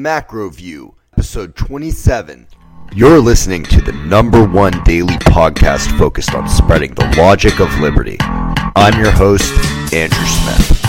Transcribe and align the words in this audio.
Macro 0.00 0.48
View, 0.48 0.94
episode 1.12 1.54
27. 1.56 2.46
You're 2.94 3.18
listening 3.18 3.64
to 3.64 3.82
the 3.82 3.92
number 3.92 4.46
one 4.46 4.82
daily 4.84 5.12
podcast 5.16 5.98
focused 5.98 6.34
on 6.34 6.48
spreading 6.48 6.94
the 6.94 7.14
logic 7.18 7.60
of 7.60 7.68
liberty. 7.80 8.16
I'm 8.20 8.98
your 8.98 9.10
host, 9.10 9.52
Andrew 9.92 10.24
Smith. 10.24 10.86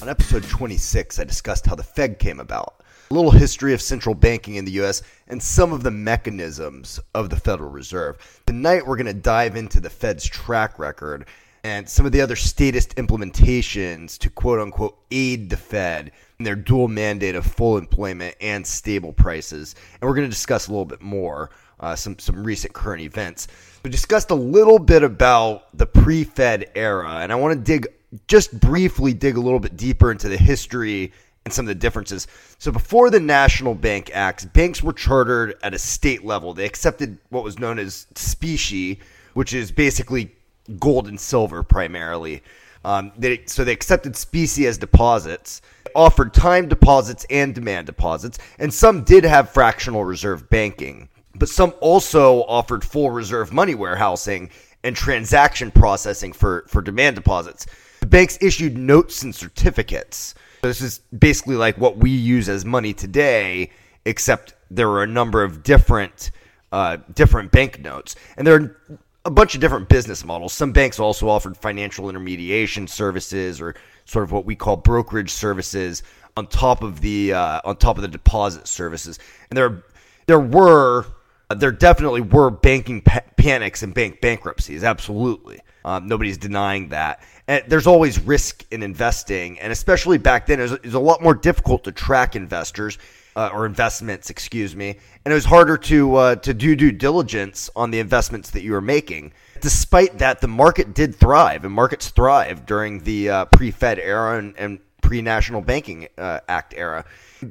On 0.00 0.08
episode 0.08 0.44
26, 0.44 1.18
I 1.18 1.24
discussed 1.24 1.66
how 1.66 1.74
the 1.74 1.82
Fed 1.82 2.18
came 2.18 2.40
about, 2.40 2.82
a 3.10 3.14
little 3.14 3.30
history 3.30 3.74
of 3.74 3.82
central 3.82 4.14
banking 4.14 4.54
in 4.54 4.64
the 4.64 4.72
U.S., 4.72 5.02
and 5.28 5.42
some 5.42 5.74
of 5.74 5.82
the 5.82 5.90
mechanisms 5.90 6.98
of 7.14 7.28
the 7.28 7.36
Federal 7.36 7.68
Reserve. 7.68 8.40
Tonight, 8.46 8.86
we're 8.86 8.96
going 8.96 9.04
to 9.04 9.12
dive 9.12 9.54
into 9.54 9.80
the 9.80 9.90
Fed's 9.90 10.24
track 10.24 10.78
record 10.78 11.26
and 11.62 11.88
some 11.88 12.06
of 12.06 12.12
the 12.12 12.20
other 12.20 12.36
statist 12.36 12.94
implementations 12.94 14.16
to 14.18 14.30
quote 14.30 14.60
unquote 14.60 14.96
aid 15.10 15.50
the 15.50 15.56
Fed 15.56 16.12
their 16.38 16.56
dual 16.56 16.88
mandate 16.88 17.34
of 17.34 17.46
full 17.46 17.78
employment 17.78 18.34
and 18.40 18.66
stable 18.66 19.12
prices. 19.12 19.74
And 20.00 20.08
we're 20.08 20.14
going 20.14 20.26
to 20.26 20.34
discuss 20.34 20.68
a 20.68 20.70
little 20.70 20.84
bit 20.84 21.00
more 21.00 21.50
uh, 21.80 21.94
some 21.94 22.18
some 22.18 22.42
recent 22.42 22.72
current 22.72 23.02
events. 23.02 23.48
We 23.82 23.90
discussed 23.90 24.30
a 24.30 24.34
little 24.34 24.78
bit 24.78 25.02
about 25.02 25.76
the 25.76 25.86
pre-Fed 25.86 26.70
era, 26.74 27.18
and 27.18 27.32
I 27.32 27.36
want 27.36 27.54
to 27.54 27.60
dig 27.60 27.86
just 28.28 28.58
briefly 28.58 29.12
dig 29.12 29.36
a 29.36 29.40
little 29.40 29.60
bit 29.60 29.76
deeper 29.76 30.10
into 30.10 30.28
the 30.28 30.36
history 30.36 31.12
and 31.44 31.52
some 31.52 31.64
of 31.64 31.68
the 31.68 31.74
differences. 31.74 32.26
So 32.58 32.72
before 32.72 33.10
the 33.10 33.20
National 33.20 33.74
Bank 33.74 34.10
Acts, 34.14 34.44
banks 34.44 34.82
were 34.82 34.92
chartered 34.92 35.54
at 35.62 35.74
a 35.74 35.78
state 35.78 36.24
level. 36.24 36.54
They 36.54 36.64
accepted 36.64 37.18
what 37.28 37.44
was 37.44 37.58
known 37.58 37.78
as 37.78 38.06
specie, 38.14 39.00
which 39.34 39.54
is 39.54 39.70
basically 39.70 40.32
gold 40.80 41.08
and 41.08 41.20
silver 41.20 41.62
primarily. 41.62 42.42
Um, 42.86 43.10
they, 43.18 43.42
so 43.46 43.64
they 43.64 43.72
accepted 43.72 44.14
specie 44.16 44.64
as 44.68 44.78
deposits, 44.78 45.60
offered 45.96 46.32
time 46.32 46.68
deposits 46.68 47.26
and 47.30 47.52
demand 47.52 47.86
deposits, 47.86 48.38
and 48.60 48.72
some 48.72 49.02
did 49.02 49.24
have 49.24 49.50
fractional 49.50 50.04
reserve 50.04 50.48
banking. 50.48 51.08
But 51.34 51.48
some 51.48 51.74
also 51.80 52.44
offered 52.44 52.84
full 52.84 53.10
reserve 53.10 53.52
money 53.52 53.74
warehousing 53.74 54.50
and 54.84 54.94
transaction 54.94 55.72
processing 55.72 56.32
for, 56.32 56.64
for 56.68 56.80
demand 56.80 57.16
deposits. 57.16 57.66
The 57.98 58.06
banks 58.06 58.38
issued 58.40 58.78
notes 58.78 59.24
and 59.24 59.34
certificates. 59.34 60.36
So 60.62 60.68
this 60.68 60.80
is 60.80 61.00
basically 61.18 61.56
like 61.56 61.76
what 61.78 61.96
we 61.96 62.10
use 62.10 62.48
as 62.48 62.64
money 62.64 62.94
today, 62.94 63.72
except 64.04 64.54
there 64.70 64.88
were 64.88 65.02
a 65.02 65.08
number 65.08 65.42
of 65.42 65.64
different 65.64 66.30
uh, 66.70 66.98
different 67.14 67.50
banknotes, 67.52 68.16
and 68.36 68.46
there 68.46 68.54
are 68.54 68.98
a 69.26 69.30
bunch 69.30 69.54
of 69.56 69.60
different 69.60 69.88
business 69.88 70.24
models. 70.24 70.52
Some 70.52 70.72
banks 70.72 71.00
also 71.00 71.28
offered 71.28 71.56
financial 71.56 72.08
intermediation 72.08 72.86
services 72.86 73.60
or 73.60 73.74
sort 74.04 74.22
of 74.22 74.30
what 74.30 74.44
we 74.44 74.54
call 74.54 74.76
brokerage 74.76 75.30
services 75.30 76.04
on 76.36 76.46
top 76.46 76.82
of 76.82 77.00
the 77.00 77.32
uh, 77.32 77.60
on 77.64 77.76
top 77.76 77.96
of 77.96 78.02
the 78.02 78.08
deposit 78.08 78.68
services. 78.68 79.18
And 79.50 79.56
there 79.56 79.82
there 80.26 80.38
were 80.38 81.06
there 81.54 81.72
definitely 81.72 82.20
were 82.20 82.50
banking 82.50 83.02
pa- 83.02 83.24
panics 83.36 83.82
and 83.82 83.92
bank 83.92 84.20
bankruptcies. 84.20 84.84
Absolutely, 84.84 85.60
um, 85.84 86.06
nobody's 86.06 86.38
denying 86.38 86.90
that. 86.90 87.20
And 87.48 87.64
there's 87.66 87.86
always 87.86 88.20
risk 88.20 88.64
in 88.70 88.82
investing, 88.82 89.58
and 89.58 89.72
especially 89.72 90.18
back 90.18 90.46
then, 90.46 90.60
it 90.60 90.64
was, 90.64 90.72
it 90.72 90.84
was 90.84 90.94
a 90.94 91.00
lot 91.00 91.22
more 91.22 91.34
difficult 91.34 91.84
to 91.84 91.92
track 91.92 92.36
investors 92.36 92.98
uh, 93.36 93.50
or 93.52 93.66
investments, 93.66 94.30
excuse 94.30 94.74
me, 94.74 94.96
and 95.24 95.30
it 95.30 95.34
was 95.34 95.44
harder 95.44 95.76
to 95.76 96.16
uh, 96.16 96.36
to 96.36 96.54
do 96.54 96.74
due 96.74 96.90
diligence 96.90 97.68
on 97.76 97.90
the 97.90 98.00
investments 98.00 98.50
that 98.50 98.62
you 98.62 98.72
were 98.72 98.80
making. 98.80 99.32
Despite 99.60 100.18
that, 100.18 100.40
the 100.40 100.48
market 100.48 100.94
did 100.94 101.14
thrive, 101.14 101.64
and 101.64 101.72
markets 101.72 102.08
thrived 102.08 102.66
during 102.66 103.00
the 103.00 103.30
uh, 103.30 103.44
pre-Fed 103.46 103.98
era 103.98 104.38
and, 104.38 104.56
and 104.56 104.80
pre-National 105.02 105.60
Banking 105.60 106.08
uh, 106.16 106.40
Act 106.48 106.74
era. 106.76 107.04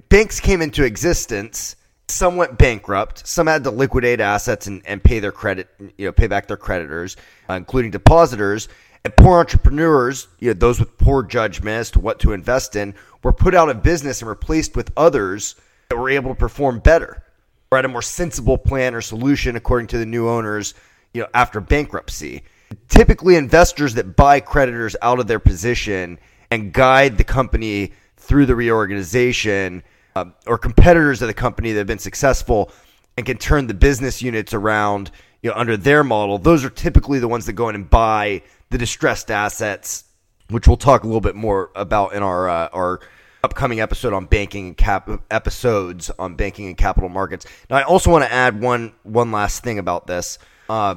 Banks 0.10 0.40
came 0.40 0.62
into 0.62 0.84
existence. 0.84 1.76
Some 2.08 2.36
went 2.36 2.58
bankrupt. 2.58 3.28
Some 3.28 3.48
had 3.48 3.64
to 3.64 3.72
liquidate 3.72 4.20
assets 4.20 4.68
and, 4.68 4.82
and 4.86 5.04
pay 5.04 5.20
their 5.20 5.32
credit, 5.32 5.70
you 5.98 6.06
know, 6.06 6.12
pay 6.12 6.28
back 6.28 6.48
their 6.48 6.58
creditors, 6.58 7.16
uh, 7.50 7.54
including 7.54 7.92
depositors. 7.92 8.68
And 9.04 9.16
poor 9.16 9.40
entrepreneurs, 9.40 10.28
you 10.40 10.50
know, 10.50 10.54
those 10.54 10.80
with 10.80 10.98
poor 10.98 11.22
judgment 11.22 11.78
as 11.80 11.92
to 11.92 12.00
what 12.00 12.20
to 12.22 12.34
invest 12.34 12.76
in, 12.76 12.96
were 13.24 13.34
put 13.34 13.54
out 13.54 13.70
of 13.70 13.84
business 13.84 14.22
and 14.22 14.30
replaced 14.30 14.76
with 14.76 14.92
others 14.98 15.56
that 15.90 15.98
were 15.98 16.10
able 16.10 16.30
to 16.30 16.36
perform 16.36 16.80
better 16.80 17.24
or 17.72 17.78
had 17.78 17.86
a 17.86 17.90
more 17.90 18.02
sensible 18.02 18.58
plan 18.58 18.94
or 18.94 19.02
solution 19.02 19.56
according 19.56 19.88
to 19.88 19.98
the 19.98 20.06
new 20.06 20.28
owners 20.28 20.74
you 21.14 21.22
know 21.22 21.28
after 21.34 21.60
bankruptcy. 21.60 22.44
Typically 22.90 23.36
investors 23.36 23.94
that 23.94 24.16
buy 24.16 24.40
creditors 24.40 24.96
out 25.02 25.20
of 25.20 25.28
their 25.28 25.40
position 25.40 26.20
and 26.52 26.74
guide 26.74 27.18
the 27.18 27.24
company 27.24 27.94
through 28.18 28.46
the 28.46 28.56
reorganization 28.56 29.84
uh, 30.16 30.26
or 30.48 30.58
competitors 30.58 31.22
of 31.22 31.28
the 31.28 31.34
company 31.34 31.72
that 31.72 31.80
have 31.80 31.88
been 31.88 32.00
successful 32.00 32.72
and 33.18 33.26
can 33.26 33.38
turn 33.38 33.68
the 33.68 33.74
business 33.74 34.22
units 34.22 34.54
around 34.54 35.12
you 35.42 35.50
know 35.50 35.56
under 35.56 35.78
their 35.78 36.04
model 36.04 36.38
those 36.38 36.66
are 36.66 36.70
typically 36.70 37.20
the 37.20 37.28
ones 37.28 37.46
that 37.46 37.54
go 37.54 37.70
in 37.70 37.76
and 37.76 37.90
buy 37.90 38.42
the 38.72 38.78
distressed 38.78 39.30
assets 39.30 40.06
which 40.50 40.68
we'll 40.68 40.78
talk 40.78 41.04
a 41.04 41.06
little 41.06 41.22
bit 41.22 41.36
more 41.36 41.72
about 41.76 42.14
in 42.14 42.24
our 42.24 42.50
uh, 42.50 42.70
our 42.74 43.00
upcoming 43.46 43.80
episode 43.80 44.12
on 44.12 44.26
banking 44.26 44.68
and 44.68 44.78
cap 44.78 45.10
episodes 45.32 46.10
on 46.20 46.36
banking 46.36 46.68
and 46.68 46.76
capital 46.78 47.10
markets. 47.10 47.46
Now, 47.70 47.78
I 47.78 47.84
also 47.84 48.12
want 48.12 48.26
to 48.26 48.32
add 48.32 48.60
one 48.60 48.94
one 49.04 49.32
last 49.32 49.64
thing 49.64 49.80
about 49.80 50.08
this. 50.08 50.40
Uh, 50.68 50.96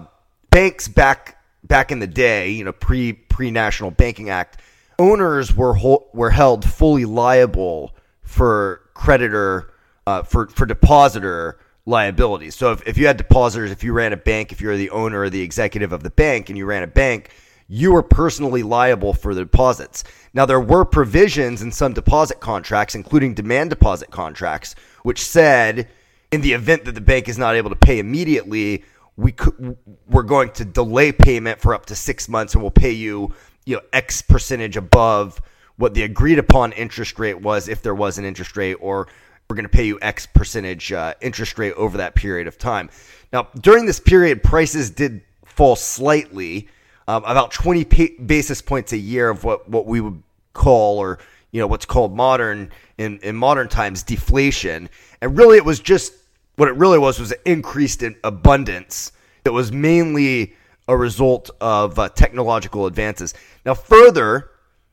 banks 0.51 0.89
back 0.89 1.37
back 1.63 1.93
in 1.93 1.99
the 2.01 2.07
day, 2.07 2.51
you 2.51 2.65
know, 2.65 2.73
pre 2.73 3.13
pre 3.13 3.51
National 3.51 3.91
Banking 3.91 4.31
Act, 4.31 4.61
owners 4.99 5.55
were 5.55 5.77
were 6.13 6.31
held 6.31 6.65
fully 6.65 7.05
liable 7.05 7.95
for 8.23 8.83
creditor 8.95 9.73
uh, 10.07 10.23
for 10.23 10.49
for 10.49 10.67
depositor 10.67 11.59
liabilities. 11.87 12.55
So 12.55 12.73
if, 12.73 12.87
if 12.87 12.99
you 12.99 13.07
had 13.07 13.17
depositors, 13.17 13.71
if 13.71 13.83
you 13.83 13.93
ran 13.93 14.13
a 14.13 14.17
bank, 14.17 14.53
if 14.53 14.61
you 14.61 14.69
were 14.69 14.77
the 14.77 14.91
owner 14.91 15.21
or 15.21 15.31
the 15.31 15.41
executive 15.41 15.93
of 15.93 16.03
the 16.03 16.11
bank 16.11 16.49
and 16.49 16.59
you 16.59 16.67
ran 16.67 16.83
a 16.83 16.87
bank, 16.87 17.31
you 17.69 17.93
were 17.93 18.03
personally 18.03 18.63
liable 18.63 19.13
for 19.13 19.35
the 19.35 19.43
deposits. 19.43 20.03
Now, 20.33 20.47
there 20.47 20.61
were 20.61 20.85
provisions 20.85 21.61
in 21.61 21.71
some 21.71 21.93
deposit 21.93 22.41
contracts, 22.41 22.95
including 22.95 23.35
demand 23.35 23.71
deposit 23.71 24.11
contracts, 24.11 24.75
which 25.03 25.23
said 25.23 25.89
in 26.33 26.41
the 26.41 26.55
event 26.55 26.87
that 26.87 26.95
the 26.95 27.01
bank 27.01 27.29
is 27.29 27.39
not 27.39 27.55
able 27.55 27.71
to 27.71 27.77
pay 27.77 27.99
immediately, 27.99 28.85
we 29.17 29.33
could, 29.33 29.77
we're 30.09 30.23
going 30.23 30.51
to 30.53 30.65
delay 30.65 31.13
payment 31.13 31.61
for 31.61 31.75
up 31.75 31.87
to 31.87 31.95
six 31.95 32.29
months 32.29 32.55
and 32.55 32.63
we'll 32.63 32.71
pay 32.71 32.93
you, 32.93 33.35
you 33.67 33.77
know, 33.77 33.83
X 33.93 34.23
percentage 34.23 34.77
above 34.77 35.41
what 35.77 35.95
the 35.95 36.03
agreed 36.03 36.39
upon 36.39 36.73
interest 36.73 37.19
rate 37.19 37.41
was 37.41 37.69
if 37.69 37.83
there 37.83 37.95
was 37.95 38.19
an 38.19 38.25
interest 38.25 38.57
rate, 38.57 38.75
or 38.75 39.09
we're 39.49 39.57
going 39.57 39.65
to 39.65 39.71
pay 39.71 39.87
you 39.87 39.99
X 40.01 40.27
percentage 40.27 40.93
uh, 40.93 41.15
interest 41.21 41.59
rate 41.59 41.75
over 41.75 41.99
that 41.99 42.15
period 42.15 42.47
of 42.47 42.59
time. 42.59 42.89
Now, 43.33 43.49
during 43.61 43.87
this 43.87 44.01
period, 44.01 44.43
prices 44.43 44.91
did 44.91 45.23
fall 45.45 45.77
slightly 45.77 46.69
um, 47.09 47.25
about 47.25 47.51
20 47.51 47.85
basis 48.27 48.61
points 48.61 48.93
a 48.93 48.99
year 48.99 49.31
of 49.31 49.43
what, 49.43 49.69
what 49.69 49.87
we 49.87 50.01
would 50.01 50.23
call 50.53 50.99
or 50.99 51.19
you 51.51 51.59
know 51.59 51.67
what's 51.67 51.87
called 51.87 52.15
modern 52.15 52.71
in, 52.99 53.19
in 53.21 53.35
modern 53.35 53.67
times 53.69 54.03
deflation. 54.03 54.89
And 55.23 55.37
really 55.37 55.57
it 55.57 55.65
was 55.65 55.81
just 55.81 56.13
what 56.57 56.69
it 56.69 56.75
really 56.75 56.99
was 56.99 57.19
was 57.19 57.33
an 57.33 57.39
increased 57.47 58.03
in 58.03 58.15
abundance 58.23 59.13
that 59.45 59.53
was 59.53 59.73
mainly 59.73 60.55
a 60.87 60.97
result 60.97 61.51
of 61.61 61.99
uh, 61.99 62.11
technological 62.11 62.85
advances. 62.87 63.33
Now 63.65 63.73
further 63.73 64.51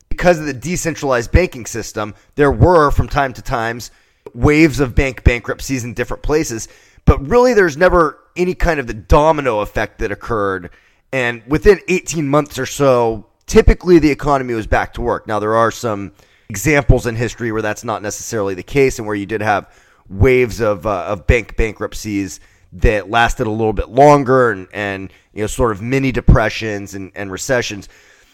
because 0.08 0.40
of 0.40 0.46
the 0.46 0.54
decentralized 0.54 1.34
banking 1.34 1.66
system 1.66 2.16
there 2.36 2.52
were 2.52 2.92
from 2.92 3.10
time 3.10 3.34
to 3.34 3.42
times 3.42 3.92
waves 4.34 4.80
of 4.80 4.96
bank 4.96 5.26
bankruptcies 5.26 5.84
in 5.84 5.94
different 5.94 6.24
places. 6.24 6.70
But 7.04 7.28
really 7.28 7.54
there's 7.54 7.76
never 7.76 8.20
any 8.38 8.56
kind 8.56 8.80
of 8.80 8.88
the 8.88 8.94
domino 8.94 9.60
effect 9.60 10.00
that 10.00 10.14
occurred 10.14 10.72
and 11.12 11.44
within 11.48 11.80
18 11.88 12.28
months 12.28 12.60
or 12.60 12.66
so, 12.66 13.28
typically 13.46 14.00
the 14.00 14.12
economy 14.12 14.54
was 14.54 14.68
back 14.68 14.94
to 14.96 15.02
work. 15.02 15.28
Now, 15.28 15.40
there 15.40 15.56
are 15.56 15.72
some 15.72 16.12
examples 16.50 17.08
in 17.08 17.16
history 17.16 17.52
where 17.52 17.62
that's 17.62 17.84
not 17.84 18.02
necessarily 18.02 18.54
the 18.54 18.64
case 18.64 19.00
and 19.00 19.08
where 19.08 19.16
you 19.16 19.26
did 19.26 19.42
have 19.42 19.72
waves 20.10 20.62
of, 20.62 20.86
uh, 20.86 21.06
of 21.06 21.26
bank 21.28 21.56
bankruptcies 21.58 22.40
that 22.74 23.10
lasted 23.10 23.48
a 23.48 23.52
little 23.52 23.74
bit 23.74 23.90
longer 23.90 24.52
and, 24.52 24.68
and 24.74 25.12
you 25.34 25.42
know, 25.42 25.48
sort 25.48 25.72
of 25.72 25.82
mini 25.82 26.12
depressions 26.12 26.94
and, 26.94 27.12
and 27.16 27.32
recessions. 27.32 27.88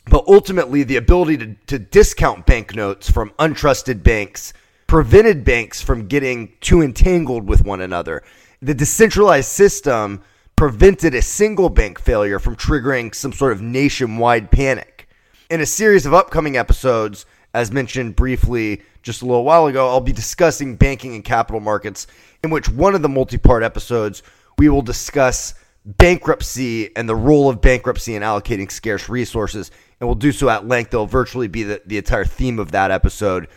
But 0.06 0.26
ultimately, 0.28 0.84
the 0.84 0.98
ability 0.98 1.38
to, 1.38 1.56
to 1.68 1.80
discount 1.80 2.46
banknotes 2.46 3.10
from 3.10 3.32
untrusted 3.40 4.02
banks 4.02 4.54
prevented 4.88 5.46
banks 5.46 5.82
from 5.82 6.08
getting 6.08 6.52
too 6.60 6.82
entangled 6.82 7.48
with 7.48 7.64
one 7.64 7.80
another. 7.80 8.24
The 8.62 8.74
decentralized 8.74 9.48
system 9.48 10.22
prevented 10.62 11.16
a 11.16 11.22
single 11.24 11.70
bank 11.70 12.00
failure 12.00 12.38
from 12.38 12.56
triggering 12.56 13.16
some 13.16 13.34
sort 13.34 13.52
of 13.52 13.64
nationwide 13.64 14.52
panic. 14.52 15.10
In 15.50 15.60
a 15.60 15.66
series 15.66 16.06
of 16.06 16.14
upcoming 16.14 16.56
episodes, 16.56 17.26
as 17.52 17.72
mentioned 17.72 18.16
briefly 18.16 18.84
just 19.02 19.24
a 19.24 19.26
little 19.26 19.44
while 19.44 19.66
ago, 19.66 19.90
I'll 19.90 20.00
be 20.02 20.12
discussing 20.12 20.76
banking 20.76 21.16
and 21.16 21.26
capital 21.26 21.62
markets, 21.62 22.06
in 22.44 22.52
which 22.52 22.70
one 22.70 22.94
of 22.94 23.02
the 23.02 23.10
multi 23.10 23.40
part 23.40 23.64
episodes 23.64 24.22
we 24.60 24.70
will 24.70 24.84
discuss 24.84 25.56
bankruptcy 25.84 26.96
and 26.96 27.10
the 27.10 27.16
role 27.16 27.50
of 27.50 27.60
bankruptcy 27.60 28.14
in 28.14 28.22
allocating 28.22 28.72
scarce 28.72 29.10
resources. 29.10 29.72
And 30.00 30.08
we'll 30.08 30.14
do 30.14 30.32
so 30.32 30.48
at 30.48 30.68
length. 30.68 30.94
It'll 30.94 31.08
virtually 31.08 31.48
be 31.48 31.64
the, 31.64 31.82
the 31.88 31.98
entire 31.98 32.24
theme 32.24 32.60
of 32.60 32.70
that 32.74 32.92
episode. 32.92 33.48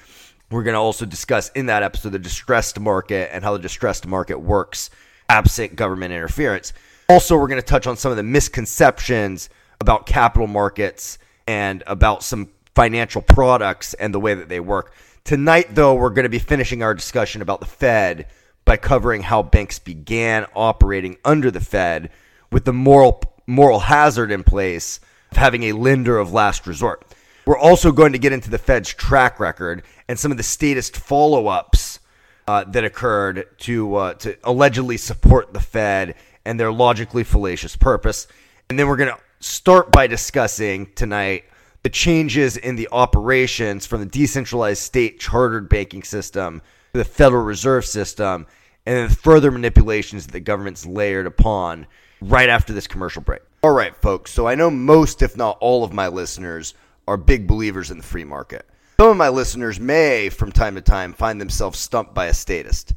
We're 0.51 0.63
going 0.63 0.73
to 0.73 0.81
also 0.81 1.05
discuss 1.05 1.51
in 1.51 1.67
that 1.67 1.83
episode 1.83 2.13
the 2.13 2.19
distressed 2.19 2.81
market 2.81 3.29
and 3.31 3.45
how 3.45 3.53
the 3.53 3.59
distressed 3.59 4.07
market 4.07 4.41
works 4.41 4.89
absent 5.29 5.77
government 5.77 6.11
interference. 6.11 6.73
Also, 7.09 7.37
we're 7.37 7.49
going 7.49 7.61
to 7.61 7.67
touch 7.67 7.87
on 7.87 7.97
some 7.97 8.11
of 8.11 8.17
the 8.17 8.23
misconceptions 8.23 9.51
about 9.81 10.07
capital 10.07 10.47
markets 10.47 11.19
and 11.47 11.83
about 11.87 12.23
some 12.23 12.49
financial 12.75 13.21
products 13.21 13.93
and 13.95 14.15
the 14.15 14.21
way 14.21 14.35
that 14.35 14.49
they 14.49 14.61
work. 14.61 14.95
Tonight, 15.23 15.75
though, 15.75 15.95
we're 15.95 16.11
going 16.11 16.25
to 16.25 16.31
be 16.31 16.39
finishing 16.39 16.83
our 16.83 16.95
discussion 16.95 17.43
about 17.43 17.61
the 17.61 17.67
Fed 17.67 18.27
by 18.65 18.77
covering 18.79 19.23
how 19.23 19.43
banks 19.43 19.79
began 19.79 20.47
operating 20.55 21.17
under 21.25 21.51
the 21.51 21.61
Fed 21.61 22.11
with 22.51 22.65
the 22.65 22.73
moral 22.73 23.23
moral 23.47 23.81
hazard 23.81 24.31
in 24.31 24.43
place 24.43 25.01
of 25.31 25.37
having 25.37 25.65
a 25.65 25.73
lender 25.73 26.17
of 26.17 26.33
last 26.33 26.67
resort. 26.67 27.05
We're 27.45 27.59
also 27.59 27.93
going 27.93 28.13
to 28.13 28.19
get 28.19 28.33
into 28.33 28.49
the 28.49 28.57
Fed's 28.57 28.93
track 28.95 29.39
record 29.39 29.83
and 30.09 30.19
some 30.19 30.31
of 30.31 30.39
the 30.39 30.43
statist 30.43 30.97
follow 30.97 31.49
ups 31.49 32.01
uh, 32.49 32.65
that 32.65 32.85
occurred 32.85 33.47
to 33.59 33.95
uh, 33.97 34.15
to 34.15 34.37
allegedly 34.45 34.97
support 34.97 35.53
the 35.53 35.61
Fed 35.61 36.15
and 36.45 36.59
their 36.59 36.73
logically 36.73 37.25
fallacious 37.25 37.77
purpose. 37.77 38.27
And 38.69 38.79
then 38.79 38.89
we're 38.89 38.97
going 38.97 39.15
to 39.15 39.21
start 39.41 39.93
by 39.93 40.07
discussing 40.07 40.89
tonight 40.95 41.45
the 41.83 41.91
changes 41.91 42.57
in 42.57 42.77
the 42.77 42.89
operations 42.93 43.87
from 43.87 44.01
the 44.01 44.07
decentralized 44.07 44.83
state 44.83 45.21
chartered 45.21 45.69
banking 45.69 46.03
system 46.03 46.63
to 46.93 46.99
the 46.99 47.05
Federal 47.05 47.45
Reserve 47.45 47.85
System, 47.85 48.47
and 48.87 48.97
then 48.97 49.09
further 49.09 49.51
manipulations 49.51 50.27
that 50.27 50.33
the 50.33 50.41
government's 50.41 50.87
layered 50.87 51.27
upon 51.27 51.87
right 52.21 52.49
after 52.49 52.73
this 52.73 52.87
commercial 52.87 53.23
break. 53.23 53.43
All 53.63 53.73
right, 53.73 53.95
folks. 53.97 54.31
So 54.31 54.47
I 54.47 54.55
know 54.55 54.71
most, 54.71 55.23
if 55.23 55.37
not 55.37 55.59
all, 55.61 55.85
of 55.85 55.93
my 55.93 56.09
listeners 56.09 56.75
are 57.07 57.17
big 57.17 57.47
believers 57.47 57.91
in 57.91 57.99
the 57.99 58.03
free 58.03 58.25
market. 58.25 58.67
Some 58.99 59.11
of 59.11 59.17
my 59.17 59.29
listeners 59.29 59.81
may, 59.81 60.29
from 60.29 60.53
time 60.53 60.77
to 60.77 60.81
time, 60.81 61.13
find 61.13 61.41
themselves 61.41 61.79
stumped 61.79 62.15
by 62.15 62.27
a 62.27 62.35
statist. 62.35 62.95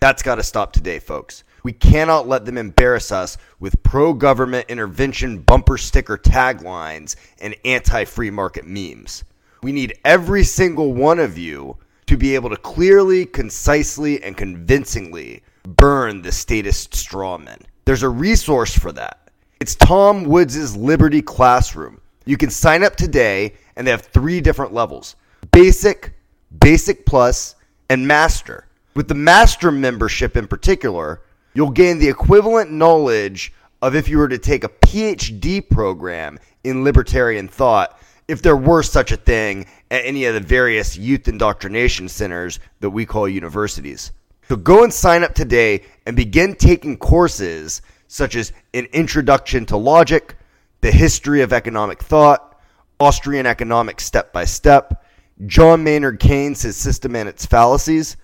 That's 0.00 0.22
got 0.22 0.36
to 0.36 0.42
stop 0.42 0.72
today, 0.72 0.98
folks. 0.98 1.44
We 1.62 1.72
cannot 1.72 2.26
let 2.26 2.46
them 2.46 2.56
embarrass 2.56 3.12
us 3.12 3.36
with 3.58 3.82
pro 3.82 4.14
government 4.14 4.64
intervention 4.70 5.40
bumper 5.40 5.76
sticker 5.76 6.16
taglines 6.16 7.16
and 7.38 7.54
anti 7.66 8.06
free 8.06 8.30
market 8.30 8.66
memes. 8.66 9.24
We 9.62 9.72
need 9.72 9.98
every 10.06 10.42
single 10.42 10.94
one 10.94 11.18
of 11.18 11.36
you 11.36 11.76
to 12.06 12.16
be 12.16 12.34
able 12.34 12.48
to 12.48 12.56
clearly, 12.56 13.26
concisely, 13.26 14.22
and 14.22 14.38
convincingly 14.38 15.42
burn 15.64 16.22
the 16.22 16.32
statist 16.32 16.92
strawman. 16.92 17.60
There's 17.84 18.02
a 18.02 18.08
resource 18.08 18.76
for 18.76 18.92
that. 18.92 19.30
It's 19.60 19.74
Tom 19.74 20.24
Woods' 20.24 20.74
Liberty 20.74 21.20
Classroom. 21.20 22.00
You 22.24 22.38
can 22.38 22.48
sign 22.48 22.82
up 22.82 22.96
today, 22.96 23.52
and 23.76 23.86
they 23.86 23.90
have 23.90 24.06
three 24.06 24.40
different 24.40 24.72
levels 24.72 25.16
Basic, 25.52 26.14
Basic 26.58 27.04
Plus, 27.04 27.54
and 27.90 28.08
Master. 28.08 28.64
With 28.94 29.06
the 29.06 29.14
Master 29.14 29.70
membership 29.70 30.36
in 30.36 30.48
particular, 30.48 31.22
you'll 31.54 31.70
gain 31.70 31.98
the 31.98 32.08
equivalent 32.08 32.72
knowledge 32.72 33.52
of 33.82 33.94
if 33.94 34.08
you 34.08 34.18
were 34.18 34.28
to 34.28 34.38
take 34.38 34.64
a 34.64 34.68
PhD 34.68 35.68
program 35.68 36.40
in 36.64 36.82
libertarian 36.82 37.46
thought, 37.46 38.00
if 38.26 38.42
there 38.42 38.56
were 38.56 38.82
such 38.82 39.12
a 39.12 39.16
thing 39.16 39.66
at 39.92 40.04
any 40.04 40.24
of 40.24 40.34
the 40.34 40.40
various 40.40 40.96
youth 40.96 41.28
indoctrination 41.28 42.08
centers 42.08 42.58
that 42.80 42.90
we 42.90 43.06
call 43.06 43.28
universities. 43.28 44.10
So 44.48 44.56
go 44.56 44.82
and 44.82 44.92
sign 44.92 45.22
up 45.22 45.34
today 45.34 45.84
and 46.06 46.16
begin 46.16 46.56
taking 46.56 46.96
courses 46.96 47.82
such 48.08 48.34
as 48.34 48.52
An 48.74 48.86
Introduction 48.86 49.66
to 49.66 49.76
Logic, 49.76 50.34
The 50.80 50.90
History 50.90 51.42
of 51.42 51.52
Economic 51.52 52.02
Thought, 52.02 52.60
Austrian 52.98 53.46
Economics 53.46 54.04
Step 54.04 54.32
by 54.32 54.44
Step, 54.44 55.04
John 55.46 55.84
Maynard 55.84 56.18
Keynes, 56.18 56.62
His 56.62 56.76
System 56.76 57.14
and 57.14 57.28
Its 57.28 57.46
Fallacies, 57.46 58.16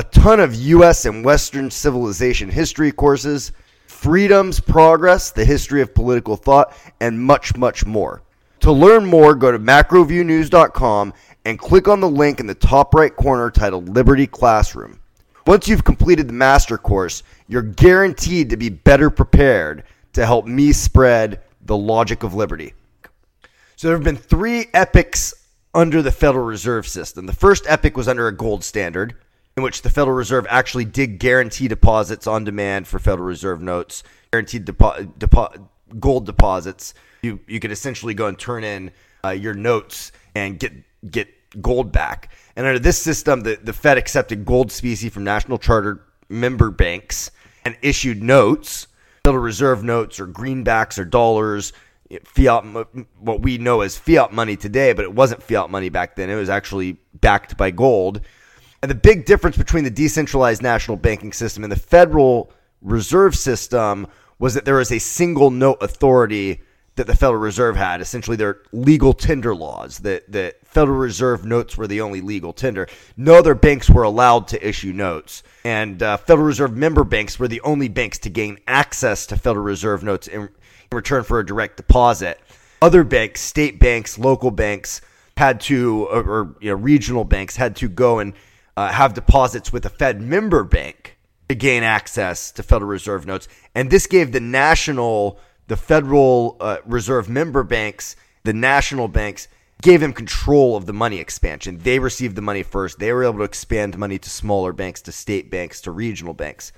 a 0.00 0.02
ton 0.04 0.40
of 0.40 0.54
U.S. 0.54 1.04
and 1.04 1.22
Western 1.22 1.70
civilization 1.70 2.48
history 2.48 2.90
courses, 2.90 3.52
Freedom's 3.86 4.58
Progress, 4.58 5.30
the 5.30 5.44
history 5.44 5.82
of 5.82 5.94
political 5.94 6.36
thought, 6.36 6.74
and 7.02 7.20
much, 7.20 7.54
much 7.54 7.84
more. 7.84 8.22
To 8.60 8.72
learn 8.72 9.04
more, 9.04 9.34
go 9.34 9.52
to 9.52 9.58
macroviewnews.com 9.58 11.12
and 11.44 11.58
click 11.58 11.86
on 11.86 12.00
the 12.00 12.08
link 12.08 12.40
in 12.40 12.46
the 12.46 12.54
top 12.54 12.94
right 12.94 13.14
corner 13.14 13.50
titled 13.50 13.90
Liberty 13.90 14.26
Classroom. 14.26 14.98
Once 15.46 15.68
you've 15.68 15.84
completed 15.84 16.30
the 16.30 16.32
master 16.32 16.78
course, 16.78 17.22
you're 17.46 17.60
guaranteed 17.60 18.48
to 18.48 18.56
be 18.56 18.70
better 18.70 19.10
prepared 19.10 19.84
to 20.14 20.24
help 20.24 20.46
me 20.46 20.72
spread 20.72 21.40
the 21.66 21.76
logic 21.76 22.22
of 22.22 22.32
liberty. 22.32 22.72
So 23.76 23.88
there 23.88 23.98
have 23.98 24.04
been 24.04 24.16
three 24.16 24.68
epics 24.72 25.34
under 25.74 26.00
the 26.00 26.10
Federal 26.10 26.46
Reserve 26.46 26.88
System. 26.88 27.26
The 27.26 27.34
first 27.34 27.66
epic 27.68 27.98
was 27.98 28.08
under 28.08 28.28
a 28.28 28.34
gold 28.34 28.64
standard 28.64 29.14
in 29.56 29.62
which 29.62 29.82
the 29.82 29.90
Federal 29.90 30.16
Reserve 30.16 30.46
actually 30.48 30.84
did 30.84 31.18
guarantee 31.18 31.68
deposits 31.68 32.26
on 32.26 32.44
demand 32.44 32.86
for 32.86 32.98
Federal 32.98 33.26
Reserve 33.26 33.60
notes, 33.60 34.02
guaranteed 34.32 34.66
depo- 34.66 35.12
depo- 35.18 35.68
gold 35.98 36.26
deposits. 36.26 36.94
You 37.22 37.40
you 37.46 37.60
could 37.60 37.72
essentially 37.72 38.14
go 38.14 38.26
and 38.26 38.38
turn 38.38 38.64
in 38.64 38.92
uh, 39.24 39.30
your 39.30 39.54
notes 39.54 40.12
and 40.34 40.58
get 40.58 40.72
get 41.10 41.28
gold 41.60 41.92
back. 41.92 42.30
And 42.56 42.66
under 42.66 42.78
this 42.78 43.00
system, 43.00 43.40
the, 43.42 43.58
the 43.62 43.72
Fed 43.72 43.98
accepted 43.98 44.44
gold 44.44 44.70
specie 44.70 45.08
from 45.08 45.24
national 45.24 45.58
chartered 45.58 46.00
member 46.28 46.70
banks 46.70 47.30
and 47.64 47.76
issued 47.82 48.22
notes, 48.22 48.86
Federal 49.24 49.42
Reserve 49.42 49.82
notes 49.82 50.20
or 50.20 50.26
greenbacks 50.26 50.98
or 50.98 51.04
dollars, 51.04 51.72
fiat, 52.24 52.64
what 53.18 53.42
we 53.42 53.58
know 53.58 53.80
as 53.80 53.96
fiat 53.96 54.32
money 54.32 54.56
today, 54.56 54.92
but 54.92 55.04
it 55.04 55.12
wasn't 55.12 55.42
fiat 55.42 55.70
money 55.70 55.88
back 55.88 56.16
then. 56.16 56.30
It 56.30 56.36
was 56.36 56.48
actually 56.48 56.96
backed 57.14 57.56
by 57.56 57.70
gold 57.70 58.20
and 58.82 58.90
the 58.90 58.94
big 58.94 59.26
difference 59.26 59.56
between 59.56 59.84
the 59.84 59.90
decentralized 59.90 60.62
national 60.62 60.96
banking 60.96 61.32
system 61.32 61.64
and 61.64 61.72
the 61.72 61.76
Federal 61.76 62.50
Reserve 62.82 63.36
System 63.36 64.06
was 64.38 64.54
that 64.54 64.64
there 64.64 64.76
was 64.76 64.90
a 64.90 64.98
single 64.98 65.50
note 65.50 65.78
authority 65.82 66.62
that 66.96 67.06
the 67.06 67.14
Federal 67.14 67.40
Reserve 67.40 67.76
had. 67.76 68.00
Essentially, 68.00 68.36
their 68.36 68.62
legal 68.72 69.12
tender 69.12 69.54
laws. 69.54 69.98
That 69.98 70.30
the 70.32 70.54
Federal 70.64 70.98
Reserve 70.98 71.44
notes 71.44 71.76
were 71.76 71.86
the 71.86 72.00
only 72.00 72.20
legal 72.20 72.52
tender. 72.52 72.88
No 73.16 73.34
other 73.34 73.54
banks 73.54 73.90
were 73.90 74.02
allowed 74.02 74.48
to 74.48 74.68
issue 74.68 74.92
notes, 74.92 75.42
and 75.64 76.02
uh, 76.02 76.16
Federal 76.16 76.46
Reserve 76.46 76.74
member 76.74 77.04
banks 77.04 77.38
were 77.38 77.48
the 77.48 77.60
only 77.60 77.88
banks 77.88 78.18
to 78.20 78.30
gain 78.30 78.58
access 78.66 79.26
to 79.26 79.36
Federal 79.36 79.64
Reserve 79.64 80.02
notes 80.02 80.26
in, 80.26 80.42
in 80.42 80.48
return 80.92 81.22
for 81.22 81.38
a 81.38 81.46
direct 81.46 81.76
deposit. 81.76 82.40
Other 82.82 83.04
banks, 83.04 83.42
state 83.42 83.78
banks, 83.78 84.18
local 84.18 84.50
banks, 84.50 85.02
had 85.36 85.60
to, 85.62 86.06
or, 86.06 86.22
or 86.22 86.56
you 86.60 86.70
know, 86.70 86.76
regional 86.76 87.24
banks 87.24 87.56
had 87.56 87.76
to 87.76 87.88
go 87.88 88.18
and 88.18 88.32
uh, 88.76 88.88
have 88.92 89.14
deposits 89.14 89.72
with 89.72 89.84
a 89.86 89.90
Fed 89.90 90.20
member 90.20 90.64
bank 90.64 91.18
to 91.48 91.54
gain 91.54 91.82
access 91.82 92.52
to 92.52 92.62
Federal 92.62 92.88
Reserve 92.88 93.26
notes. 93.26 93.48
And 93.74 93.90
this 93.90 94.06
gave 94.06 94.32
the 94.32 94.40
national, 94.40 95.40
the 95.66 95.76
Federal 95.76 96.56
uh, 96.60 96.78
Reserve 96.84 97.28
member 97.28 97.64
banks, 97.64 98.16
the 98.44 98.52
national 98.52 99.08
banks, 99.08 99.48
gave 99.82 100.00
them 100.00 100.12
control 100.12 100.76
of 100.76 100.86
the 100.86 100.92
money 100.92 101.18
expansion. 101.18 101.78
They 101.78 101.98
received 101.98 102.36
the 102.36 102.42
money 102.42 102.62
first. 102.62 102.98
They 102.98 103.12
were 103.12 103.24
able 103.24 103.38
to 103.38 103.44
expand 103.44 103.96
money 103.98 104.18
to 104.18 104.30
smaller 104.30 104.72
banks, 104.72 105.00
to 105.02 105.12
state 105.12 105.50
banks, 105.50 105.80
to 105.82 105.90
regional 105.90 106.34
banks. 106.34 106.72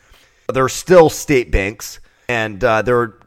There 0.53 0.65
are 0.65 0.69
still 0.69 1.11
state 1.11 1.51
banks, 1.51 2.01
and 2.29 2.63
uh, 2.63 2.83
there 2.83 2.99
are 2.99 3.21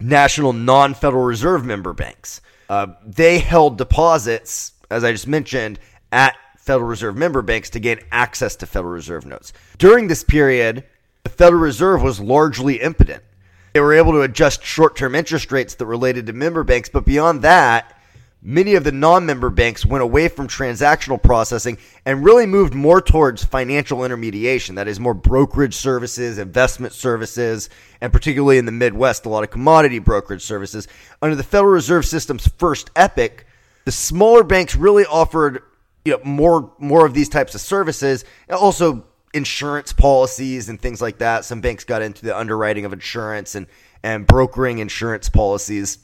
national 0.00 0.52
non 0.52 0.94
Federal 0.94 1.24
Reserve 1.24 1.64
member 1.64 1.92
banks. 1.92 2.40
Uh, 2.68 2.88
they 3.04 3.38
held 3.38 3.78
deposits, 3.78 4.72
as 4.90 5.04
I 5.04 5.12
just 5.12 5.26
mentioned, 5.26 5.78
at 6.12 6.36
Federal 6.70 6.88
Reserve 6.88 7.16
member 7.16 7.42
banks 7.42 7.68
to 7.70 7.80
gain 7.80 7.98
access 8.12 8.54
to 8.54 8.64
Federal 8.64 8.92
Reserve 8.92 9.26
notes. 9.26 9.52
During 9.78 10.06
this 10.06 10.22
period, 10.22 10.84
the 11.24 11.30
Federal 11.30 11.60
Reserve 11.60 12.00
was 12.00 12.20
largely 12.20 12.80
impotent. 12.80 13.24
They 13.72 13.80
were 13.80 13.92
able 13.92 14.12
to 14.12 14.20
adjust 14.20 14.62
short 14.62 14.94
term 14.94 15.16
interest 15.16 15.50
rates 15.50 15.74
that 15.74 15.86
related 15.86 16.26
to 16.26 16.32
member 16.32 16.62
banks, 16.62 16.88
but 16.88 17.04
beyond 17.04 17.42
that, 17.42 17.98
many 18.40 18.76
of 18.76 18.84
the 18.84 18.92
non 18.92 19.26
member 19.26 19.50
banks 19.50 19.84
went 19.84 20.04
away 20.04 20.28
from 20.28 20.46
transactional 20.46 21.20
processing 21.20 21.76
and 22.06 22.24
really 22.24 22.46
moved 22.46 22.72
more 22.72 23.02
towards 23.02 23.42
financial 23.42 24.04
intermediation. 24.04 24.76
That 24.76 24.86
is, 24.86 25.00
more 25.00 25.12
brokerage 25.12 25.74
services, 25.74 26.38
investment 26.38 26.92
services, 26.92 27.68
and 28.00 28.12
particularly 28.12 28.58
in 28.58 28.66
the 28.66 28.70
Midwest, 28.70 29.26
a 29.26 29.28
lot 29.28 29.42
of 29.42 29.50
commodity 29.50 29.98
brokerage 29.98 30.44
services. 30.44 30.86
Under 31.20 31.34
the 31.34 31.42
Federal 31.42 31.72
Reserve 31.72 32.06
System's 32.06 32.46
first 32.46 32.90
epic, 32.94 33.48
the 33.86 33.90
smaller 33.90 34.44
banks 34.44 34.76
really 34.76 35.04
offered 35.04 35.64
you 36.04 36.12
know 36.12 36.20
more 36.24 36.72
more 36.78 37.06
of 37.06 37.14
these 37.14 37.28
types 37.28 37.54
of 37.54 37.60
services. 37.60 38.24
Also, 38.50 39.04
insurance 39.32 39.92
policies 39.92 40.68
and 40.68 40.80
things 40.80 41.00
like 41.00 41.18
that. 41.18 41.44
Some 41.44 41.60
banks 41.60 41.84
got 41.84 42.02
into 42.02 42.24
the 42.24 42.36
underwriting 42.36 42.84
of 42.84 42.92
insurance 42.92 43.54
and 43.54 43.66
and 44.02 44.26
brokering 44.26 44.78
insurance 44.78 45.28
policies. 45.28 45.98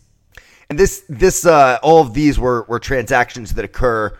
And 0.68 0.78
this 0.78 1.04
this 1.08 1.46
uh, 1.46 1.78
all 1.82 2.00
of 2.00 2.14
these 2.14 2.38
were 2.38 2.64
were 2.68 2.78
transactions 2.78 3.54
that 3.54 3.64
occur 3.64 4.16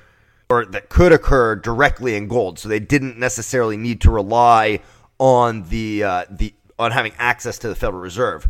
or 0.48 0.64
that 0.66 0.88
could 0.88 1.12
occur 1.12 1.56
directly 1.56 2.14
in 2.14 2.28
gold. 2.28 2.58
So 2.58 2.68
they 2.68 2.78
didn't 2.78 3.18
necessarily 3.18 3.76
need 3.76 4.00
to 4.02 4.10
rely 4.10 4.80
on 5.18 5.68
the 5.68 6.04
uh, 6.04 6.24
the 6.30 6.54
on 6.78 6.92
having 6.92 7.12
access 7.18 7.58
to 7.58 7.68
the 7.68 7.74
Federal 7.74 8.00
Reserve. 8.00 8.46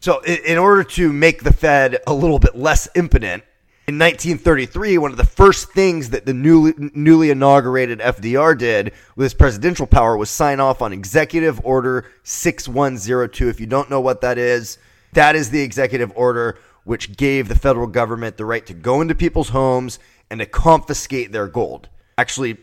So 0.00 0.20
in, 0.20 0.38
in 0.46 0.58
order 0.58 0.84
to 0.84 1.12
make 1.12 1.42
the 1.44 1.52
Fed 1.52 2.00
a 2.06 2.12
little 2.12 2.38
bit 2.38 2.56
less 2.56 2.88
impotent, 2.94 3.44
In 3.90 3.98
1933, 3.98 4.98
one 4.98 5.10
of 5.10 5.16
the 5.16 5.24
first 5.24 5.72
things 5.72 6.10
that 6.10 6.24
the 6.24 6.32
newly, 6.32 6.74
newly 6.94 7.30
inaugurated 7.30 7.98
FDR 7.98 8.56
did 8.56 8.92
with 9.16 9.24
his 9.24 9.34
presidential 9.34 9.84
power 9.84 10.16
was 10.16 10.30
sign 10.30 10.60
off 10.60 10.80
on 10.80 10.92
Executive 10.92 11.60
Order 11.64 12.06
6102. 12.22 13.48
If 13.48 13.58
you 13.58 13.66
don't 13.66 13.90
know 13.90 14.00
what 14.00 14.20
that 14.20 14.38
is, 14.38 14.78
that 15.14 15.34
is 15.34 15.50
the 15.50 15.62
executive 15.62 16.12
order 16.14 16.56
which 16.84 17.16
gave 17.16 17.48
the 17.48 17.58
federal 17.58 17.88
government 17.88 18.36
the 18.36 18.44
right 18.44 18.64
to 18.66 18.74
go 18.74 19.00
into 19.00 19.16
people's 19.16 19.48
homes 19.48 19.98
and 20.30 20.38
to 20.38 20.46
confiscate 20.46 21.32
their 21.32 21.48
gold. 21.48 21.88
Actually, 22.16 22.58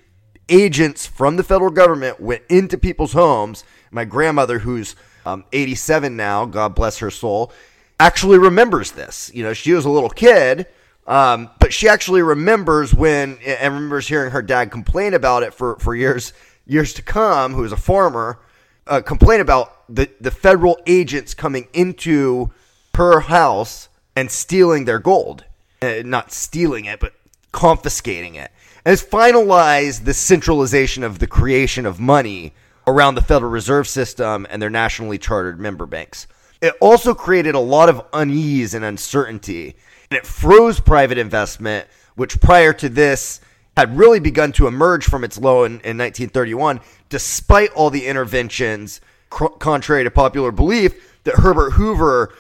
agents 0.48 1.06
from 1.06 1.36
the 1.36 1.44
federal 1.44 1.72
government 1.72 2.22
went 2.22 2.44
into 2.48 2.78
people's 2.78 3.12
homes. 3.12 3.66
My 3.92 4.06
grandmother, 4.06 4.60
who's 4.60 4.96
um, 5.26 5.44
87 5.52 6.16
now, 6.16 6.46
God 6.46 6.74
bless 6.74 7.00
her 7.00 7.12
soul, 7.12 7.52
actually 8.00 8.38
remembers 8.38 8.92
this. 8.92 9.30
You 9.34 9.44
know, 9.44 9.52
she 9.52 9.74
was 9.74 9.84
a 9.84 9.90
little 9.90 10.10
kid 10.10 10.68
um, 11.08 11.50
but 11.60 11.74
she 11.74 11.88
actually 11.88 12.22
remembers 12.22 12.94
when 12.94 13.38
and 13.46 13.74
remembers 13.74 14.08
hearing 14.08 14.32
her 14.32 14.42
dad 14.42 14.72
complain 14.72 15.14
about 15.14 15.44
it 15.44 15.54
for, 15.54 15.78
for 15.78 15.96
years 15.96 16.34
years 16.66 16.94
to 16.94 17.02
come, 17.02 17.54
who 17.54 17.62
was 17.62 17.72
a 17.72 17.78
farmer, 17.78 18.40
uh, 18.88 19.02
complain 19.02 19.40
about 19.40 19.84
the, 19.94 20.10
the 20.20 20.32
federal 20.32 20.78
agents 20.86 21.34
coming 21.34 21.68
into 21.74 22.52
her 22.96 23.22
house 23.22 23.90
and 24.16 24.30
stealing 24.30 24.86
their 24.86 25.00
gold. 25.00 25.46
Uh, 25.82 26.02
not 26.04 26.32
stealing 26.32 26.86
it, 26.86 27.00
but 27.00 27.14
confiscating 27.52 28.36
it. 28.36 28.52
And 28.84 28.94
it's 28.94 29.04
finalized 29.04 30.06
the 30.06 30.14
centralization 30.14 31.04
of 31.04 31.20
the 31.20 31.28
creation 31.28 31.86
of 31.86 32.00
money 32.00 32.54
around 32.88 33.16
the 33.16 33.22
Federal 33.22 33.52
Reserve 33.52 33.88
System 33.88 34.48
and 34.50 34.62
their 34.62 34.70
nationally 34.70 35.18
chartered 35.18 35.60
member 35.60 35.86
banks. 35.86 36.26
It 36.62 36.74
also 36.82 37.14
created 37.14 37.54
a 37.54 37.60
lot 37.60 37.90
of 37.90 38.04
unease 38.14 38.74
and 38.74 38.84
uncertainty 38.84 39.76
and 40.10 40.18
it 40.18 40.26
froze 40.26 40.80
private 40.80 41.18
investment, 41.18 41.88
which 42.16 42.40
prior 42.40 42.74
to 42.74 42.90
this 42.90 43.42
had 43.76 43.98
really 43.98 44.20
begun 44.20 44.52
to 44.54 44.68
emerge 44.68 45.06
from 45.06 45.24
its 45.24 45.38
low 45.38 45.64
in, 45.64 45.74
in 45.74 45.98
1931, 45.98 46.80
despite 47.10 47.72
all 47.72 47.90
the 47.90 48.08
interventions, 48.08 49.02
cr- 49.30 49.46
contrary 49.46 50.04
to 50.04 50.12
popular 50.12 50.52
belief, 50.52 51.22
that 51.26 51.36
Herbert 51.36 51.72
Hoover 51.72 52.34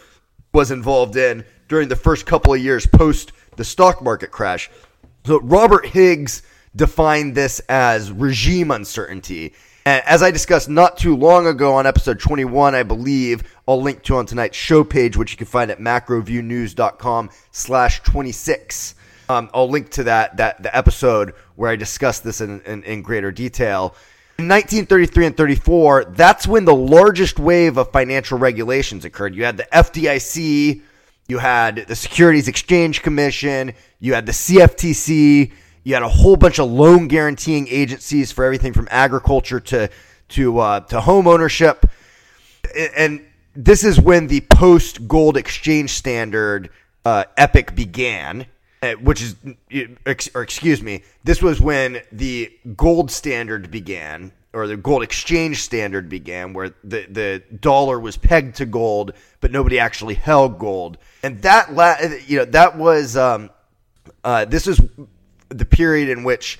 was 0.53 0.71
involved 0.71 1.15
in 1.15 1.45
during 1.67 1.89
the 1.89 1.95
first 1.95 2.25
couple 2.25 2.53
of 2.53 2.59
years 2.59 2.87
post 2.87 3.33
the 3.55 3.63
stock 3.63 4.01
market 4.01 4.31
crash. 4.31 4.69
So 5.25 5.39
Robert 5.41 5.85
Higgs 5.85 6.41
defined 6.75 7.35
this 7.35 7.59
as 7.67 8.11
regime 8.11 8.71
uncertainty. 8.71 9.53
And 9.87 10.03
as 10.05 10.21
I 10.21 10.31
discussed 10.31 10.67
not 10.67 10.97
too 10.97 11.15
long 11.15 11.47
ago 11.47 11.75
on 11.75 11.87
episode 11.87 12.19
21, 12.19 12.75
I 12.75 12.83
believe, 12.83 13.43
I'll 13.65 13.81
link 13.81 14.03
to 14.03 14.17
on 14.17 14.25
tonight's 14.25 14.57
show 14.57 14.83
page, 14.83 15.15
which 15.15 15.31
you 15.31 15.37
can 15.37 15.47
find 15.47 15.71
at 15.71 15.79
macroviewnews.com 15.79 17.29
slash 17.51 18.01
26. 18.01 18.95
Um, 19.29 19.49
I'll 19.53 19.69
link 19.69 19.89
to 19.91 20.03
that, 20.03 20.35
that 20.35 20.61
the 20.61 20.75
episode 20.75 21.35
where 21.55 21.71
I 21.71 21.77
discuss 21.77 22.19
this 22.19 22.41
in, 22.41 22.59
in, 22.63 22.83
in 22.83 23.01
greater 23.01 23.31
detail. 23.31 23.95
In 24.39 24.49
1933 24.49 25.27
and 25.27 25.37
34, 25.37 26.03
that's 26.09 26.45
when 26.45 26.65
the 26.65 26.75
largest 26.75 27.39
wave 27.39 27.77
of 27.77 27.89
financial 27.93 28.37
regulations 28.37 29.05
occurred. 29.05 29.35
You 29.35 29.45
had 29.45 29.55
the 29.55 29.69
FDIC, 29.71 30.81
you 31.29 31.37
had 31.37 31.85
the 31.87 31.95
Securities 31.95 32.49
Exchange 32.49 33.03
Commission, 33.03 33.71
you 34.01 34.15
had 34.15 34.25
the 34.25 34.33
CFTC, 34.33 35.53
you 35.87 35.93
had 35.93 36.03
a 36.03 36.09
whole 36.09 36.35
bunch 36.35 36.59
of 36.59 36.69
loan 36.69 37.07
guaranteeing 37.07 37.65
agencies 37.69 38.29
for 38.29 38.43
everything 38.43 38.73
from 38.73 38.89
agriculture 38.91 39.61
to 39.61 39.89
to 40.27 40.59
uh, 40.59 40.81
to 40.81 40.99
home 40.99 41.27
ownership, 41.27 41.85
and 42.75 43.25
this 43.55 43.85
is 43.85 43.97
when 43.97 44.27
the 44.27 44.41
post 44.41 45.07
gold 45.07 45.37
exchange 45.37 45.91
standard 45.91 46.71
uh, 47.05 47.23
epic 47.37 47.73
began. 47.73 48.45
Uh, 48.83 48.91
which 49.01 49.23
is, 49.23 49.35
or 50.35 50.43
excuse 50.43 50.83
me, 50.83 51.03
this 51.23 51.41
was 51.41 51.59
when 51.59 51.99
the 52.11 52.51
gold 52.75 53.09
standard 53.09 53.71
began, 53.71 54.31
or 54.53 54.67
the 54.67 54.77
gold 54.77 55.01
exchange 55.01 55.63
standard 55.63 56.07
began, 56.07 56.53
where 56.53 56.69
the, 56.83 57.07
the 57.09 57.43
dollar 57.59 57.99
was 57.99 58.17
pegged 58.17 58.57
to 58.57 58.67
gold, 58.67 59.13
but 59.39 59.51
nobody 59.51 59.79
actually 59.79 60.13
held 60.13 60.59
gold, 60.59 60.99
and 61.23 61.41
that 61.41 61.73
la- 61.73 61.97
you 62.27 62.37
know 62.37 62.45
that 62.45 62.77
was 62.77 63.17
um, 63.17 63.49
uh, 64.23 64.45
this 64.45 64.67
is 64.67 64.79
the 65.49 65.65
period 65.65 66.09
in 66.09 66.23
which 66.23 66.59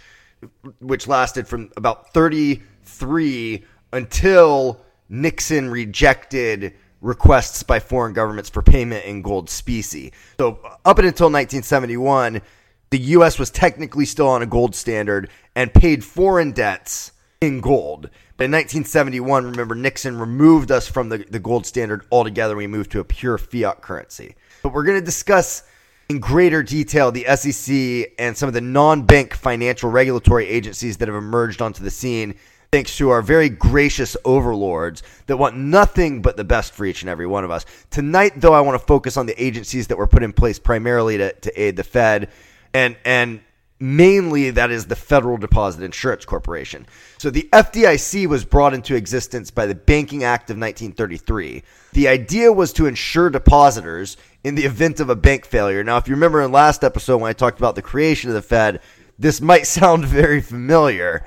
which 0.80 1.08
lasted 1.08 1.48
from 1.48 1.72
about 1.78 2.14
33 2.14 3.64
until 3.92 4.82
Nixon 5.10 5.70
rejected 5.70 6.74
requests 7.02 7.64
by 7.64 7.80
foreign 7.80 8.14
governments 8.14 8.50
for 8.50 8.62
payment 8.62 9.06
in 9.06 9.22
gold 9.22 9.50
specie. 9.50 10.14
So 10.40 10.60
up 10.86 11.00
until 11.00 11.28
1971, 11.28 12.42
the 12.90 13.00
US 13.00 13.38
was 13.38 13.50
technically 13.50 14.06
still 14.06 14.28
on 14.28 14.42
a 14.42 14.46
gold 14.46 14.76
standard 14.76 15.30
and 15.56 15.74
paid 15.74 16.04
foreign 16.04 16.52
debts 16.52 17.12
in 17.42 17.62
gold. 17.62 18.10
But 18.38 18.46
in 18.46 18.52
1971, 18.52 19.46
remember, 19.46 19.76
Nixon 19.76 20.20
removed 20.20 20.72
us 20.72 20.88
from 20.88 21.10
the, 21.10 21.20
the 21.30 21.40
gold 21.40 21.66
standard 21.66 22.06
altogether. 22.12 22.56
We 22.56 22.68
moved 22.68 22.92
to 22.92 23.00
a 23.00 23.04
pure 23.04 23.38
fiat 23.38 23.82
currency. 23.82 24.36
But 24.62 24.74
we're 24.74 24.84
going 24.84 25.00
to 25.00 25.06
discuss 25.06 25.64
in 26.10 26.20
greater 26.20 26.64
detail 26.64 27.12
the 27.12 27.26
SEC 27.36 28.14
and 28.18 28.38
some 28.38 28.48
of 28.48 28.54
the 28.54 28.62
non 28.62 29.04
bank 29.04 29.34
financial 29.34 29.90
regulatory 29.90 30.48
agencies 30.48 30.98
that 30.98 31.08
have 31.08 31.18
emerged 31.18 31.62
onto 31.62 31.84
the 31.84 31.92
scene 31.92 32.36
thanks 32.72 32.98
to 32.98 33.10
our 33.10 33.22
very 33.22 33.50
gracious 33.50 34.18
overlords 34.26 35.04
that 35.28 35.38
want 35.38 35.56
nothing 35.56 36.22
but 36.22 36.36
the 36.38 36.44
best 36.44 36.74
for 36.74 36.86
each 36.86 37.02
and 37.02 37.10
every 37.10 37.26
one 37.26 37.44
of 37.44 37.52
us. 37.52 37.66
Tonight, 37.90 38.34
though, 38.36 38.54
I 38.54 38.62
want 38.62 38.80
to 38.80 38.86
focus 38.86 39.16
on 39.16 39.26
the 39.26 39.42
agencies 39.42 39.88
that 39.88 39.98
were 39.98 40.08
put 40.08 40.24
in 40.24 40.34
place 40.34 40.60
primarily 40.60 41.18
to, 41.18 41.32
to 41.34 41.62
aid 41.62 41.78
the 41.78 41.84
Fed 41.84 42.30
and, 42.74 42.98
and 43.06 43.40
mainly 43.80 44.50
that 44.52 44.72
is 44.72 44.88
the 44.88 44.96
Federal 44.96 45.38
Deposit 45.38 45.84
Insurance 45.84 46.26
Corporation. 46.26 46.86
So 47.18 47.30
the 47.30 47.48
FDIC 47.54 48.28
was 48.28 48.44
brought 48.44 48.74
into 48.74 48.96
existence 48.96 49.52
by 49.52 49.66
the 49.66 49.76
Banking 49.76 50.24
Act 50.24 50.50
of 50.50 50.58
1933. 50.58 51.64
The 51.94 52.08
idea 52.08 52.52
was 52.52 52.74
to 52.74 52.88
insure 52.88 53.30
depositors 53.30 54.18
in 54.48 54.56
the 54.56 54.64
event 54.64 55.02
of 55.02 55.10
a 55.10 55.16
bank 55.16 55.46
failure. 55.46 55.84
Now, 55.84 55.98
if 55.98 56.08
you 56.08 56.16
remember 56.16 56.42
in 56.42 56.54
last 56.54 56.84
episode 56.84 57.18
when 57.18 57.30
I 57.30 57.34
talked 57.34 57.60
about 57.60 57.76
the 57.76 57.82
creation 57.82 58.30
of 58.30 58.34
the 58.34 58.42
Fed, 58.42 58.80
this 59.20 59.42
might 59.42 59.68
sound 59.78 60.06
very 60.06 60.42
familiar. 60.42 61.26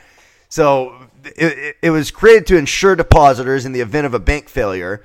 So 0.49 1.09
it, 1.25 1.77
it 1.83 1.91
was 1.91 2.11
created 2.11 2.47
to 2.49 2.57
insure 2.57 2.97
depositors 2.97 3.67
in 3.67 3.73
the 3.73 3.81
event 3.81 4.07
of 4.07 4.15
a 4.15 4.19
bank 4.19 4.49
failure. 4.49 5.05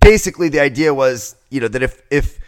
Basically, 0.00 0.48
the 0.48 0.60
idea 0.60 0.92
was, 0.94 1.36
you 1.50 1.60
know, 1.60 1.68
that 1.68 1.82
if 1.82 2.02
if 2.10 2.40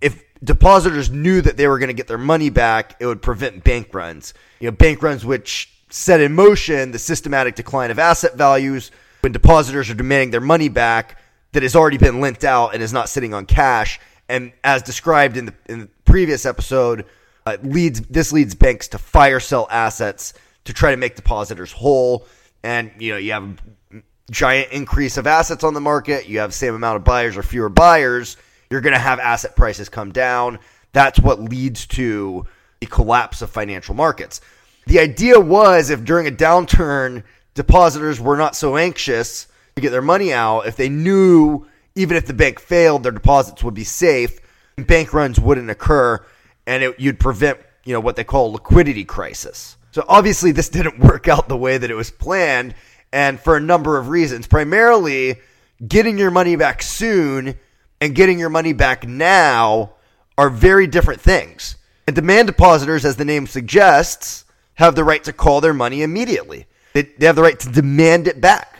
if 0.00 0.24
depositors 0.42 1.10
knew 1.10 1.40
that 1.42 1.56
they 1.56 1.68
were 1.68 1.78
going 1.78 1.88
to 1.88 1.94
get 1.94 2.08
their 2.08 2.18
money 2.18 2.50
back, 2.50 2.96
it 3.00 3.06
would 3.06 3.22
prevent 3.22 3.62
bank 3.62 3.92
runs. 3.92 4.34
You 4.60 4.70
know, 4.70 4.76
bank 4.76 5.02
runs 5.02 5.24
which 5.24 5.72
set 5.90 6.20
in 6.20 6.34
motion 6.34 6.90
the 6.90 6.98
systematic 6.98 7.54
decline 7.54 7.90
of 7.90 7.98
asset 7.98 8.36
values 8.36 8.90
when 9.20 9.32
depositors 9.32 9.90
are 9.90 9.94
demanding 9.94 10.30
their 10.30 10.40
money 10.40 10.68
back 10.68 11.18
that 11.52 11.62
has 11.62 11.74
already 11.74 11.98
been 11.98 12.20
lent 12.20 12.44
out 12.44 12.74
and 12.74 12.82
is 12.82 12.92
not 12.92 13.08
sitting 13.08 13.32
on 13.34 13.46
cash. 13.46 14.00
And 14.28 14.52
as 14.64 14.82
described 14.82 15.36
in 15.36 15.46
the, 15.46 15.54
in 15.68 15.80
the 15.80 15.88
previous 16.04 16.44
episode, 16.44 17.06
uh, 17.46 17.56
leads 17.62 18.00
this 18.02 18.32
leads 18.32 18.54
banks 18.54 18.88
to 18.88 18.98
fire 18.98 19.40
sell 19.40 19.66
assets 19.70 20.34
to 20.64 20.72
try 20.72 20.90
to 20.90 20.96
make 20.96 21.16
depositors 21.16 21.72
whole. 21.72 22.26
And 22.62 22.90
you 22.98 23.12
know 23.12 23.18
you 23.18 23.32
have 23.32 23.58
a 23.92 24.02
giant 24.30 24.72
increase 24.72 25.16
of 25.16 25.26
assets 25.26 25.64
on 25.64 25.74
the 25.74 25.80
market. 25.80 26.28
You 26.28 26.40
have 26.40 26.52
same 26.52 26.74
amount 26.74 26.96
of 26.96 27.04
buyers 27.04 27.36
or 27.36 27.42
fewer 27.42 27.68
buyers 27.68 28.36
you're 28.70 28.80
going 28.80 28.94
to 28.94 29.00
have 29.00 29.18
asset 29.18 29.56
prices 29.56 29.88
come 29.88 30.12
down. 30.12 30.58
That's 30.92 31.18
what 31.18 31.40
leads 31.40 31.86
to 31.88 32.46
the 32.80 32.86
collapse 32.86 33.42
of 33.42 33.50
financial 33.50 33.94
markets. 33.94 34.40
The 34.86 35.00
idea 35.00 35.38
was 35.38 35.90
if 35.90 36.04
during 36.04 36.26
a 36.26 36.30
downturn, 36.30 37.24
depositors 37.54 38.20
were 38.20 38.36
not 38.36 38.56
so 38.56 38.76
anxious 38.76 39.46
to 39.76 39.82
get 39.82 39.90
their 39.90 40.02
money 40.02 40.32
out, 40.32 40.66
if 40.66 40.76
they 40.76 40.88
knew 40.88 41.66
even 41.98 42.16
if 42.16 42.26
the 42.26 42.34
bank 42.34 42.60
failed, 42.60 43.02
their 43.02 43.12
deposits 43.12 43.64
would 43.64 43.74
be 43.74 43.84
safe, 43.84 44.40
bank 44.76 45.12
runs 45.12 45.40
wouldn't 45.40 45.68
occur, 45.68 46.24
and 46.66 46.84
it, 46.84 47.00
you'd 47.00 47.18
prevent 47.18 47.58
you 47.84 47.92
know 47.92 48.00
what 48.00 48.16
they 48.16 48.24
call 48.24 48.48
a 48.48 48.52
liquidity 48.52 49.04
crisis. 49.04 49.76
So 49.90 50.04
obviously, 50.08 50.52
this 50.52 50.68
didn't 50.78 51.00
work 51.00 51.26
out 51.26 51.48
the 51.48 51.56
way 51.56 51.76
that 51.76 51.90
it 51.90 51.94
was 51.94 52.10
planned, 52.10 52.74
and 53.12 53.40
for 53.40 53.56
a 53.56 53.60
number 53.60 53.98
of 53.98 54.08
reasons. 54.08 54.46
Primarily, 54.46 55.40
getting 55.86 56.18
your 56.18 56.30
money 56.30 56.54
back 56.54 56.82
soon 56.82 57.58
and 58.00 58.14
getting 58.14 58.38
your 58.38 58.50
money 58.50 58.72
back 58.72 59.06
now 59.06 59.94
are 60.36 60.50
very 60.50 60.86
different 60.86 61.20
things. 61.20 61.76
And 62.06 62.14
demand 62.14 62.46
depositors, 62.46 63.04
as 63.04 63.16
the 63.16 63.24
name 63.24 63.46
suggests, 63.46 64.44
have 64.74 64.94
the 64.94 65.04
right 65.04 65.22
to 65.24 65.32
call 65.32 65.60
their 65.60 65.74
money 65.74 66.02
immediately. 66.02 66.66
They, 66.92 67.02
they 67.02 67.26
have 67.26 67.36
the 67.36 67.42
right 67.42 67.58
to 67.58 67.68
demand 67.70 68.28
it 68.28 68.40
back. 68.40 68.77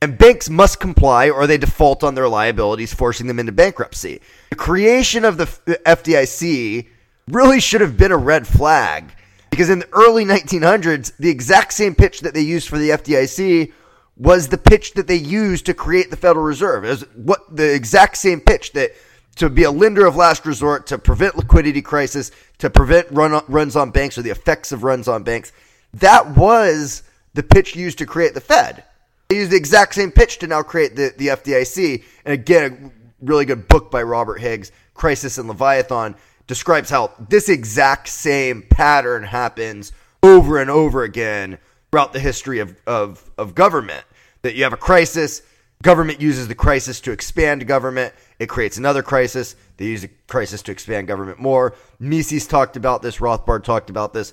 And 0.00 0.16
banks 0.16 0.48
must 0.48 0.78
comply 0.78 1.28
or 1.28 1.46
they 1.46 1.58
default 1.58 2.04
on 2.04 2.14
their 2.14 2.28
liabilities, 2.28 2.94
forcing 2.94 3.26
them 3.26 3.38
into 3.38 3.52
bankruptcy. 3.52 4.20
The 4.50 4.56
creation 4.56 5.24
of 5.24 5.38
the 5.38 5.46
FDIC 5.84 6.86
really 7.28 7.60
should 7.60 7.80
have 7.80 7.96
been 7.96 8.12
a 8.12 8.16
red 8.16 8.46
flag 8.46 9.12
because 9.50 9.70
in 9.70 9.80
the 9.80 9.88
early 9.92 10.24
1900s, 10.24 11.16
the 11.18 11.30
exact 11.30 11.72
same 11.72 11.94
pitch 11.94 12.20
that 12.20 12.32
they 12.32 12.42
used 12.42 12.68
for 12.68 12.78
the 12.78 12.90
FDIC 12.90 13.72
was 14.16 14.48
the 14.48 14.58
pitch 14.58 14.94
that 14.94 15.06
they 15.06 15.16
used 15.16 15.66
to 15.66 15.74
create 15.74 16.10
the 16.10 16.16
Federal 16.16 16.44
Reserve. 16.44 16.84
It 16.84 16.90
was 16.90 17.02
what 17.14 17.56
the 17.56 17.74
exact 17.74 18.18
same 18.18 18.40
pitch 18.40 18.72
that 18.72 18.92
to 19.36 19.48
be 19.48 19.62
a 19.62 19.70
lender 19.70 20.06
of 20.06 20.16
last 20.16 20.44
resort, 20.46 20.86
to 20.88 20.98
prevent 20.98 21.36
liquidity 21.36 21.82
crisis, 21.82 22.32
to 22.58 22.68
prevent 22.68 23.08
run, 23.12 23.40
runs 23.48 23.76
on 23.76 23.90
banks 23.90 24.18
or 24.18 24.22
the 24.22 24.30
effects 24.30 24.72
of 24.72 24.82
runs 24.82 25.06
on 25.06 25.22
banks. 25.22 25.52
That 25.94 26.36
was 26.36 27.04
the 27.34 27.44
pitch 27.44 27.76
used 27.76 27.98
to 27.98 28.06
create 28.06 28.34
the 28.34 28.40
Fed. 28.40 28.84
They 29.28 29.36
use 29.36 29.50
the 29.50 29.56
exact 29.56 29.94
same 29.94 30.10
pitch 30.10 30.38
to 30.38 30.46
now 30.46 30.62
create 30.62 30.96
the, 30.96 31.12
the 31.18 31.26
FDIC. 31.26 32.02
And 32.24 32.32
again, 32.32 32.90
a 33.20 33.24
really 33.26 33.44
good 33.44 33.68
book 33.68 33.90
by 33.90 34.02
Robert 34.02 34.40
Higgs, 34.40 34.72
Crisis 34.94 35.36
and 35.36 35.46
Leviathan, 35.48 36.14
describes 36.46 36.88
how 36.88 37.12
this 37.28 37.50
exact 37.50 38.08
same 38.08 38.62
pattern 38.62 39.22
happens 39.22 39.92
over 40.22 40.58
and 40.58 40.70
over 40.70 41.02
again 41.02 41.58
throughout 41.90 42.14
the 42.14 42.20
history 42.20 42.60
of, 42.60 42.74
of, 42.86 43.30
of 43.36 43.54
government. 43.54 44.02
That 44.40 44.54
you 44.54 44.62
have 44.62 44.72
a 44.72 44.78
crisis, 44.78 45.42
government 45.82 46.22
uses 46.22 46.48
the 46.48 46.54
crisis 46.54 46.98
to 47.02 47.12
expand 47.12 47.66
government, 47.66 48.14
it 48.38 48.48
creates 48.48 48.78
another 48.78 49.02
crisis, 49.02 49.56
they 49.76 49.84
use 49.84 50.00
the 50.00 50.10
crisis 50.26 50.62
to 50.62 50.72
expand 50.72 51.06
government 51.06 51.38
more. 51.38 51.74
Mises 51.98 52.46
talked 52.46 52.76
about 52.78 53.02
this, 53.02 53.18
Rothbard 53.18 53.62
talked 53.62 53.90
about 53.90 54.14
this. 54.14 54.32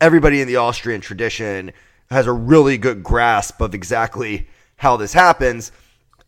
Everybody 0.00 0.40
in 0.40 0.48
the 0.48 0.56
Austrian 0.56 1.02
tradition 1.02 1.72
has 2.10 2.26
a 2.26 2.32
really 2.32 2.76
good 2.76 3.02
grasp 3.02 3.60
of 3.60 3.74
exactly 3.74 4.48
how 4.76 4.96
this 4.96 5.12
happens. 5.12 5.72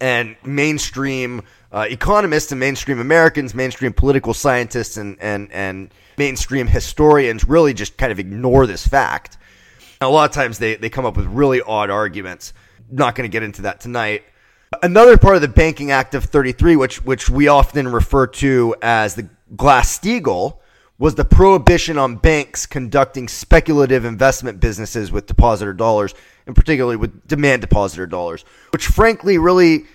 And 0.00 0.36
mainstream 0.44 1.42
uh, 1.72 1.86
economists 1.88 2.52
and 2.52 2.60
mainstream 2.60 3.00
Americans, 3.00 3.54
mainstream 3.54 3.92
political 3.92 4.34
scientists, 4.34 4.96
and, 4.96 5.16
and, 5.20 5.50
and 5.52 5.92
mainstream 6.18 6.66
historians 6.66 7.44
really 7.44 7.72
just 7.72 7.96
kind 7.96 8.12
of 8.12 8.18
ignore 8.18 8.66
this 8.66 8.86
fact. 8.86 9.38
a 10.00 10.08
lot 10.08 10.28
of 10.28 10.34
times 10.34 10.58
they, 10.58 10.74
they 10.76 10.90
come 10.90 11.06
up 11.06 11.16
with 11.16 11.26
really 11.26 11.62
odd 11.62 11.90
arguments. 11.90 12.52
Not 12.90 13.14
going 13.14 13.28
to 13.28 13.32
get 13.32 13.42
into 13.42 13.62
that 13.62 13.80
tonight. 13.80 14.24
Another 14.82 15.16
part 15.16 15.36
of 15.36 15.42
the 15.42 15.48
Banking 15.48 15.90
Act 15.90 16.14
of 16.14 16.24
33, 16.24 16.76
which, 16.76 17.04
which 17.04 17.28
we 17.30 17.48
often 17.48 17.88
refer 17.88 18.26
to 18.26 18.74
as 18.82 19.14
the 19.14 19.28
Glass-Steagall, 19.56 20.58
was 21.02 21.16
the 21.16 21.24
prohibition 21.24 21.98
on 21.98 22.14
banks 22.14 22.64
conducting 22.64 23.26
speculative 23.26 24.04
investment 24.04 24.60
businesses 24.60 25.10
with 25.10 25.26
depositor 25.26 25.72
dollars, 25.72 26.14
and 26.46 26.54
particularly 26.54 26.94
with 26.94 27.26
demand 27.26 27.60
depositor 27.60 28.06
dollars, 28.06 28.44
which 28.70 28.86
frankly 28.86 29.36
really, 29.36 29.86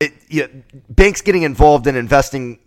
it, 0.00 0.14
you 0.28 0.40
know, 0.40 0.48
banks 0.88 1.20
getting 1.20 1.42
involved 1.42 1.86
in 1.86 1.96
investing 1.96 2.58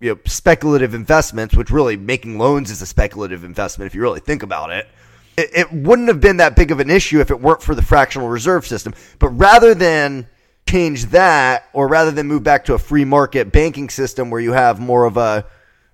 you 0.00 0.14
know, 0.14 0.18
speculative 0.24 0.94
investments, 0.94 1.54
which 1.54 1.70
really 1.70 1.94
making 1.98 2.38
loans 2.38 2.70
is 2.70 2.80
a 2.80 2.86
speculative 2.86 3.44
investment 3.44 3.86
if 3.86 3.94
you 3.94 4.00
really 4.00 4.20
think 4.20 4.42
about 4.42 4.70
it. 4.70 4.88
it. 5.36 5.50
It 5.52 5.70
wouldn't 5.70 6.08
have 6.08 6.22
been 6.22 6.38
that 6.38 6.56
big 6.56 6.70
of 6.70 6.80
an 6.80 6.88
issue 6.88 7.20
if 7.20 7.30
it 7.30 7.38
weren't 7.38 7.60
for 7.60 7.74
the 7.74 7.82
fractional 7.82 8.28
reserve 8.28 8.66
system. 8.66 8.94
But 9.18 9.28
rather 9.28 9.74
than 9.74 10.26
change 10.66 11.04
that, 11.10 11.68
or 11.74 11.86
rather 11.86 12.12
than 12.12 12.28
move 12.28 12.44
back 12.44 12.64
to 12.64 12.72
a 12.72 12.78
free 12.78 13.04
market 13.04 13.52
banking 13.52 13.90
system 13.90 14.30
where 14.30 14.40
you 14.40 14.54
have 14.54 14.80
more 14.80 15.04
of 15.04 15.18
a 15.18 15.44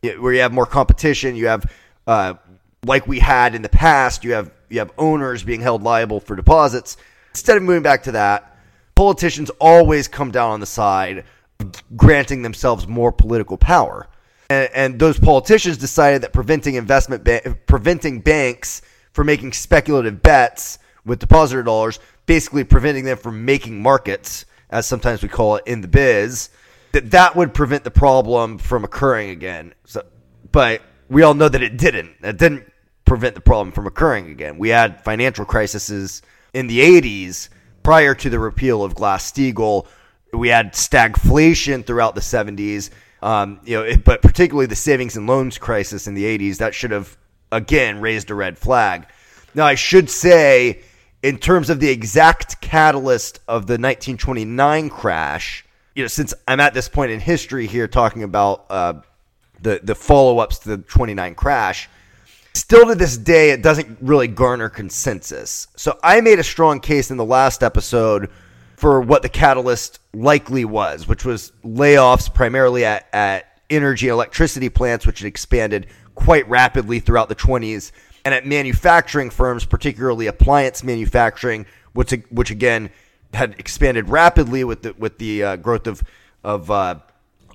where 0.03 0.33
you 0.33 0.41
have 0.41 0.53
more 0.53 0.67
competition. 0.67 1.37
You 1.37 1.47
have, 1.47 1.73
uh, 2.07 2.35
like 2.85 3.07
we 3.07 3.21
had 3.21 3.55
in 3.55 3.63
the 3.63 3.69
past, 3.69 4.25
you 4.25 4.33
have 4.33 4.51
you 4.69 4.79
have 4.81 4.91
owners 4.99 5.43
being 5.43 5.61
held 5.61 5.83
liable 5.83 6.19
for 6.19 6.35
deposits. 6.35 6.97
Instead 7.31 7.57
of 7.57 7.63
moving 7.63 7.83
back 7.83 8.03
to 8.05 8.13
that, 8.13 8.57
politicians 8.95 9.51
always 9.61 10.09
come 10.09 10.31
down 10.31 10.51
on 10.51 10.61
the 10.61 10.67
side 10.67 11.25
of 11.61 11.73
granting 11.97 12.43
themselves 12.43 12.89
more 12.89 13.13
political 13.13 13.57
power. 13.57 14.09
And, 14.51 14.71
and 14.75 14.99
those 14.99 15.19
politicians 15.19 15.77
decided 15.77 16.23
that 16.23 16.33
preventing 16.33 16.75
investment, 16.75 17.23
ba- 17.23 17.57
preventing 17.67 18.21
banks 18.21 18.83
from 19.13 19.27
making 19.27 19.53
speculative 19.53 20.23
bets 20.23 20.79
with 21.05 21.19
depositor 21.19 21.63
dollars, 21.63 22.01
basically 22.27 22.65
preventing 22.65 23.05
them 23.05 23.19
from 23.19 23.45
making 23.45 23.81
markets, 23.81 24.47
as 24.71 24.87
sometimes 24.87 25.23
we 25.23 25.29
call 25.29 25.57
it 25.57 25.65
in 25.67 25.83
the 25.83 25.89
biz, 25.89 26.49
that 26.93 27.11
that 27.11 27.37
would 27.37 27.55
prevent 27.55 27.85
the 27.85 27.91
problem 27.91 28.59
from 28.59 28.85
occurring 28.85 29.31
again. 29.31 29.75
So, 29.85 30.05
but 30.51 30.83
we 31.09 31.23
all 31.23 31.35
know 31.35 31.49
that 31.49 31.63
it 31.63 31.77
didn't. 31.77 32.17
It 32.23 32.39
didn't 32.39 32.71
prevent 33.05 33.35
the 33.35 33.41
problem 33.41 33.73
from 33.73 33.87
occurring 33.87 34.31
again. 34.31 34.59
We 34.59 34.69
had 34.69 35.03
financial 35.03 35.45
crises 35.45 36.23
in 36.55 36.67
the 36.67 36.81
80s 36.81 37.49
prior 37.83 38.15
to 38.15 38.31
the 38.31 38.39
repeal 38.39 38.85
of 38.85 38.95
Glass-Steagall. 38.95 39.87
We 40.33 40.49
had 40.49 40.73
stagflation 40.73 41.85
throughout 41.85 42.15
the 42.15 42.21
70s. 42.21 42.91
Um, 43.23 43.61
you 43.65 43.77
know, 43.77 43.97
but 43.99 44.21
particularly 44.23 44.67
the 44.67 44.77
savings 44.77 45.17
and 45.17 45.27
loans 45.27 45.57
crisis 45.59 46.07
in 46.07 46.15
the 46.15 46.25
80s 46.25 46.59
that 46.59 46.75
should 46.75 46.91
have 46.91 47.17
again 47.53 48.01
raised 48.01 48.31
a 48.31 48.35
red 48.35 48.59
flag. 48.59 49.07
Now, 49.55 49.65
I 49.65 49.75
should 49.75 50.11
say, 50.11 50.81
in 51.23 51.39
terms 51.39 51.71
of 51.71 51.79
the 51.79 51.91
exact 51.91 52.61
catalyst 52.61 53.39
of 53.47 53.67
the 53.67 53.75
1929 53.75 54.91
crash, 54.91 55.65
you 55.95 56.03
know, 56.03 56.09
since 56.09 56.33
I'm 56.49 56.61
at 56.61 56.75
this 56.75 56.89
point 56.89 57.13
in 57.13 57.21
history 57.21 57.67
here 57.67 57.87
talking 57.89 58.23
about 58.23 58.67
uh, 58.71 58.95
the 59.61 59.81
the 59.83 59.95
follow 59.95 60.39
ups 60.39 60.59
to 60.61 60.77
the 60.77 60.79
29 60.79 61.35
crash, 61.35 61.89
still 62.55 62.87
to 62.87 62.95
this 62.95 63.17
day 63.17 63.51
it 63.51 63.63
doesn't 63.63 63.99
really 64.01 64.29
garner 64.29 64.69
consensus. 64.69 65.69
So 65.77 65.99
I 66.03 66.21
made 66.21 66.39
a 66.39 66.45
strong 66.45 66.81
case 66.81 67.11
in 67.11 67.17
the 67.17 67.25
last 67.25 67.63
episode 67.63 68.31
for 68.77 69.01
what 69.01 69.23
the 69.23 69.29
catalyst 69.29 70.01
likely 70.13 70.65
was, 70.65 71.07
which 71.07 71.25
was 71.25 71.53
layoffs 71.65 72.33
primarily 72.33 72.85
at, 72.85 73.07
at 73.13 73.61
energy 73.71 74.09
electricity 74.09 74.69
plants, 74.69 75.07
which 75.07 75.21
had 75.21 75.27
expanded 75.27 75.87
quite 76.15 76.49
rapidly 76.49 76.99
throughout 77.01 77.29
the 77.29 77.35
20s, 77.35 77.93
and 78.25 78.35
at 78.35 78.47
manufacturing 78.47 79.31
firms, 79.31 79.65
particularly 79.65 80.27
appliance 80.27 80.83
manufacturing, 80.83 81.67
which 81.93 82.13
which 82.31 82.51
again 82.51 82.91
had 83.33 83.55
expanded 83.59 84.09
rapidly 84.09 84.65
with 84.65 84.83
the 84.83 84.95
with 84.99 85.19
the 85.19 85.43
uh, 85.43 85.57
growth 85.57 85.87
of 85.87 86.03
of 86.45 86.71
uh, 86.71 86.97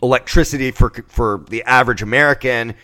electricity 0.02 0.72
for 0.72 0.90
for 1.08 1.46
the 1.50 1.64
average 1.64 2.02
American. 2.02 2.76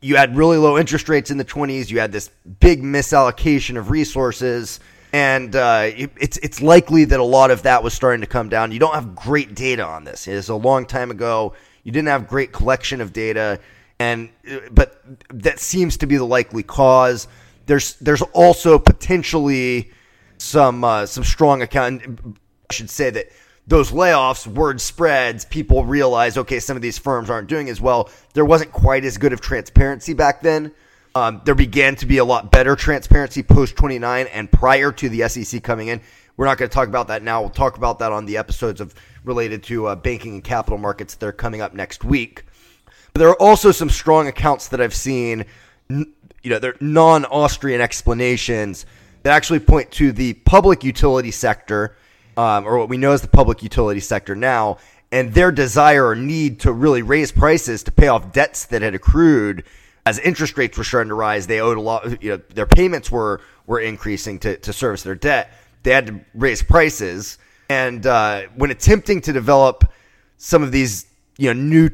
You 0.00 0.16
had 0.16 0.36
really 0.36 0.58
low 0.58 0.78
interest 0.78 1.08
rates 1.08 1.30
in 1.30 1.38
the 1.38 1.44
20s. 1.44 1.90
You 1.90 1.98
had 2.00 2.12
this 2.12 2.28
big 2.60 2.82
misallocation 2.82 3.78
of 3.78 3.90
resources, 3.90 4.78
and 5.12 5.54
uh, 5.56 5.90
it's 5.94 6.36
it's 6.38 6.62
likely 6.62 7.04
that 7.06 7.18
a 7.18 7.24
lot 7.24 7.50
of 7.50 7.62
that 7.62 7.82
was 7.82 7.94
starting 7.94 8.20
to 8.20 8.26
come 8.26 8.48
down. 8.48 8.72
You 8.72 8.78
don't 8.78 8.94
have 8.94 9.14
great 9.14 9.54
data 9.54 9.84
on 9.84 10.04
this. 10.04 10.28
It's 10.28 10.48
a 10.48 10.54
long 10.54 10.86
time 10.86 11.10
ago. 11.10 11.54
You 11.82 11.92
didn't 11.92 12.08
have 12.08 12.28
great 12.28 12.52
collection 12.52 13.00
of 13.00 13.12
data, 13.12 13.60
and 13.98 14.30
but 14.70 15.02
that 15.30 15.58
seems 15.58 15.96
to 15.98 16.06
be 16.06 16.16
the 16.16 16.24
likely 16.24 16.62
cause. 16.62 17.28
There's 17.66 17.94
there's 17.96 18.22
also 18.22 18.78
potentially 18.78 19.90
some 20.38 20.84
uh, 20.84 21.06
some 21.06 21.24
strong 21.24 21.62
account. 21.62 22.02
I 22.70 22.72
should 22.72 22.90
say 22.90 23.10
that 23.10 23.26
those 23.66 23.90
layoffs, 23.90 24.46
word 24.46 24.80
spreads, 24.80 25.44
people 25.44 25.84
realize, 25.84 26.38
okay, 26.38 26.60
some 26.60 26.76
of 26.76 26.82
these 26.82 26.98
firms 26.98 27.28
aren't 27.28 27.48
doing 27.48 27.68
as 27.68 27.80
well. 27.80 28.10
There 28.32 28.44
wasn't 28.44 28.72
quite 28.72 29.04
as 29.04 29.18
good 29.18 29.32
of 29.32 29.40
transparency 29.40 30.14
back 30.14 30.42
then. 30.42 30.72
Um, 31.16 31.40
there 31.44 31.54
began 31.54 31.96
to 31.96 32.06
be 32.06 32.18
a 32.18 32.24
lot 32.24 32.52
better 32.52 32.76
transparency 32.76 33.42
post 33.42 33.74
29 33.76 34.26
and 34.26 34.52
prior 34.52 34.92
to 34.92 35.08
the 35.08 35.28
SEC 35.28 35.62
coming 35.62 35.88
in. 35.88 36.00
We're 36.36 36.44
not 36.44 36.58
going 36.58 36.68
to 36.68 36.74
talk 36.74 36.88
about 36.88 37.08
that 37.08 37.22
now. 37.22 37.40
We'll 37.40 37.50
talk 37.50 37.76
about 37.76 37.98
that 38.00 38.12
on 38.12 38.26
the 38.26 38.36
episodes 38.36 38.80
of 38.80 38.94
related 39.24 39.62
to 39.64 39.86
uh, 39.86 39.96
banking 39.96 40.34
and 40.34 40.44
capital 40.44 40.78
markets 40.78 41.14
that 41.14 41.26
are 41.26 41.32
coming 41.32 41.60
up 41.62 41.74
next 41.74 42.04
week. 42.04 42.44
But 43.12 43.20
there 43.20 43.30
are 43.30 43.42
also 43.42 43.72
some 43.72 43.88
strong 43.88 44.28
accounts 44.28 44.68
that 44.68 44.80
I've 44.80 44.94
seen. 44.94 45.46
You 45.88 46.04
know, 46.44 46.58
they're 46.58 46.76
non-Austrian 46.80 47.80
explanations 47.80 48.84
that 49.26 49.34
actually 49.34 49.58
point 49.58 49.90
to 49.90 50.12
the 50.12 50.34
public 50.34 50.84
utility 50.84 51.32
sector, 51.32 51.96
um, 52.36 52.64
or 52.64 52.78
what 52.78 52.88
we 52.88 52.96
know 52.96 53.10
as 53.10 53.22
the 53.22 53.28
public 53.28 53.60
utility 53.60 53.98
sector 53.98 54.36
now, 54.36 54.78
and 55.10 55.34
their 55.34 55.50
desire 55.50 56.06
or 56.06 56.14
need 56.14 56.60
to 56.60 56.70
really 56.70 57.02
raise 57.02 57.32
prices 57.32 57.82
to 57.82 57.90
pay 57.90 58.06
off 58.06 58.32
debts 58.32 58.66
that 58.66 58.82
had 58.82 58.94
accrued 58.94 59.64
as 60.06 60.20
interest 60.20 60.56
rates 60.56 60.78
were 60.78 60.84
starting 60.84 61.08
to 61.08 61.16
rise. 61.16 61.48
They 61.48 61.60
owed 61.60 61.76
a 61.76 61.80
lot. 61.80 62.22
You 62.22 62.30
know, 62.30 62.42
their 62.54 62.66
payments 62.66 63.10
were 63.10 63.40
were 63.66 63.80
increasing 63.80 64.38
to 64.40 64.58
to 64.58 64.72
service 64.72 65.02
their 65.02 65.16
debt. 65.16 65.52
They 65.82 65.90
had 65.90 66.06
to 66.06 66.20
raise 66.32 66.62
prices, 66.62 67.38
and 67.68 68.06
uh, 68.06 68.42
when 68.54 68.70
attempting 68.70 69.22
to 69.22 69.32
develop 69.32 69.92
some 70.36 70.62
of 70.62 70.70
these 70.70 71.04
you 71.36 71.52
know 71.52 71.60
new 71.60 71.90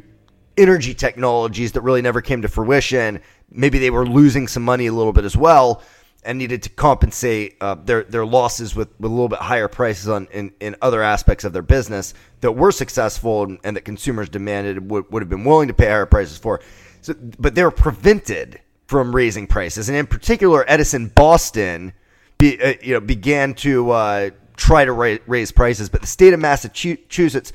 energy 0.58 0.92
technologies 0.92 1.72
that 1.72 1.80
really 1.80 2.02
never 2.02 2.20
came 2.20 2.42
to 2.42 2.48
fruition, 2.48 3.22
maybe 3.50 3.78
they 3.78 3.88
were 3.88 4.06
losing 4.06 4.48
some 4.48 4.62
money 4.62 4.84
a 4.84 4.92
little 4.92 5.14
bit 5.14 5.24
as 5.24 5.34
well 5.34 5.82
and 6.24 6.38
needed 6.38 6.62
to 6.62 6.68
compensate 6.68 7.56
uh, 7.60 7.74
their 7.74 8.04
their 8.04 8.24
losses 8.24 8.76
with, 8.76 8.88
with 9.00 9.10
a 9.10 9.14
little 9.14 9.28
bit 9.28 9.40
higher 9.40 9.68
prices 9.68 10.08
on 10.08 10.28
in, 10.32 10.52
in 10.60 10.76
other 10.80 11.02
aspects 11.02 11.44
of 11.44 11.52
their 11.52 11.62
business 11.62 12.14
that 12.40 12.52
were 12.52 12.70
successful 12.70 13.44
and, 13.44 13.58
and 13.64 13.76
that 13.76 13.84
consumers 13.84 14.28
demanded 14.28 14.90
would, 14.90 15.10
would 15.10 15.22
have 15.22 15.28
been 15.28 15.44
willing 15.44 15.68
to 15.68 15.74
pay 15.74 15.86
higher 15.86 16.06
prices 16.06 16.38
for. 16.38 16.60
So, 17.00 17.14
but 17.38 17.54
they 17.54 17.64
were 17.64 17.72
prevented 17.72 18.60
from 18.86 19.14
raising 19.14 19.46
prices, 19.46 19.88
and 19.88 19.98
in 19.98 20.06
particular, 20.06 20.64
Edison 20.68 21.08
Boston, 21.08 21.92
be, 22.38 22.60
uh, 22.62 22.74
you 22.82 22.94
know, 22.94 23.00
began 23.00 23.54
to 23.54 23.90
uh, 23.90 24.30
try 24.56 24.84
to 24.84 24.92
ra- 24.92 25.16
raise 25.26 25.50
prices, 25.50 25.88
but 25.88 26.02
the 26.02 26.06
state 26.06 26.32
of 26.34 26.40
Massachusetts 26.40 27.52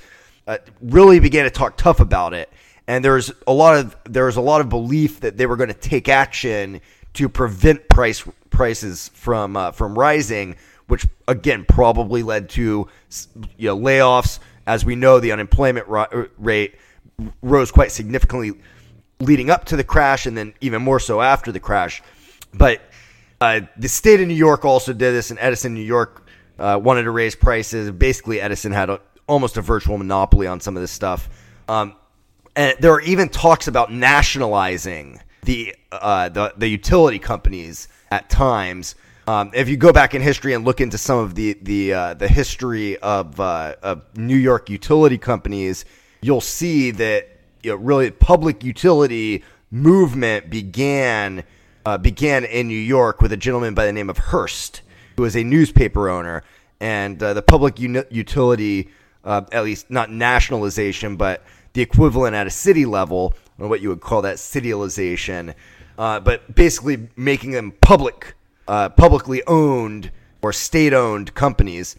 uh, 0.48 0.58
really 0.82 1.20
began 1.20 1.46
to 1.46 1.52
talk 1.52 1.78
tough 1.78 2.00
about 2.00 2.34
it, 2.34 2.52
and 2.88 3.06
there's 3.06 3.32
a 3.46 3.54
lot 3.54 3.78
of 3.78 3.96
there 4.04 4.26
was 4.26 4.36
a 4.36 4.42
lot 4.42 4.60
of 4.60 4.68
belief 4.68 5.22
that 5.22 5.38
they 5.38 5.46
were 5.46 5.56
going 5.56 5.70
to 5.70 5.76
take 5.76 6.10
action 6.10 6.82
to 7.18 7.28
prevent 7.28 7.90
price 7.90 8.24
prices 8.52 9.10
from 9.14 9.58
uh, 9.58 9.72
from 9.72 9.98
rising, 9.98 10.56
which 10.88 11.08
again 11.28 11.66
probably 11.68 12.22
led 12.24 12.50
to 12.50 12.88
you 13.58 13.68
know 13.68 13.78
layoffs. 13.78 14.40
As 14.68 14.86
we 14.86 14.96
know, 14.96 15.20
the 15.20 15.32
unemployment 15.32 15.88
rate 16.38 16.76
rose 17.42 17.72
quite 17.72 17.92
significantly 17.92 18.52
leading 19.20 19.50
up 19.50 19.66
to 19.66 19.78
the 19.78 19.84
crash 19.84 20.26
and 20.26 20.38
then 20.38 20.54
even 20.62 20.82
more 20.82 21.00
so 21.00 21.22
after 21.22 21.52
the 21.52 21.60
crash. 21.60 22.04
But 22.54 22.82
uh, 23.42 23.62
the 23.78 23.88
state 23.88 24.22
of 24.22 24.28
New 24.28 24.34
York 24.34 24.66
also 24.66 24.94
did 24.94 25.14
this, 25.14 25.32
and 25.32 25.40
Edison, 25.40 25.74
New 25.74 25.82
York, 25.82 26.28
uh, 26.60 26.80
wanted 26.82 27.04
to 27.04 27.12
raise 27.12 27.36
prices. 27.36 27.90
Basically, 27.92 28.42
Edison 28.42 28.72
had 28.74 28.90
a, 28.90 29.00
almost 29.26 29.58
a 29.58 29.62
virtual 29.62 29.98
monopoly 29.98 30.48
on 30.48 30.60
some 30.60 30.76
of 30.76 30.82
this 30.82 30.92
stuff. 30.92 31.30
Um, 31.68 31.96
and 32.56 32.76
there 32.80 32.92
are 32.92 33.02
even 33.02 33.30
talks 33.30 33.68
about 33.68 33.92
nationalizing 33.92 35.22
the 35.48 35.74
uh, 35.94 36.30
the, 36.30 36.54
the 36.58 36.68
utility 36.68 37.18
companies 37.18 37.88
at 38.12 38.30
times. 38.30 38.96
Um, 39.28 39.52
if 39.54 39.68
you 39.68 39.78
go 39.78 39.92
back 39.92 40.14
in 40.14 40.22
history 40.22 40.54
and 40.54 40.64
look 40.64 40.80
into 40.80 40.98
some 40.98 41.18
of 41.20 41.36
the 41.36 41.58
the 41.62 41.94
uh, 41.94 42.14
the 42.14 42.28
history 42.28 42.98
of, 42.98 43.40
uh, 43.40 43.76
of 43.82 44.04
New 44.16 44.36
York 44.36 44.70
utility 44.70 45.18
companies, 45.18 45.86
you'll 46.22 46.42
see 46.42 46.92
that 46.92 47.30
you 47.64 47.72
know, 47.72 47.78
really 47.78 48.12
public 48.12 48.64
utility 48.64 49.44
movement 49.72 50.50
began 50.50 51.44
uh, 51.86 51.98
began 51.98 52.44
in 52.44 52.68
New 52.68 52.76
York 52.76 53.22
with 53.22 53.32
a 53.32 53.38
gentleman 53.38 53.74
by 53.74 53.86
the 53.86 53.94
name 53.94 54.10
of 54.10 54.18
Hearst, 54.18 54.82
who 55.16 55.24
was 55.24 55.36
a 55.36 55.44
newspaper 55.44 56.10
owner, 56.10 56.44
and 56.82 57.22
uh, 57.24 57.34
the 57.34 57.42
public 57.42 57.80
utility, 57.80 58.90
uh, 59.24 59.44
at 59.54 59.64
least 59.64 59.90
not 59.90 60.12
nationalization, 60.12 61.16
but 61.16 61.44
the 61.72 61.82
equivalent 61.82 62.36
at 62.36 62.48
a 62.48 62.50
city 62.50 62.86
level, 62.86 63.34
or 63.60 63.68
what 63.68 63.82
you 63.82 63.90
would 63.90 64.02
call 64.02 64.22
that 64.22 64.38
cityalization, 64.38 65.54
uh, 65.98 66.20
but 66.20 66.54
basically 66.54 67.10
making 67.16 67.52
them 67.52 67.72
public, 67.82 68.36
uh, 68.68 68.90
publicly 68.90 69.42
owned 69.48 70.12
or 70.42 70.54
state-owned 70.54 71.34
companies. 71.34 71.96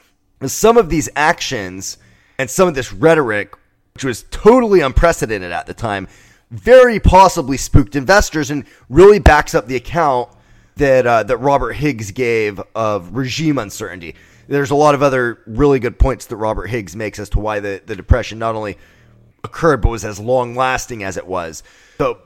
some 0.47 0.77
of 0.77 0.89
these 0.89 1.09
actions 1.17 1.99
and 2.39 2.49
some 2.49 2.69
of 2.69 2.75
this 2.75 2.93
rhetoric, 2.93 3.57
which 3.95 4.05
was 4.05 4.25
totally 4.31 4.81
unprecedented 4.81 5.51
at 5.51 5.67
the 5.67 5.75
time, 5.75 6.07
very 6.51 7.01
possibly 7.01 7.57
spooked 7.57 7.97
investors 7.97 8.51
and 8.51 8.65
really 8.89 9.19
backs 9.19 9.55
up 9.55 9.67
the 9.67 9.77
account 9.77 10.31
that 10.77 11.07
uh, 11.07 11.23
that 11.25 11.37
Robert 11.39 11.73
Higgs 11.73 12.13
gave 12.13 12.61
of 12.75 13.17
regime 13.17 13.59
uncertainty. 13.59 14.15
There's 14.47 14.71
a 14.71 14.77
lot 14.77 14.95
of 14.95 15.03
other 15.03 15.41
really 15.47 15.79
good 15.79 15.99
points 15.99 16.27
that 16.27 16.37
Robert 16.37 16.69
Higgs 16.69 16.97
makes 16.97 17.19
as 17.19 17.29
to 17.31 17.41
why 17.41 17.61
the, 17.61 17.83
the 17.85 17.95
depression 17.95 18.39
not 18.39 18.55
only 18.55 18.79
occurred 19.49 19.81
but 19.81 19.89
was 19.89 20.05
as 20.05 20.21
long 20.21 20.55
lasting 20.55 21.03
as 21.03 21.17
it 21.17 21.27
was. 21.27 21.63
So 21.99 22.19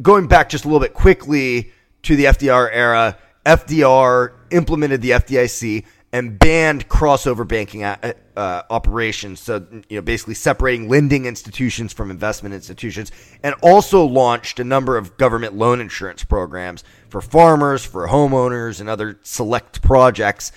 going 0.00 0.26
back 0.26 0.48
just 0.48 0.64
a 0.64 0.68
little 0.68 0.80
bit 0.80 0.94
quickly 0.94 1.72
to 2.02 2.16
the 2.16 2.24
FDR 2.24 2.68
era, 2.72 3.18
FDR 3.46 4.32
implemented 4.50 5.02
the 5.02 5.10
FDIC 5.10 5.84
and 6.14 6.38
banned 6.38 6.88
crossover 6.88 7.46
banking 7.46 7.82
uh, 7.82 8.12
uh, 8.36 8.62
operations. 8.70 9.40
So, 9.40 9.66
you 9.88 9.96
know, 9.96 10.02
basically 10.02 10.34
separating 10.34 10.88
lending 10.88 11.26
institutions 11.26 11.92
from 11.92 12.08
investment 12.10 12.54
institutions, 12.54 13.10
and 13.42 13.54
also 13.62 14.04
launched 14.04 14.60
a 14.60 14.64
number 14.64 14.96
of 14.96 15.16
government 15.16 15.54
loan 15.54 15.80
insurance 15.80 16.22
programs 16.22 16.84
for 17.08 17.20
farmers, 17.20 17.84
for 17.84 18.06
homeowners, 18.06 18.80
and 18.80 18.88
other 18.88 19.18
select 19.22 19.82
projects. 19.82 20.52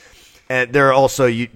And 0.47 0.71
there 0.73 0.89
are 0.89 0.93
also 0.93 1.25
you, 1.25 1.49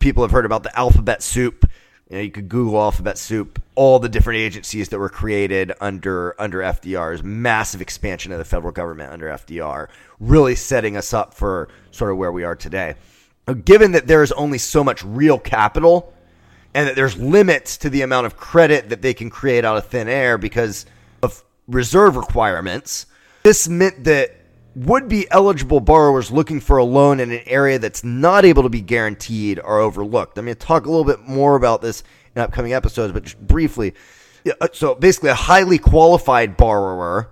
people 0.00 0.22
have 0.22 0.32
heard 0.32 0.44
about 0.44 0.62
the 0.62 0.78
alphabet 0.78 1.22
soup. 1.22 1.64
You, 2.08 2.16
know, 2.16 2.22
you 2.22 2.30
could 2.30 2.48
Google 2.48 2.80
alphabet 2.80 3.18
soup. 3.18 3.62
All 3.74 3.98
the 3.98 4.08
different 4.08 4.38
agencies 4.38 4.90
that 4.90 4.98
were 4.98 5.08
created 5.08 5.72
under 5.80 6.40
under 6.40 6.60
FDR's 6.60 7.22
massive 7.22 7.80
expansion 7.80 8.32
of 8.32 8.38
the 8.38 8.44
federal 8.44 8.72
government 8.72 9.12
under 9.12 9.26
FDR, 9.26 9.88
really 10.20 10.54
setting 10.54 10.96
us 10.96 11.12
up 11.12 11.34
for 11.34 11.68
sort 11.90 12.10
of 12.10 12.16
where 12.16 12.32
we 12.32 12.44
are 12.44 12.56
today 12.56 12.94
given 13.54 13.92
that 13.92 14.06
there 14.06 14.22
is 14.22 14.32
only 14.32 14.58
so 14.58 14.82
much 14.82 15.04
real 15.04 15.38
capital 15.38 16.12
and 16.74 16.88
that 16.88 16.96
there's 16.96 17.16
limits 17.16 17.76
to 17.78 17.90
the 17.90 18.02
amount 18.02 18.26
of 18.26 18.36
credit 18.36 18.88
that 18.88 19.02
they 19.02 19.14
can 19.14 19.30
create 19.30 19.64
out 19.64 19.76
of 19.76 19.86
thin 19.86 20.08
air 20.08 20.36
because 20.36 20.84
of 21.22 21.42
reserve 21.68 22.16
requirements, 22.16 23.06
this 23.44 23.68
meant 23.68 24.04
that 24.04 24.36
would 24.76 25.08
be 25.08 25.26
eligible 25.30 25.80
borrowers 25.80 26.30
looking 26.30 26.60
for 26.60 26.76
a 26.76 26.84
loan 26.84 27.18
in 27.18 27.32
an 27.32 27.40
area 27.46 27.78
that's 27.78 28.04
not 28.04 28.44
able 28.44 28.62
to 28.62 28.68
be 28.68 28.82
guaranteed 28.82 29.58
are 29.58 29.80
overlooked. 29.80 30.36
I'm 30.36 30.44
going 30.44 30.54
to 30.54 30.66
talk 30.66 30.84
a 30.84 30.90
little 30.90 31.04
bit 31.04 31.26
more 31.26 31.56
about 31.56 31.80
this 31.80 32.04
in 32.34 32.42
upcoming 32.42 32.74
episodes, 32.74 33.14
but 33.14 33.24
just 33.24 33.40
briefly. 33.40 33.94
Uh, 34.60 34.68
so 34.74 34.94
basically, 34.94 35.30
a 35.30 35.34
highly 35.34 35.78
qualified 35.78 36.58
borrower 36.58 37.30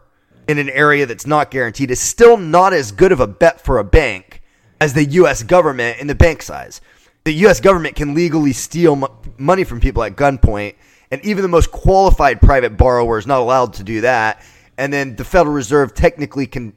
in 0.48 0.56
an 0.56 0.70
area 0.70 1.04
that's 1.04 1.26
not 1.26 1.50
guaranteed 1.50 1.90
is 1.90 2.00
still 2.00 2.38
not 2.38 2.72
as 2.72 2.92
good 2.92 3.12
of 3.12 3.20
a 3.20 3.26
bet 3.26 3.60
for 3.60 3.78
a 3.78 3.84
bank 3.84 4.42
as 4.80 4.94
the 4.94 5.04
U.S. 5.04 5.42
government 5.42 5.98
in 5.98 6.06
the 6.06 6.14
bank 6.14 6.40
size. 6.40 6.80
The 7.24 7.32
U.S. 7.32 7.60
government 7.60 7.94
can 7.94 8.14
legally 8.14 8.54
steal 8.54 8.96
mo- 8.96 9.18
money 9.36 9.64
from 9.64 9.80
people 9.80 10.02
at 10.02 10.16
gunpoint, 10.16 10.76
and 11.10 11.22
even 11.24 11.42
the 11.42 11.48
most 11.48 11.70
qualified 11.70 12.40
private 12.40 12.78
borrower 12.78 13.18
is 13.18 13.26
not 13.26 13.40
allowed 13.40 13.74
to 13.74 13.84
do 13.84 14.00
that. 14.00 14.42
And 14.78 14.90
then 14.90 15.16
the 15.16 15.24
Federal 15.24 15.54
Reserve 15.54 15.94
technically 15.94 16.46
can, 16.46 16.74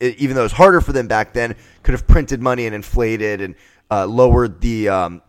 even 0.00 0.34
though 0.34 0.42
it 0.42 0.44
was 0.44 0.52
harder 0.52 0.80
for 0.80 0.92
them 0.92 1.06
back 1.06 1.32
then, 1.32 1.54
could 1.82 1.92
have 1.92 2.06
printed 2.06 2.40
money 2.40 2.66
and 2.66 2.74
inflated 2.74 3.40
and 3.40 3.54
uh, 3.90 4.06
lowered 4.06 4.60
the 4.60 4.88
um, 4.88 5.22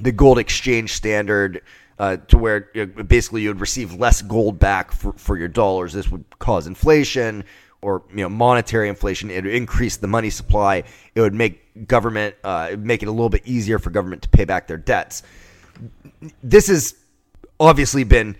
the 0.00 0.12
gold 0.12 0.38
exchange 0.38 0.92
standard 0.92 1.62
uh, 1.98 2.16
to 2.28 2.38
where 2.38 2.70
you 2.74 2.86
know, 2.86 3.02
basically 3.02 3.42
you 3.42 3.48
would 3.48 3.60
receive 3.60 3.94
less 3.94 4.22
gold 4.22 4.58
back 4.58 4.92
for, 4.92 5.12
for 5.14 5.36
your 5.36 5.48
dollars. 5.48 5.92
This 5.92 6.08
would 6.10 6.24
cause 6.38 6.66
inflation 6.66 7.44
or 7.80 8.02
you 8.10 8.22
know 8.22 8.28
monetary 8.28 8.88
inflation. 8.88 9.30
It 9.30 9.44
would 9.44 9.54
increase 9.54 9.96
the 9.96 10.06
money 10.06 10.30
supply. 10.30 10.84
It 11.14 11.20
would 11.20 11.34
make 11.34 11.86
government 11.86 12.34
uh, 12.44 12.76
make 12.78 13.02
it 13.02 13.06
a 13.06 13.12
little 13.12 13.28
bit 13.28 13.42
easier 13.46 13.78
for 13.78 13.90
government 13.90 14.22
to 14.22 14.28
pay 14.28 14.44
back 14.44 14.66
their 14.66 14.76
debts. 14.76 15.22
This 16.42 16.68
has 16.68 16.94
obviously 17.60 18.04
been 18.04 18.36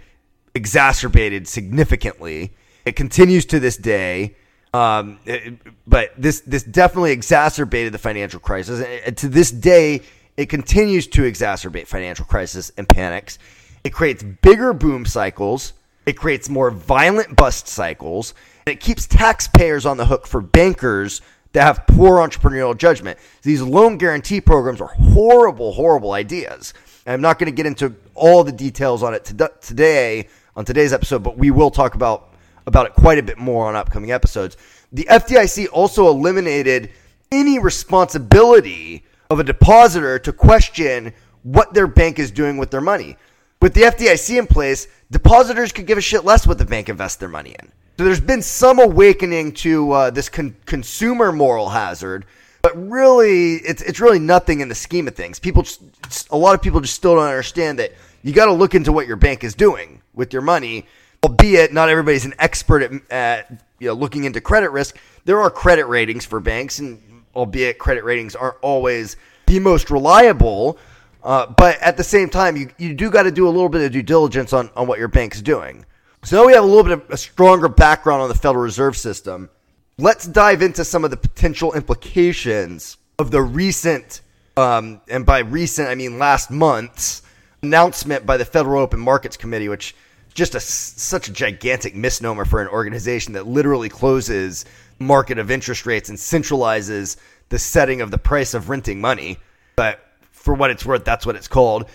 exacerbated 0.55 1.47
significantly. 1.47 2.55
It 2.85 2.97
continues 2.97 3.45
to 3.47 3.61
this 3.61 3.77
day. 3.77 4.37
Um, 4.75 5.19
it, 5.25 5.59
but 5.87 6.13
this 6.19 6.41
this 6.41 6.63
definitely 6.63 7.13
exacerbated 7.13 7.93
the 7.93 7.99
financial 7.99 8.41
crisis, 8.41 8.85
and 9.05 9.17
to 9.17 9.29
this 9.29 9.51
day, 9.51 10.03
it 10.37 10.47
continues 10.49 11.07
to 11.09 11.23
exacerbate 11.23 11.87
financial 11.87 12.25
crisis 12.25 12.71
and 12.77 12.89
panics. 12.89 13.39
It 13.83 13.91
creates 13.91 14.23
bigger 14.23 14.73
boom 14.73 15.07
cycles. 15.07 15.73
It 16.07 16.17
creates 16.17 16.49
more 16.49 16.71
violent 16.71 17.37
bust 17.37 17.69
cycles. 17.69 18.35
And 18.67 18.73
it 18.73 18.81
keeps 18.81 19.07
taxpayers 19.07 19.85
on 19.85 19.97
the 19.97 20.07
hook 20.07 20.27
for 20.27 20.41
bankers 20.41 21.23
that 21.53 21.63
have 21.63 21.87
poor 21.87 22.19
entrepreneurial 22.19 22.77
judgment. 22.77 23.19
These 23.43 23.63
loan 23.63 23.99
guarantee 23.99 24.41
programs 24.41 24.81
are 24.81 24.89
horrible, 24.89 25.73
horrible 25.73 26.13
ideas. 26.13 26.75
And 27.05 27.15
I'm 27.15 27.21
not 27.21 27.39
going 27.39 27.51
to 27.51 27.57
get 27.57 27.67
into 27.67 27.95
all 28.15 28.45
the 28.45 28.53
details 28.53 29.03
on 29.03 29.15
it 29.15 29.25
today 29.61 30.29
on 30.55 30.65
today's 30.65 30.93
episode, 30.93 31.23
but 31.23 31.37
we 31.39 31.51
will 31.51 31.71
talk 31.71 31.95
about 31.95 32.28
about 32.69 32.87
it 32.87 32.95
quite 32.95 33.19
a 33.19 33.23
bit 33.23 33.39
more 33.39 33.67
on 33.67 33.75
upcoming 33.75 34.13
episodes. 34.13 34.57
The 34.93 35.09
FDIC 35.11 35.69
also 35.73 36.09
eliminated 36.09 36.91
any 37.33 37.59
responsibility 37.59 39.05
of 39.31 39.41
a 39.41 39.45
depositor 39.45 40.19
to 40.21 40.33
question 40.33 41.13
what 41.43 41.75
their 41.75 41.87
bank 41.87 42.19
is 42.19 42.31
doing 42.31 42.59
with 42.59 42.71
their 42.71 42.81
money. 42.81 43.17
With 43.61 43.75
the 43.75 43.83
FDIC 43.83 44.39
in 44.39 44.47
place, 44.47 44.87
depositors 45.11 45.73
could 45.73 45.87
give 45.87 45.99
a 45.99 46.03
shit 46.03 46.25
less 46.25 46.47
what 46.47 46.59
the 46.59 46.65
bank 46.65 46.89
invests 46.89 47.17
their 47.17 47.29
money 47.29 47.57
in. 47.59 47.73
So 47.97 48.05
there's 48.05 48.21
been 48.21 48.43
some 48.43 48.79
awakening 48.79 49.53
to 49.55 49.91
uh, 49.91 50.11
this 50.11 50.29
con- 50.29 50.55
consumer 50.67 51.33
moral 51.33 51.71
hazard, 51.71 52.27
but 52.63 52.77
really, 52.77 53.55
it's 53.55 53.83
it's 53.83 53.99
really 53.99 54.19
nothing 54.19 54.61
in 54.61 54.69
the 54.69 54.75
scheme 54.75 55.09
of 55.09 55.17
things. 55.17 55.39
People, 55.39 55.63
just, 55.63 56.29
a 56.31 56.37
lot 56.37 56.55
of 56.55 56.63
people 56.63 56.81
just 56.81 56.95
still 56.95 57.17
don't 57.17 57.25
understand 57.25 57.79
that 57.79 57.93
you 58.23 58.33
got 58.33 58.47
to 58.47 58.53
look 58.53 58.75
into 58.75 58.93
what 58.93 59.07
your 59.07 59.17
bank 59.17 59.43
is 59.43 59.55
doing 59.55 60.01
with 60.15 60.33
your 60.33 60.43
money. 60.43 60.87
Albeit 61.25 61.73
not 61.73 61.89
everybody's 61.89 62.25
an 62.25 62.35
expert 62.39 62.83
at, 62.83 62.93
at 63.11 63.65
you 63.79 63.89
know, 63.89 63.95
looking 63.95 64.25
into 64.25 64.41
credit 64.41 64.71
risk. 64.71 64.97
There 65.25 65.41
are 65.41 65.51
credit 65.51 65.87
ratings 65.87 66.25
for 66.25 66.41
banks, 66.41 66.79
and 66.79 67.25
albeit 67.35 67.79
credit 67.79 68.05
ratings 68.05 68.35
aren't 68.35 68.57
always 68.63 69.17
the 69.47 69.59
most 69.61 69.91
reliable. 69.91 70.79
Uh, 71.23 71.47
but 71.47 71.81
at 71.81 71.97
the 71.97 72.05
same 72.05 72.29
time, 72.29 72.57
you, 72.57 72.71
you 72.79 72.95
do 72.95 73.11
got 73.11 73.25
to 73.25 73.33
do 73.33 73.47
a 73.47 73.51
little 73.51 73.69
bit 73.69 73.83
of 73.83 73.93
due 73.93 74.03
diligence 74.03 74.53
on, 74.53 74.71
on 74.77 74.87
what 74.87 74.99
your 74.99 75.09
bank's 75.09 75.43
doing. 75.43 75.85
So 76.23 76.37
now 76.37 76.47
we 76.47 76.53
have 76.53 76.65
a 76.65 76.67
little 76.67 76.85
bit 76.85 76.93
of 76.93 77.11
a 77.11 77.17
stronger 77.17 77.69
background 77.69 78.23
on 78.23 78.29
the 78.29 78.35
Federal 78.35 78.63
Reserve 78.63 78.97
System. 78.97 79.51
Let's 79.99 80.27
dive 80.27 80.63
into 80.63 80.85
some 80.85 81.05
of 81.05 81.11
the 81.11 81.17
potential 81.17 81.75
implications 81.75 82.97
of 83.19 83.31
the 83.31 83.43
recent, 83.43 84.21
um, 84.57 85.01
and 85.09 85.27
by 85.27 85.41
recent 85.41 85.89
I 85.89 85.95
mean 85.97 86.19
last 86.19 86.51
month's 86.51 87.23
announcement 87.63 88.25
by 88.25 88.37
the 88.37 88.45
Federal 88.45 88.81
Open 88.81 89.01
Markets 89.01 89.37
Committee, 89.37 89.69
which 89.69 89.95
just 90.39 90.55
a, 90.55 90.61
such 90.61 91.29
a 91.29 91.33
gigantic 91.33 91.95
misnomer 91.95 92.45
for 92.45 92.63
an 92.63 92.69
organization 92.69 93.35
that 93.35 93.47
literally 93.47 93.89
closes 93.89 94.65
market 94.99 95.39
of 95.39 95.51
interest 95.51 95.85
rates 95.85 96.09
and 96.09 96.17
centralizes 96.17 97.17
the 97.51 97.59
setting 97.59 98.01
of 98.01 98.11
the 98.11 98.19
price 98.19 98.55
of 98.55 98.69
renting 98.69 99.01
money. 99.01 99.37
But 99.77 100.01
for 100.31 100.55
what 100.55 100.71
it's 100.71 100.87
worth, 100.87 101.05
that's 101.05 101.27
what 101.27 101.37
it's 101.37 101.49
called. 101.49 101.91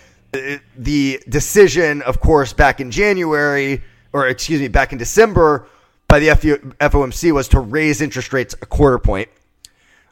The 0.77 1.23
decision, 1.29 2.01
of 2.01 2.19
course, 2.19 2.53
back 2.53 2.81
in 2.81 2.91
January 2.91 3.81
or 4.13 4.27
excuse 4.27 4.61
me, 4.61 4.67
back 4.67 4.91
in 4.91 4.97
December 4.97 5.67
by 6.07 6.19
the 6.19 6.27
FOMC 6.27 7.31
was 7.31 7.47
to 7.49 7.59
raise 7.59 8.01
interest 8.01 8.31
rates 8.31 8.53
a 8.61 8.65
quarter 8.65 8.99
point, 8.99 9.29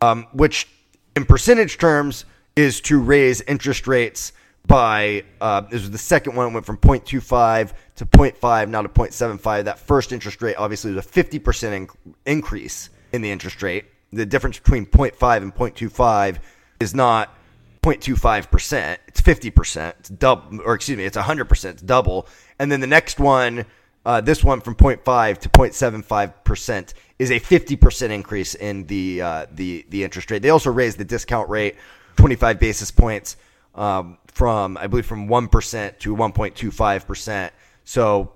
um, 0.01 0.25
which 0.33 0.67
in 1.15 1.25
percentage 1.25 1.77
terms 1.77 2.25
is 2.55 2.81
to 2.81 2.99
raise 2.99 3.41
interest 3.41 3.87
rates 3.87 4.33
by 4.71 5.21
uh, 5.41 5.59
this 5.61 5.81
was 5.81 5.91
the 5.91 5.97
second 5.97 6.35
one. 6.35 6.53
Went 6.53 6.65
from 6.65 6.77
0.25 6.77 7.73
to 7.97 8.05
0.5, 8.05 8.69
now 8.69 8.81
to 8.81 8.87
0.75. 8.87 9.65
That 9.65 9.77
first 9.77 10.13
interest 10.13 10.41
rate 10.41 10.55
obviously 10.55 10.93
was 10.93 11.05
a 11.05 11.09
50% 11.09 11.73
in- 11.73 11.89
increase 12.25 12.89
in 13.11 13.21
the 13.21 13.29
interest 13.29 13.61
rate. 13.61 13.85
The 14.13 14.25
difference 14.25 14.59
between 14.59 14.85
0.5 14.85 15.37
and 15.41 15.53
0.25 15.53 16.37
is 16.79 16.95
not 16.95 17.35
0.25%, 17.83 18.97
it's 19.07 19.21
50%. 19.21 19.93
It's 19.99 20.09
double, 20.09 20.61
or 20.61 20.75
excuse 20.75 20.97
me, 20.97 21.03
it's 21.03 21.17
100%, 21.17 21.65
it's 21.65 21.81
double. 21.81 22.27
And 22.57 22.71
then 22.71 22.79
the 22.79 22.87
next 22.87 23.19
one, 23.19 23.65
uh, 24.05 24.21
this 24.21 24.43
one 24.43 24.61
from 24.61 24.75
0.5 24.75 25.37
to 25.39 25.49
0.75% 25.49 26.93
is 27.19 27.31
a 27.31 27.39
50% 27.39 28.09
increase 28.09 28.55
in 28.55 28.85
the, 28.85 29.21
uh, 29.21 29.45
the, 29.51 29.85
the 29.89 30.03
interest 30.03 30.31
rate. 30.31 30.41
They 30.41 30.49
also 30.49 30.71
raised 30.71 30.97
the 30.97 31.05
discount 31.05 31.49
rate 31.49 31.75
25 32.15 32.59
basis 32.59 32.91
points 32.91 33.35
um, 33.75 34.17
from, 34.27 34.77
I 34.77 34.87
believe, 34.87 35.05
from 35.05 35.27
1% 35.27 35.99
to 35.99 36.15
1.25%. 36.15 37.51
So 37.83 38.33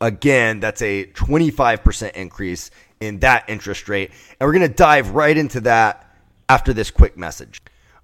again, 0.00 0.60
that's 0.60 0.82
a 0.82 1.06
25% 1.06 2.12
increase 2.12 2.70
in 3.00 3.20
that 3.20 3.44
interest 3.48 3.88
rate. 3.88 4.10
And 4.38 4.46
we're 4.46 4.58
to 4.58 4.68
dive 4.68 5.10
right 5.10 5.36
into 5.36 5.60
that 5.62 6.08
after 6.48 6.72
this 6.72 6.90
quick 6.90 7.16
message. 7.16 7.60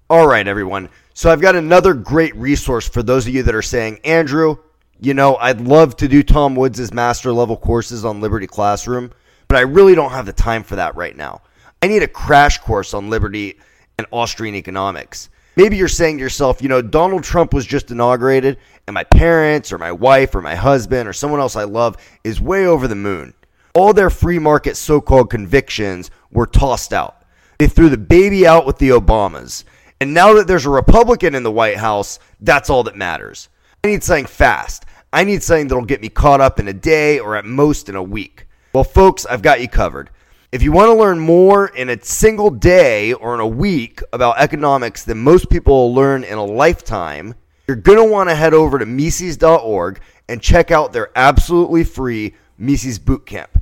All 0.09 0.27
right, 0.27 0.47
everyone. 0.47 0.89
So 1.13 1.29
I've 1.29 1.41
got 1.41 1.55
another 1.55 1.93
great 1.93 2.35
resource 2.35 2.87
for 2.87 3.03
those 3.03 3.27
of 3.27 3.33
you 3.33 3.43
that 3.43 3.53
are 3.53 3.61
saying, 3.61 3.99
Andrew, 4.03 4.57
you 4.99 5.13
know, 5.13 5.35
I'd 5.35 5.61
love 5.61 5.95
to 5.97 6.07
do 6.07 6.23
Tom 6.23 6.55
Woods' 6.55 6.93
master 6.93 7.31
level 7.31 7.55
courses 7.55 8.03
on 8.03 8.21
Liberty 8.21 8.47
Classroom, 8.47 9.11
but 9.47 9.57
I 9.57 9.61
really 9.61 9.95
don't 9.95 10.11
have 10.11 10.25
the 10.25 10.33
time 10.33 10.63
for 10.63 10.77
that 10.77 10.95
right 10.95 11.15
now. 11.15 11.41
I 11.81 11.87
need 11.87 12.03
a 12.03 12.07
crash 12.07 12.57
course 12.57 12.93
on 12.93 13.09
Liberty 13.09 13.59
and 13.97 14.07
Austrian 14.11 14.55
economics. 14.55 15.29
Maybe 15.59 15.75
you're 15.75 15.89
saying 15.89 16.19
to 16.19 16.23
yourself, 16.23 16.61
you 16.61 16.69
know, 16.69 16.81
Donald 16.81 17.25
Trump 17.25 17.53
was 17.53 17.65
just 17.65 17.91
inaugurated, 17.91 18.59
and 18.87 18.93
my 18.93 19.03
parents 19.03 19.73
or 19.73 19.77
my 19.77 19.91
wife 19.91 20.33
or 20.33 20.41
my 20.41 20.55
husband 20.55 21.05
or 21.05 21.11
someone 21.11 21.41
else 21.41 21.57
I 21.57 21.65
love 21.65 21.97
is 22.23 22.39
way 22.39 22.65
over 22.65 22.87
the 22.87 22.95
moon. 22.95 23.33
All 23.73 23.91
their 23.91 24.09
free 24.09 24.39
market 24.39 24.77
so 24.77 25.01
called 25.01 25.29
convictions 25.29 26.11
were 26.31 26.45
tossed 26.45 26.93
out. 26.93 27.25
They 27.57 27.67
threw 27.67 27.89
the 27.89 27.97
baby 27.97 28.47
out 28.47 28.65
with 28.65 28.77
the 28.77 28.91
Obamas. 28.91 29.65
And 29.99 30.13
now 30.13 30.31
that 30.35 30.47
there's 30.47 30.65
a 30.65 30.69
Republican 30.69 31.35
in 31.35 31.43
the 31.43 31.51
White 31.51 31.75
House, 31.75 32.19
that's 32.39 32.69
all 32.69 32.83
that 32.83 32.95
matters. 32.95 33.49
I 33.83 33.89
need 33.89 34.01
something 34.01 34.27
fast. 34.27 34.85
I 35.11 35.25
need 35.25 35.43
something 35.43 35.67
that'll 35.67 35.83
get 35.83 36.01
me 36.01 36.07
caught 36.07 36.39
up 36.39 36.61
in 36.61 36.69
a 36.69 36.73
day 36.73 37.19
or 37.19 37.35
at 37.35 37.43
most 37.43 37.89
in 37.89 37.97
a 37.97 38.01
week. 38.01 38.45
Well, 38.71 38.85
folks, 38.85 39.25
I've 39.25 39.41
got 39.41 39.59
you 39.59 39.67
covered. 39.67 40.09
If 40.51 40.63
you 40.63 40.71
want 40.71 40.87
to 40.89 40.95
learn 40.95 41.19
more 41.19 41.67
in 41.67 41.89
a 41.89 42.03
single 42.03 42.49
day 42.49 43.13
or 43.13 43.35
in 43.35 43.39
a 43.39 43.45
week 43.45 44.01
about 44.11 44.39
economics 44.39 45.03
than 45.03 45.19
most 45.19 45.47
people 45.47 45.73
will 45.73 45.93
learn 45.93 46.23
in 46.23 46.39
a 46.39 46.43
lifetime, 46.43 47.35
you're 47.67 47.77
going 47.77 47.99
to 47.99 48.11
want 48.11 48.29
to 48.29 48.35
head 48.35 48.55
over 48.55 48.79
to 48.79 48.85
Mises.org 48.87 50.01
and 50.27 50.41
check 50.41 50.71
out 50.71 50.91
their 50.91 51.11
absolutely 51.15 51.83
free 51.83 52.33
Mises 52.57 52.97
Bootcamp. 52.97 53.61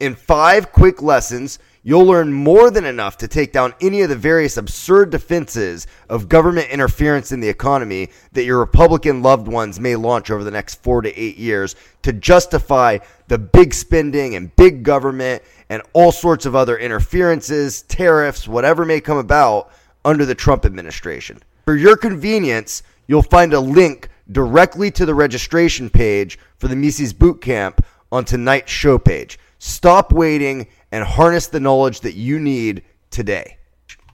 In 0.00 0.14
five 0.14 0.70
quick 0.70 1.00
lessons, 1.00 1.60
you'll 1.88 2.04
learn 2.04 2.30
more 2.30 2.70
than 2.70 2.84
enough 2.84 3.16
to 3.16 3.26
take 3.26 3.50
down 3.50 3.72
any 3.80 4.02
of 4.02 4.10
the 4.10 4.14
various 4.14 4.58
absurd 4.58 5.08
defenses 5.08 5.86
of 6.10 6.28
government 6.28 6.68
interference 6.68 7.32
in 7.32 7.40
the 7.40 7.48
economy 7.48 8.10
that 8.32 8.44
your 8.44 8.58
Republican 8.58 9.22
loved 9.22 9.48
ones 9.48 9.80
may 9.80 9.96
launch 9.96 10.30
over 10.30 10.44
the 10.44 10.50
next 10.50 10.82
four 10.82 11.00
to 11.00 11.18
eight 11.18 11.38
years 11.38 11.76
to 12.02 12.12
justify 12.12 12.98
the 13.28 13.38
big 13.38 13.72
spending 13.72 14.34
and 14.34 14.54
big 14.54 14.82
government 14.82 15.42
and 15.70 15.80
all 15.94 16.12
sorts 16.12 16.44
of 16.44 16.54
other 16.54 16.76
interferences, 16.76 17.80
tariffs, 17.80 18.46
whatever 18.46 18.84
may 18.84 19.00
come 19.00 19.16
about 19.16 19.72
under 20.04 20.26
the 20.26 20.34
Trump 20.34 20.66
administration. 20.66 21.38
For 21.64 21.74
your 21.74 21.96
convenience, 21.96 22.82
you'll 23.06 23.22
find 23.22 23.54
a 23.54 23.60
link 23.60 24.10
directly 24.30 24.90
to 24.90 25.06
the 25.06 25.14
registration 25.14 25.88
page 25.88 26.38
for 26.58 26.68
the 26.68 26.76
Mises 26.76 27.14
Bootcamp 27.14 27.78
on 28.12 28.26
tonight's 28.26 28.70
show 28.70 28.98
page. 28.98 29.38
Stop 29.58 30.12
waiting 30.12 30.68
and 30.90 31.04
harness 31.04 31.46
the 31.48 31.60
knowledge 31.60 32.00
that 32.00 32.14
you 32.14 32.38
need 32.38 32.82
today. 33.10 33.58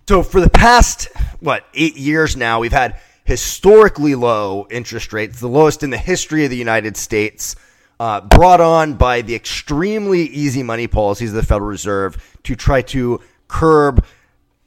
So, 0.08 0.22
for 0.22 0.40
the 0.40 0.50
past, 0.50 1.08
what, 1.40 1.64
eight 1.74 1.96
years 1.96 2.36
now, 2.36 2.60
we've 2.60 2.72
had 2.72 3.00
historically 3.24 4.14
low 4.14 4.66
interest 4.70 5.12
rates, 5.12 5.40
the 5.40 5.48
lowest 5.48 5.82
in 5.82 5.90
the 5.90 5.98
history 5.98 6.44
of 6.44 6.50
the 6.50 6.56
United 6.56 6.96
States, 6.96 7.56
uh, 7.98 8.20
brought 8.20 8.60
on 8.60 8.94
by 8.94 9.22
the 9.22 9.34
extremely 9.34 10.22
easy 10.24 10.62
money 10.62 10.86
policies 10.86 11.30
of 11.30 11.36
the 11.36 11.42
Federal 11.42 11.70
Reserve 11.70 12.38
to 12.44 12.54
try 12.54 12.82
to 12.82 13.20
curb. 13.48 14.04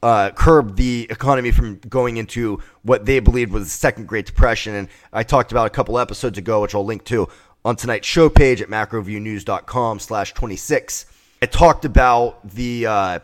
Uh, 0.00 0.30
curb 0.30 0.76
the 0.76 1.08
economy 1.10 1.50
from 1.50 1.76
going 1.88 2.18
into 2.18 2.62
what 2.82 3.04
they 3.04 3.18
believed 3.18 3.50
was 3.50 3.64
the 3.64 3.70
second 3.70 4.06
Great 4.06 4.24
Depression. 4.26 4.76
And 4.76 4.88
I 5.12 5.24
talked 5.24 5.50
about 5.50 5.66
a 5.66 5.70
couple 5.70 5.98
episodes 5.98 6.38
ago, 6.38 6.62
which 6.62 6.72
I'll 6.72 6.84
link 6.84 7.02
to 7.06 7.26
on 7.64 7.74
tonight's 7.74 8.06
show 8.06 8.28
page 8.28 8.62
at 8.62 8.68
macroviewnews.com 8.68 9.98
slash 9.98 10.34
26. 10.34 11.06
I 11.40 11.46
talked 11.46 11.84
about 11.84 12.48
the 12.48 12.86
uh, 12.86 13.18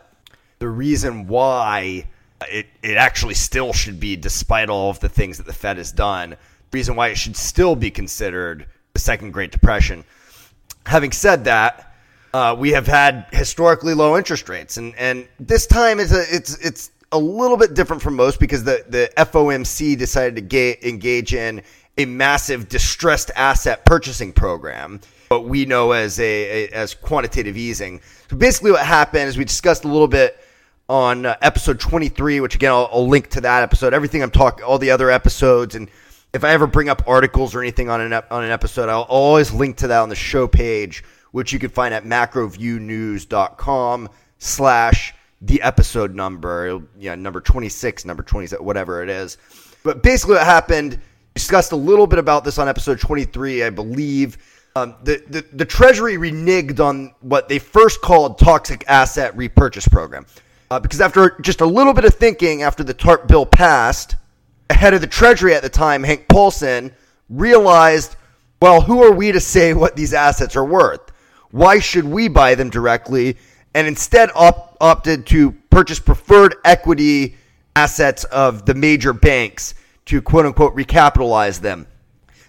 the 0.59 0.69
reason 0.69 1.27
why 1.27 2.05
it, 2.49 2.67
it 2.81 2.97
actually 2.97 3.33
still 3.33 3.73
should 3.73 3.99
be, 3.99 4.15
despite 4.15 4.69
all 4.69 4.89
of 4.89 4.99
the 4.99 5.09
things 5.09 5.37
that 5.37 5.45
the 5.45 5.53
Fed 5.53 5.77
has 5.77 5.91
done, 5.91 6.31
the 6.31 6.37
reason 6.77 6.95
why 6.95 7.09
it 7.09 7.17
should 7.17 7.35
still 7.35 7.75
be 7.75 7.91
considered 7.91 8.67
the 8.93 8.99
second 8.99 9.31
Great 9.31 9.51
Depression. 9.51 10.03
Having 10.85 11.11
said 11.11 11.43
that, 11.45 11.95
uh, 12.33 12.55
we 12.57 12.71
have 12.71 12.87
had 12.87 13.27
historically 13.31 13.93
low 13.93 14.17
interest 14.17 14.47
rates, 14.49 14.77
and, 14.77 14.95
and 14.95 15.27
this 15.39 15.65
time 15.65 15.99
it's 15.99 16.13
a, 16.13 16.23
it's 16.33 16.57
it's 16.59 16.91
a 17.11 17.17
little 17.17 17.57
bit 17.57 17.73
different 17.73 18.01
from 18.01 18.15
most 18.15 18.39
because 18.39 18.63
the, 18.63 18.83
the 18.89 19.09
FOMC 19.17 19.97
decided 19.97 20.35
to 20.35 20.41
ga- 20.41 20.77
engage 20.83 21.33
in 21.33 21.61
a 21.97 22.05
massive 22.05 22.67
distressed 22.67 23.31
asset 23.35 23.85
purchasing 23.85 24.33
program, 24.33 24.99
what 25.27 25.45
we 25.45 25.65
know 25.65 25.91
as 25.91 26.19
a, 26.19 26.23
a 26.23 26.67
as 26.69 26.93
quantitative 26.93 27.57
easing. 27.57 28.01
So 28.29 28.35
basically, 28.35 28.71
what 28.71 28.85
happened 28.85 29.27
is 29.27 29.37
we 29.37 29.45
discussed 29.45 29.83
a 29.83 29.87
little 29.87 30.07
bit 30.07 30.39
on 30.87 31.25
uh, 31.25 31.35
episode 31.41 31.79
23, 31.79 32.41
which 32.41 32.55
again 32.55 32.71
I'll, 32.71 32.89
I'll, 32.91 33.07
link 33.07 33.29
to 33.31 33.41
that 33.41 33.63
episode. 33.63 33.93
Everything 33.93 34.21
I'm 34.21 34.31
talking, 34.31 34.63
all 34.63 34.77
the 34.77 34.91
other 34.91 35.09
episodes, 35.09 35.75
and 35.75 35.89
if 36.33 36.43
I 36.43 36.51
ever 36.51 36.67
bring 36.67 36.89
up 36.89 37.01
articles 37.07 37.55
or 37.55 37.61
anything 37.61 37.89
on 37.89 38.01
an 38.01 38.13
on 38.13 38.43
an 38.43 38.51
episode, 38.51 38.89
I'll, 38.89 39.07
I'll 39.09 39.17
always 39.17 39.51
link 39.51 39.77
to 39.77 39.87
that 39.87 39.99
on 39.99 40.09
the 40.09 40.15
show 40.15 40.47
page, 40.47 41.03
which 41.31 41.53
you 41.53 41.59
can 41.59 41.69
find 41.69 41.93
at 41.93 42.03
macroviewnews.com 42.03 44.09
slash 44.37 45.13
the 45.41 45.61
episode 45.61 46.15
number, 46.15 46.81
yeah, 46.97 47.15
number 47.15 47.41
26, 47.41 48.05
number 48.05 48.23
27, 48.23 48.65
whatever 48.65 49.03
it 49.03 49.09
is. 49.09 49.37
But 49.83 50.01
basically, 50.01 50.35
what 50.35 50.45
happened 50.45 50.99
discussed 51.35 51.73
a 51.73 51.75
little 51.75 52.07
bit 52.07 52.17
about 52.17 52.43
this 52.43 52.57
on 52.57 52.67
episode 52.67 52.99
23, 52.99 53.63
I 53.63 53.69
believe. 53.69 54.37
Um, 54.77 54.93
the, 55.03 55.23
the, 55.29 55.45
the 55.53 55.63
Treasury 55.63 56.17
reneged 56.17 56.81
on 56.81 57.15
what 57.21 57.47
they 57.47 57.59
first 57.59 58.01
called 58.01 58.37
toxic 58.37 58.83
asset 58.89 59.33
repurchase 59.37 59.87
program. 59.87 60.25
Uh, 60.69 60.81
because 60.81 60.99
after 60.99 61.37
just 61.39 61.61
a 61.61 61.65
little 61.65 61.93
bit 61.93 62.03
of 62.03 62.13
thinking 62.13 62.61
after 62.61 62.83
the 62.83 62.93
TARP 62.93 63.25
bill 63.25 63.45
passed, 63.45 64.17
head 64.69 64.93
of 64.93 64.99
the 64.99 65.07
Treasury 65.07 65.53
at 65.55 65.61
the 65.61 65.69
time, 65.69 66.03
Hank 66.03 66.27
Paulson, 66.27 66.93
realized, 67.29 68.17
well, 68.61 68.81
who 68.81 69.01
are 69.01 69.13
we 69.13 69.31
to 69.31 69.39
say 69.39 69.73
what 69.73 69.95
these 69.95 70.13
assets 70.13 70.57
are 70.57 70.65
worth? 70.65 71.09
Why 71.51 71.79
should 71.79 72.03
we 72.03 72.27
buy 72.27 72.55
them 72.55 72.69
directly? 72.69 73.37
And 73.75 73.87
instead 73.87 74.29
op- 74.35 74.75
opted 74.81 75.25
to 75.27 75.51
purchase 75.69 76.01
preferred 76.01 76.55
equity 76.65 77.37
assets 77.77 78.25
of 78.25 78.65
the 78.65 78.73
major 78.73 79.13
banks 79.13 79.73
to 80.07 80.21
quote 80.21 80.45
unquote 80.45 80.75
recapitalize 80.75 81.61
them. 81.61 81.87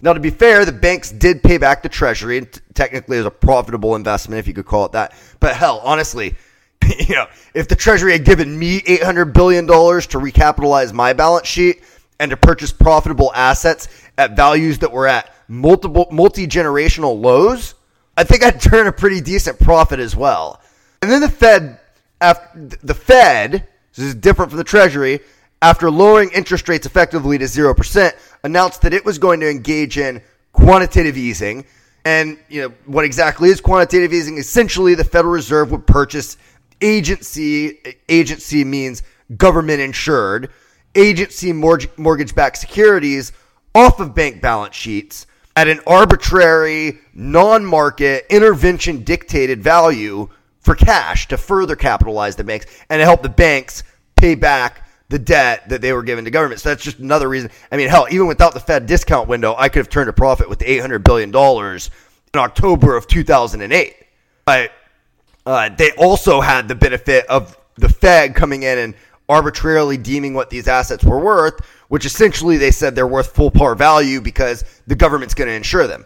Now, 0.01 0.13
to 0.13 0.19
be 0.19 0.29
fair, 0.29 0.63
the 0.65 0.71
banks 0.71 1.11
did 1.11 1.41
pay 1.41 1.57
back 1.57 1.81
the 1.81 1.89
Treasury, 1.89 2.37
and 2.37 2.51
t- 2.51 2.61
technically, 2.73 3.17
it 3.17 3.21
was 3.21 3.27
a 3.27 3.31
profitable 3.31 3.95
investment, 3.95 4.39
if 4.39 4.47
you 4.47 4.53
could 4.53 4.65
call 4.65 4.85
it 4.85 4.91
that. 4.91 5.13
But 5.39 5.55
hell, 5.55 5.81
honestly, 5.83 6.35
you 6.99 7.15
know, 7.15 7.27
if 7.53 7.67
the 7.67 7.75
Treasury 7.75 8.11
had 8.11 8.23
given 8.23 8.57
me 8.57 8.81
eight 8.85 9.03
hundred 9.03 9.33
billion 9.33 9.65
dollars 9.65 10.07
to 10.07 10.19
recapitalize 10.19 10.93
my 10.93 11.13
balance 11.13 11.47
sheet 11.47 11.83
and 12.19 12.31
to 12.31 12.37
purchase 12.37 12.71
profitable 12.71 13.31
assets 13.33 13.87
at 14.17 14.35
values 14.35 14.79
that 14.79 14.91
were 14.91 15.07
at 15.07 15.33
multiple 15.47 16.07
multi 16.11 16.47
generational 16.47 17.19
lows, 17.19 17.73
I 18.15 18.23
think 18.23 18.43
I'd 18.43 18.61
turn 18.61 18.87
a 18.87 18.91
pretty 18.91 19.21
decent 19.21 19.59
profit 19.59 19.99
as 19.99 20.15
well. 20.15 20.61
And 21.01 21.11
then 21.11 21.21
the 21.21 21.29
Fed, 21.29 21.79
after 22.21 22.69
the 22.83 22.93
Fed, 22.93 23.67
this 23.95 24.05
is 24.05 24.15
different 24.15 24.51
from 24.51 24.57
the 24.57 24.63
Treasury 24.63 25.21
after 25.61 25.89
lowering 25.89 26.29
interest 26.33 26.69
rates 26.69 26.85
effectively 26.85 27.37
to 27.37 27.45
0%, 27.45 28.13
announced 28.47 28.81
that 28.81 28.93
it 28.93 29.05
was 29.05 29.19
going 29.19 29.39
to 29.41 29.49
engage 29.49 29.99
in 29.99 30.23
quantitative 30.53 31.17
easing. 31.17 31.65
And 32.03 32.39
you 32.49 32.61
know 32.63 32.73
what 32.85 33.05
exactly 33.05 33.49
is 33.49 33.61
quantitative 33.61 34.13
easing? 34.13 34.37
Essentially, 34.37 34.95
the 34.95 35.03
Federal 35.03 35.33
Reserve 35.33 35.71
would 35.71 35.85
purchase 35.85 36.37
agency. 36.81 37.79
Agency 38.09 38.63
means 38.63 39.03
government 39.35 39.81
insured 39.81 40.49
agency 40.95 41.53
mortgage-backed 41.53 42.57
securities 42.57 43.31
off 43.75 43.99
of 43.99 44.15
bank 44.15 44.41
balance 44.41 44.75
sheets 44.75 45.27
at 45.55 45.67
an 45.67 45.79
arbitrary, 45.85 46.97
non-market, 47.13 48.25
intervention-dictated 48.29 49.61
value 49.61 50.27
for 50.59 50.73
cash 50.75 51.27
to 51.27 51.37
further 51.37 51.75
capitalize 51.75 52.35
the 52.35 52.43
banks 52.43 52.65
and 52.89 52.99
to 52.99 53.05
help 53.05 53.21
the 53.21 53.29
banks 53.29 53.83
pay 54.15 54.33
back 54.33 54.86
the 55.09 55.19
debt 55.19 55.69
that 55.69 55.81
they 55.81 55.93
were 55.93 56.03
giving 56.03 56.25
to 56.25 56.31
government. 56.31 56.59
So 56.59 56.69
that's 56.69 56.83
just 56.83 56.99
another 56.99 57.29
reason. 57.29 57.49
I 57.71 57.77
mean, 57.77 57.87
hell, 57.87 58.07
even 58.11 58.27
without 58.27 58.53
the 58.53 58.59
Fed 58.59 58.85
discount 58.85 59.29
window, 59.29 59.55
I 59.57 59.69
could 59.69 59.79
have 59.79 59.89
turned 59.89 60.09
a 60.09 60.13
profit 60.13 60.49
with 60.49 60.59
the 60.59 60.65
$800 60.65 61.03
billion 61.03 61.29
in 61.29 62.39
October 62.39 62.97
of 62.97 63.07
2008. 63.07 63.95
But 64.45 64.71
uh, 65.45 65.69
they 65.69 65.91
also 65.93 66.41
had 66.41 66.67
the 66.67 66.75
benefit 66.75 67.25
of 67.27 67.57
the 67.75 67.89
Fed 67.89 68.35
coming 68.35 68.63
in 68.63 68.77
and 68.77 68.95
arbitrarily 69.29 69.97
deeming 69.97 70.33
what 70.33 70.49
these 70.49 70.67
assets 70.67 71.03
were 71.03 71.19
worth, 71.19 71.59
which 71.89 72.05
essentially 72.05 72.57
they 72.57 72.71
said 72.71 72.95
they're 72.95 73.07
worth 73.07 73.33
full 73.33 73.51
par 73.51 73.75
value 73.75 74.21
because 74.21 74.63
the 74.87 74.95
government's 74.95 75.33
going 75.33 75.47
to 75.47 75.53
insure 75.53 75.87
them. 75.87 76.05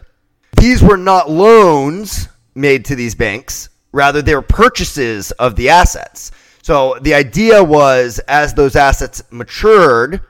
These 0.58 0.82
were 0.82 0.98
not 0.98 1.30
loans 1.30 2.28
made 2.56 2.86
to 2.86 2.96
these 2.96 3.16
banks, 3.16 3.70
rather, 3.92 4.22
they 4.22 4.36
were 4.36 4.42
purchases 4.42 5.32
of 5.32 5.56
the 5.56 5.70
assets. 5.70 6.32
So 6.62 6.98
the 7.02 7.14
idea 7.14 7.64
was 7.64 8.20
as 8.28 8.54
those 8.54 8.76
assets 8.76 9.24
matured, 9.32 10.22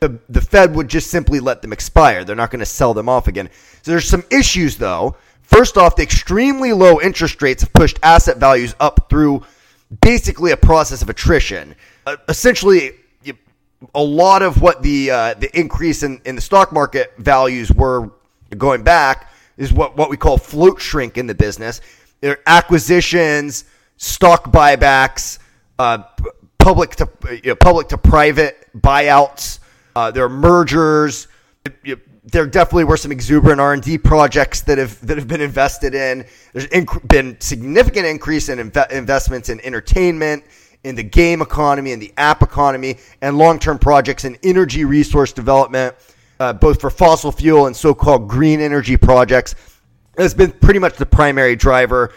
the, 0.00 0.18
the 0.28 0.40
Fed 0.40 0.74
would 0.74 0.88
just 0.88 1.10
simply 1.10 1.40
let 1.40 1.62
them 1.62 1.72
expire. 1.72 2.24
They're 2.24 2.36
not 2.36 2.50
going 2.50 2.60
to 2.60 2.66
sell 2.66 2.94
them 2.94 3.08
off 3.08 3.26
again. 3.26 3.48
So 3.82 3.90
there's 3.90 4.08
some 4.08 4.24
issues 4.30 4.76
though. 4.76 5.16
First 5.42 5.78
off, 5.78 5.96
the 5.96 6.02
extremely 6.02 6.72
low 6.72 7.00
interest 7.00 7.40
rates 7.40 7.62
have 7.62 7.72
pushed 7.72 7.98
asset 8.02 8.36
values 8.36 8.74
up 8.80 9.08
through 9.08 9.42
basically 10.02 10.52
a 10.52 10.56
process 10.56 11.00
of 11.00 11.08
attrition. 11.08 11.74
Uh, 12.06 12.16
essentially, 12.28 12.92
a 13.94 14.02
lot 14.02 14.42
of 14.42 14.60
what 14.60 14.82
the 14.82 15.10
uh, 15.10 15.34
the 15.34 15.56
increase 15.58 16.02
in, 16.02 16.20
in 16.24 16.34
the 16.34 16.40
stock 16.40 16.72
market 16.72 17.12
values 17.18 17.72
were 17.72 18.10
going 18.56 18.82
back 18.82 19.32
is 19.56 19.72
what, 19.72 19.96
what 19.96 20.10
we 20.10 20.16
call 20.16 20.36
float 20.36 20.80
shrink 20.80 21.16
in 21.16 21.26
the 21.26 21.34
business. 21.34 21.80
There 22.20 22.38
acquisitions, 22.46 23.64
stock 23.96 24.50
buybacks, 24.50 25.38
uh, 25.78 26.02
public 26.58 26.96
to 26.96 27.08
you 27.30 27.50
know, 27.50 27.54
public 27.56 27.88
to 27.88 27.98
private 27.98 28.68
buyouts. 28.76 29.60
Uh, 29.94 30.10
there 30.10 30.24
are 30.24 30.28
mergers. 30.28 31.28
there 32.24 32.46
definitely 32.46 32.84
were 32.84 32.96
some 32.96 33.12
exuberant 33.12 33.60
R 33.60 33.72
and 33.72 33.82
D 33.82 33.96
projects 33.96 34.60
that 34.62 34.78
have 34.78 35.04
that 35.06 35.16
have 35.16 35.28
been 35.28 35.40
invested 35.40 35.94
in. 35.94 36.26
There's 36.52 36.66
inc- 36.68 37.08
been 37.08 37.40
significant 37.40 38.06
increase 38.06 38.48
in 38.48 38.70
inv- 38.70 38.90
investments 38.90 39.48
in 39.48 39.60
entertainment, 39.62 40.44
in 40.84 40.94
the 40.94 41.02
game 41.02 41.40
economy, 41.42 41.92
in 41.92 42.00
the 42.00 42.12
app 42.16 42.42
economy, 42.42 42.98
and 43.22 43.38
long 43.38 43.58
term 43.58 43.78
projects 43.78 44.24
in 44.24 44.36
energy 44.42 44.84
resource 44.84 45.32
development, 45.32 45.94
uh, 46.40 46.52
both 46.52 46.80
for 46.80 46.90
fossil 46.90 47.32
fuel 47.32 47.66
and 47.66 47.76
so 47.76 47.94
called 47.94 48.28
green 48.28 48.60
energy 48.60 48.96
projects. 48.96 49.54
Has 50.18 50.34
been 50.34 50.50
pretty 50.50 50.80
much 50.80 50.96
the 50.96 51.06
primary 51.06 51.54
driver 51.54 52.12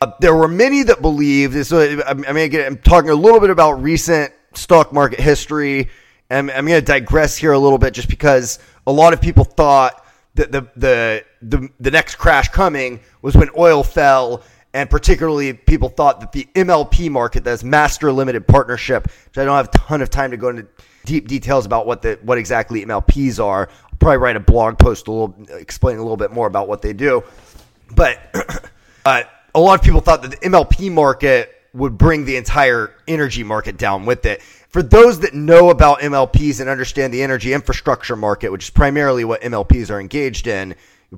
uh, 0.00 0.12
there 0.20 0.34
were 0.34 0.48
many 0.48 0.82
that 0.82 1.00
believed. 1.00 1.66
So 1.66 2.02
I 2.06 2.14
mean, 2.14 2.56
I'm 2.56 2.78
talking 2.78 3.10
a 3.10 3.14
little 3.14 3.40
bit 3.40 3.50
about 3.50 3.82
recent 3.82 4.32
stock 4.54 4.92
market 4.92 5.20
history. 5.20 5.88
And 6.30 6.50
I'm 6.50 6.66
going 6.66 6.80
to 6.80 6.84
digress 6.84 7.36
here 7.36 7.52
a 7.52 7.58
little 7.58 7.78
bit, 7.78 7.94
just 7.94 8.08
because 8.08 8.58
a 8.86 8.92
lot 8.92 9.12
of 9.12 9.20
people 9.20 9.44
thought 9.44 10.04
that 10.34 10.50
the 10.50 10.62
the 10.74 11.24
the, 11.42 11.68
the 11.78 11.90
next 11.90 12.16
crash 12.16 12.48
coming 12.48 13.00
was 13.22 13.36
when 13.36 13.50
oil 13.56 13.82
fell, 13.82 14.42
and 14.72 14.88
particularly 14.88 15.52
people 15.52 15.90
thought 15.90 16.20
that 16.20 16.32
the 16.32 16.48
MLP 16.54 17.10
market, 17.10 17.44
that's 17.44 17.62
master 17.62 18.10
limited 18.10 18.46
partnership, 18.48 19.06
which 19.26 19.38
I 19.38 19.44
don't 19.44 19.56
have 19.56 19.68
a 19.68 19.78
ton 19.78 20.02
of 20.02 20.10
time 20.10 20.30
to 20.30 20.36
go 20.36 20.48
into 20.48 20.66
deep 21.04 21.28
details 21.28 21.66
about 21.66 21.86
what 21.86 22.00
the 22.00 22.18
what 22.22 22.38
exactly 22.38 22.84
MLPs 22.84 23.42
are. 23.42 23.68
I'll 23.68 23.98
probably 23.98 24.16
write 24.16 24.36
a 24.36 24.40
blog 24.40 24.78
post 24.78 25.06
a 25.08 25.12
little 25.12 25.34
explaining 25.50 26.00
a 26.00 26.02
little 26.02 26.16
bit 26.16 26.32
more 26.32 26.46
about 26.46 26.68
what 26.68 26.82
they 26.82 26.94
do, 26.94 27.22
but. 27.94 28.18
uh, 29.04 29.22
a 29.54 29.60
lot 29.60 29.78
of 29.78 29.84
people 29.84 30.00
thought 30.00 30.22
that 30.22 30.32
the 30.32 30.36
MLP 30.38 30.90
market 30.90 31.50
would 31.72 31.98
bring 31.98 32.24
the 32.24 32.36
entire 32.36 32.94
energy 33.06 33.42
market 33.42 33.76
down 33.76 34.06
with 34.06 34.26
it. 34.26 34.42
For 34.42 34.82
those 34.82 35.20
that 35.20 35.34
know 35.34 35.70
about 35.70 36.00
MLPs 36.00 36.60
and 36.60 36.68
understand 36.68 37.12
the 37.12 37.22
energy 37.22 37.52
infrastructure 37.52 38.16
market, 38.16 38.50
which 38.50 38.64
is 38.64 38.70
primarily 38.70 39.24
what 39.24 39.42
MLPs 39.42 39.90
are 39.90 40.00
engaged 40.00 40.46
in, 40.46 40.74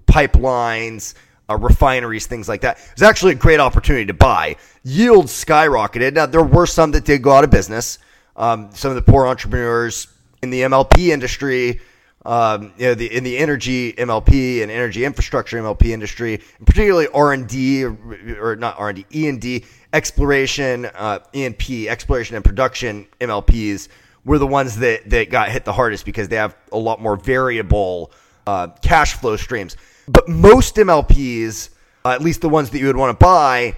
pipelines, 0.07 1.14
uh, 1.49 1.57
refineries, 1.57 2.27
things 2.27 2.49
like 2.49 2.62
that, 2.62 2.79
it's 2.92 3.03
actually 3.03 3.33
a 3.33 3.37
great 3.37 3.61
opportunity 3.61 4.07
to 4.07 4.14
buy. 4.14 4.57
Yields 4.83 5.33
skyrocketed. 5.33 6.14
Now, 6.14 6.27
there 6.27 6.42
were 6.42 6.66
some 6.66 6.90
that 6.92 7.05
did 7.05 7.22
go 7.22 7.33
out 7.33 7.44
of 7.44 7.51
business. 7.51 7.99
Um, 8.37 8.70
some 8.72 8.90
of 8.90 8.96
the 8.96 9.03
poor 9.03 9.27
entrepreneurs 9.27 10.09
in 10.42 10.51
the 10.51 10.62
MLP 10.62 11.09
industry 11.09 11.81
um, 12.27 12.73
you 12.77 12.87
know, 12.87 12.95
the, 12.95 13.07
in 13.17 13.23
the 13.23 13.39
energy 13.39 13.93
MLP 13.93 14.61
and 14.61 14.71
energy 14.71 15.05
infrastructure 15.05 15.59
MLP 15.59 15.87
industry, 15.87 16.41
particularly 16.65 17.07
R 17.15 17.33
and 17.33 17.49
D 17.49 17.85
or, 17.85 18.57
not 18.57 18.79
R 18.79 18.89
and 18.89 18.97
D, 18.99 19.07
E 19.15 19.29
and 19.29 19.41
D 19.41 19.65
exploration, 19.93 20.87
uh, 20.87 21.21
E&P 21.33 21.89
exploration 21.89 22.35
and 22.35 22.45
production 22.45 23.07
MLPs 23.21 23.89
were 24.25 24.39
the 24.39 24.47
ones 24.47 24.77
that 24.79 25.09
that 25.09 25.31
got 25.31 25.51
hit 25.51 25.65
the 25.65 25.73
hardest 25.73 26.05
because 26.05 26.29
they 26.29 26.37
have 26.37 26.57
a 26.73 26.79
lot 26.79 27.01
more 27.01 27.15
variable 27.15 28.11
uh, 28.47 28.69
cash 28.83 29.15
flow 29.15 29.37
streams. 29.37 29.77
But 30.09 30.29
most 30.29 30.75
MLPs, 30.75 31.71
uh, 32.05 32.11
at 32.11 32.23
least 32.23 32.41
the 32.41 32.49
ones 32.49 32.71
that 32.71 32.81
you 32.81 32.87
would 32.87 32.97
want 32.97 33.19
to 33.19 33.25
buy, 33.25 33.77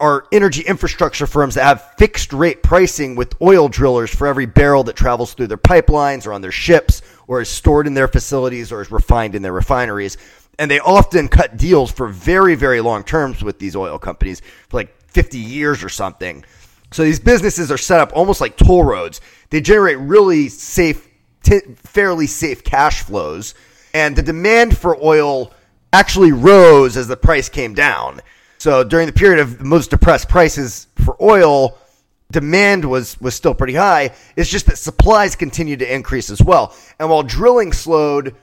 are 0.00 0.26
energy 0.32 0.62
infrastructure 0.62 1.26
firms 1.26 1.54
that 1.54 1.64
have 1.64 1.94
fixed 1.96 2.32
rate 2.32 2.62
pricing 2.62 3.14
with 3.14 3.40
oil 3.40 3.68
drillers 3.68 4.14
for 4.14 4.26
every 4.26 4.46
barrel 4.46 4.82
that 4.84 4.96
travels 4.96 5.34
through 5.34 5.46
their 5.46 5.58
pipelines 5.58 6.26
or 6.26 6.32
on 6.32 6.40
their 6.40 6.52
ships 6.52 7.02
or 7.26 7.40
is 7.40 7.48
stored 7.48 7.86
in 7.86 7.94
their 7.94 8.08
facilities 8.08 8.72
or 8.72 8.80
is 8.82 8.90
refined 8.90 9.34
in 9.34 9.42
their 9.42 9.52
refineries. 9.52 10.16
And 10.58 10.70
they 10.70 10.80
often 10.80 11.28
cut 11.28 11.56
deals 11.56 11.90
for 11.90 12.08
very, 12.08 12.54
very 12.54 12.80
long 12.80 13.02
terms 13.04 13.42
with 13.42 13.58
these 13.58 13.74
oil 13.74 13.98
companies 13.98 14.40
for 14.68 14.76
like 14.78 14.94
50 15.08 15.38
years 15.38 15.82
or 15.82 15.88
something. 15.88 16.44
So 16.92 17.02
these 17.02 17.18
businesses 17.18 17.72
are 17.72 17.78
set 17.78 18.00
up 18.00 18.12
almost 18.14 18.40
like 18.40 18.56
toll 18.56 18.84
roads. 18.84 19.20
They 19.50 19.60
generate 19.60 19.98
really 19.98 20.48
safe, 20.48 21.08
t- 21.42 21.60
fairly 21.76 22.26
safe 22.26 22.62
cash 22.62 23.02
flows. 23.02 23.54
And 23.94 24.14
the 24.14 24.22
demand 24.22 24.76
for 24.76 24.96
oil 25.02 25.52
actually 25.92 26.32
rose 26.32 26.96
as 26.96 27.08
the 27.08 27.16
price 27.16 27.48
came 27.48 27.74
down. 27.74 28.20
So 28.58 28.84
during 28.84 29.06
the 29.06 29.12
period 29.12 29.40
of 29.40 29.58
the 29.58 29.64
most 29.64 29.90
depressed 29.90 30.28
prices 30.28 30.86
for 31.04 31.16
oil, 31.22 31.78
demand 32.30 32.84
was 32.84 33.20
was 33.20 33.34
still 33.34 33.54
pretty 33.54 33.74
high. 33.74 34.10
It's 34.36 34.50
just 34.50 34.66
that 34.66 34.78
supplies 34.78 35.36
continued 35.36 35.80
to 35.80 35.94
increase 35.94 36.30
as 36.30 36.42
well. 36.42 36.74
And 36.98 37.08
while 37.10 37.22
drilling 37.22 37.72
slowed, 37.72 38.34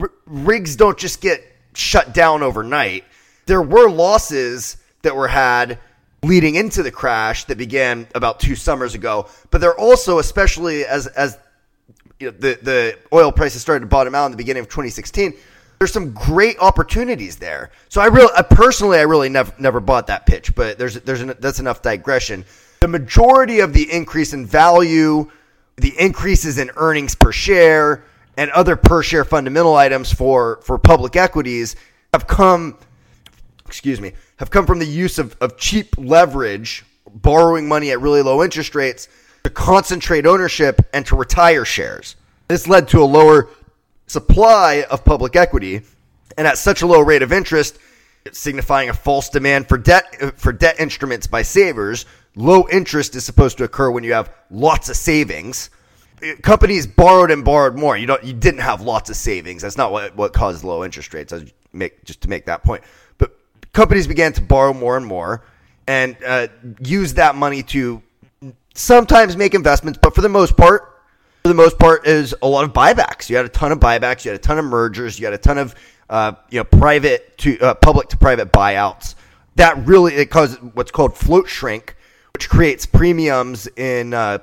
r- 0.00 0.12
rigs 0.26 0.76
don't 0.76 0.98
just 0.98 1.20
get 1.20 1.44
shut 1.74 2.14
down 2.14 2.42
overnight. 2.42 3.04
There 3.46 3.62
were 3.62 3.88
losses 3.90 4.76
that 5.02 5.14
were 5.14 5.28
had 5.28 5.78
leading 6.22 6.54
into 6.54 6.82
the 6.82 6.90
crash 6.90 7.44
that 7.44 7.58
began 7.58 8.06
about 8.14 8.40
two 8.40 8.56
summers 8.56 8.94
ago. 8.94 9.28
But 9.50 9.60
there 9.60 9.78
also, 9.78 10.18
especially 10.18 10.84
as 10.86 11.06
as 11.06 11.38
you 12.18 12.30
know, 12.30 12.36
the 12.38 12.58
the 12.62 12.98
oil 13.12 13.32
prices 13.32 13.60
started 13.60 13.80
to 13.80 13.86
bottom 13.86 14.14
out 14.14 14.26
in 14.26 14.30
the 14.30 14.38
beginning 14.38 14.62
of 14.62 14.68
2016. 14.68 15.34
There's 15.78 15.92
some 15.92 16.12
great 16.12 16.56
opportunities 16.60 17.36
there. 17.36 17.72
So 17.88 18.00
I 18.00 18.06
really, 18.06 18.32
personally, 18.48 18.98
I 18.98 19.02
really 19.02 19.28
never 19.28 19.52
never 19.58 19.80
bought 19.80 20.06
that 20.06 20.24
pitch. 20.24 20.54
But 20.54 20.78
there's 20.78 20.94
there's 21.00 21.20
an, 21.20 21.34
that's 21.40 21.60
enough 21.60 21.82
digression 21.82 22.44
the 22.84 22.88
majority 22.88 23.60
of 23.60 23.72
the 23.72 23.90
increase 23.90 24.34
in 24.34 24.44
value, 24.44 25.26
the 25.76 25.98
increases 25.98 26.58
in 26.58 26.70
earnings 26.76 27.14
per 27.14 27.32
share, 27.32 28.04
and 28.36 28.50
other 28.50 28.76
per 28.76 29.02
share 29.02 29.24
fundamental 29.24 29.74
items 29.74 30.12
for, 30.12 30.60
for 30.64 30.76
public 30.76 31.16
equities 31.16 31.76
have 32.12 32.26
come, 32.26 32.76
excuse 33.64 34.02
me, 34.02 34.12
have 34.36 34.50
come 34.50 34.66
from 34.66 34.80
the 34.80 34.86
use 34.86 35.18
of, 35.18 35.34
of 35.40 35.56
cheap 35.56 35.96
leverage, 35.96 36.84
borrowing 37.10 37.66
money 37.66 37.90
at 37.90 38.02
really 38.02 38.20
low 38.20 38.44
interest 38.44 38.74
rates 38.74 39.08
to 39.44 39.48
concentrate 39.48 40.26
ownership 40.26 40.78
and 40.92 41.06
to 41.06 41.16
retire 41.16 41.64
shares. 41.64 42.16
This 42.48 42.68
led 42.68 42.86
to 42.88 43.02
a 43.02 43.06
lower 43.06 43.48
supply 44.08 44.84
of 44.90 45.06
public 45.06 45.36
equity, 45.36 45.80
and 46.36 46.46
at 46.46 46.58
such 46.58 46.82
a 46.82 46.86
low 46.86 47.00
rate 47.00 47.22
of 47.22 47.32
interest, 47.32 47.78
signifying 48.30 48.90
a 48.90 48.94
false 48.94 49.30
demand 49.30 49.70
for 49.70 49.78
debt 49.78 50.38
for 50.38 50.52
debt 50.52 50.78
instruments 50.78 51.26
by 51.26 51.40
savers 51.40 52.04
Low 52.36 52.66
interest 52.70 53.14
is 53.14 53.24
supposed 53.24 53.58
to 53.58 53.64
occur 53.64 53.90
when 53.90 54.04
you 54.04 54.12
have 54.12 54.32
lots 54.50 54.88
of 54.88 54.96
savings. 54.96 55.70
Companies 56.42 56.86
borrowed 56.86 57.30
and 57.30 57.44
borrowed 57.44 57.76
more. 57.76 57.96
You 57.96 58.06
don't. 58.06 58.24
You 58.24 58.32
didn't 58.32 58.60
have 58.60 58.80
lots 58.80 59.10
of 59.10 59.16
savings. 59.16 59.62
That's 59.62 59.76
not 59.76 59.92
what 59.92 60.16
what 60.16 60.32
caused 60.32 60.64
low 60.64 60.84
interest 60.84 61.12
rates. 61.12 61.32
I 61.32 61.44
make 61.72 62.04
just 62.04 62.22
to 62.22 62.30
make 62.30 62.46
that 62.46 62.64
point. 62.64 62.82
But 63.18 63.36
companies 63.72 64.06
began 64.06 64.32
to 64.34 64.42
borrow 64.42 64.72
more 64.72 64.96
and 64.96 65.06
more 65.06 65.44
and 65.86 66.16
uh, 66.26 66.48
use 66.80 67.14
that 67.14 67.34
money 67.34 67.62
to 67.62 68.02
sometimes 68.74 69.36
make 69.36 69.54
investments, 69.54 69.98
but 70.02 70.14
for 70.14 70.20
the 70.20 70.28
most 70.28 70.56
part, 70.56 71.02
for 71.42 71.48
the 71.48 71.54
most 71.54 71.78
part, 71.78 72.06
is 72.06 72.34
a 72.42 72.48
lot 72.48 72.64
of 72.64 72.72
buybacks. 72.72 73.28
You 73.28 73.36
had 73.36 73.44
a 73.44 73.50
ton 73.50 73.72
of 73.72 73.80
buybacks. 73.80 74.24
You 74.24 74.30
had 74.30 74.40
a 74.40 74.42
ton 74.42 74.58
of 74.58 74.64
mergers. 74.64 75.18
You 75.18 75.26
had 75.26 75.34
a 75.34 75.38
ton 75.38 75.58
of 75.58 75.74
uh, 76.08 76.32
you 76.50 76.60
know 76.60 76.64
private 76.64 77.36
to 77.38 77.58
uh, 77.60 77.74
public 77.74 78.08
to 78.08 78.16
private 78.16 78.52
buyouts. 78.52 79.14
That 79.56 79.86
really 79.86 80.14
it 80.14 80.26
caused 80.30 80.58
what's 80.74 80.90
called 80.90 81.16
float 81.16 81.48
shrink, 81.48 81.96
which 82.34 82.48
creates 82.48 82.84
premiums 82.84 83.68
in 83.76 84.12
uh, 84.12 84.38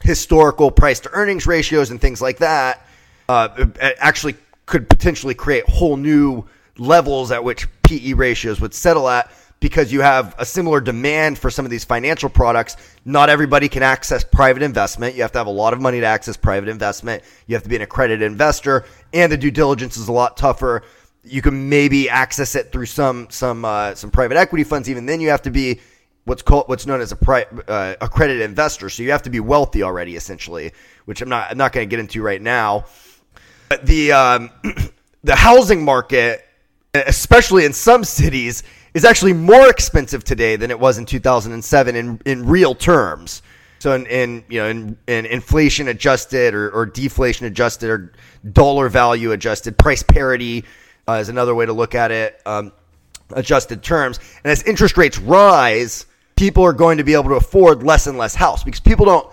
historical 0.00 0.70
price 0.70 1.00
to 1.00 1.10
earnings 1.12 1.46
ratios 1.46 1.90
and 1.90 2.00
things 2.00 2.22
like 2.22 2.38
that, 2.38 2.86
uh, 3.28 3.66
actually 3.98 4.34
could 4.64 4.88
potentially 4.88 5.34
create 5.34 5.68
whole 5.68 5.98
new 5.98 6.44
levels 6.78 7.30
at 7.30 7.44
which 7.44 7.68
PE 7.82 8.14
ratios 8.14 8.60
would 8.60 8.72
settle 8.74 9.08
at. 9.08 9.30
because 9.58 9.90
you 9.90 10.02
have 10.02 10.34
a 10.38 10.44
similar 10.44 10.80
demand 10.80 11.38
for 11.38 11.50
some 11.50 11.64
of 11.64 11.70
these 11.70 11.82
financial 11.84 12.28
products. 12.28 12.76
Not 13.06 13.30
everybody 13.30 13.68
can 13.70 13.82
access 13.82 14.22
private 14.22 14.62
investment. 14.62 15.14
You 15.14 15.22
have 15.22 15.32
to 15.32 15.38
have 15.38 15.46
a 15.46 15.50
lot 15.50 15.72
of 15.72 15.80
money 15.80 15.98
to 16.00 16.06
access 16.06 16.36
private 16.36 16.68
investment. 16.68 17.22
You 17.46 17.54
have 17.54 17.62
to 17.62 17.68
be 17.68 17.76
an 17.76 17.82
accredited 17.82 18.22
investor, 18.22 18.84
and 19.14 19.32
the 19.32 19.36
due 19.36 19.50
diligence 19.50 19.96
is 19.96 20.08
a 20.08 20.12
lot 20.12 20.36
tougher. 20.36 20.82
You 21.24 21.40
can 21.40 21.70
maybe 21.70 22.08
access 22.08 22.54
it 22.54 22.70
through 22.70 22.86
some 22.86 23.28
some 23.30 23.64
uh, 23.64 23.94
some 23.94 24.10
private 24.10 24.36
equity 24.36 24.62
funds. 24.62 24.90
Even 24.90 25.06
then, 25.06 25.20
you 25.20 25.30
have 25.30 25.42
to 25.42 25.50
be 25.50 25.80
what's 26.26 26.42
called 26.42 26.68
what's 26.68 26.86
known 26.86 27.00
as 27.00 27.12
a 27.12 27.16
pri- 27.16 27.46
uh, 27.66 27.94
accredited 28.00 28.42
investor. 28.42 28.90
So 28.90 29.02
you 29.02 29.12
have 29.12 29.22
to 29.22 29.30
be 29.30 29.40
wealthy 29.40 29.82
already, 29.82 30.16
essentially, 30.16 30.72
which 31.06 31.22
I'm 31.22 31.30
not 31.30 31.50
I'm 31.50 31.56
not 31.56 31.72
going 31.72 31.88
to 31.88 31.90
get 31.90 32.00
into 32.00 32.20
right 32.20 32.42
now. 32.42 32.84
But 33.70 33.86
the 33.86 34.12
um, 34.12 34.50
the 35.24 35.34
housing 35.34 35.82
market, 35.82 36.44
especially 36.94 37.64
in 37.64 37.72
some 37.72 38.04
cities, 38.04 38.62
is 38.92 39.04
actually 39.04 39.32
more 39.32 39.68
expensive 39.70 40.24
today 40.24 40.56
than 40.56 40.70
it 40.70 40.78
was 40.78 40.98
in 40.98 41.06
2007 41.06 41.96
in, 41.96 42.20
in 42.24 42.46
real 42.46 42.74
terms. 42.74 43.42
So 43.78 43.94
in, 43.94 44.06
in 44.06 44.44
you 44.48 44.60
know 44.60 44.68
in, 44.68 44.98
in 45.06 45.26
inflation 45.26 45.88
adjusted 45.88 46.54
or, 46.54 46.70
or, 46.70 46.86
deflation 46.86 47.46
adjusted 47.46 47.90
or 47.90 48.12
dollar 48.52 48.88
value 48.88 49.32
adjusted, 49.32 49.78
price 49.78 50.02
parity 50.02 50.64
uh, 51.06 51.14
is 51.14 51.28
another 51.28 51.54
way 51.54 51.66
to 51.66 51.72
look 51.72 51.94
at 51.94 52.10
it. 52.10 52.40
Um, 52.46 52.72
adjusted 53.30 53.82
terms, 53.82 54.18
and 54.42 54.50
as 54.50 54.62
interest 54.62 54.96
rates 54.96 55.18
rise, 55.18 56.06
people 56.36 56.64
are 56.64 56.72
going 56.72 56.98
to 56.98 57.04
be 57.04 57.14
able 57.14 57.30
to 57.30 57.34
afford 57.34 57.82
less 57.82 58.06
and 58.06 58.18
less 58.18 58.34
house 58.34 58.62
because 58.62 58.80
people 58.80 59.06
don't. 59.06 59.32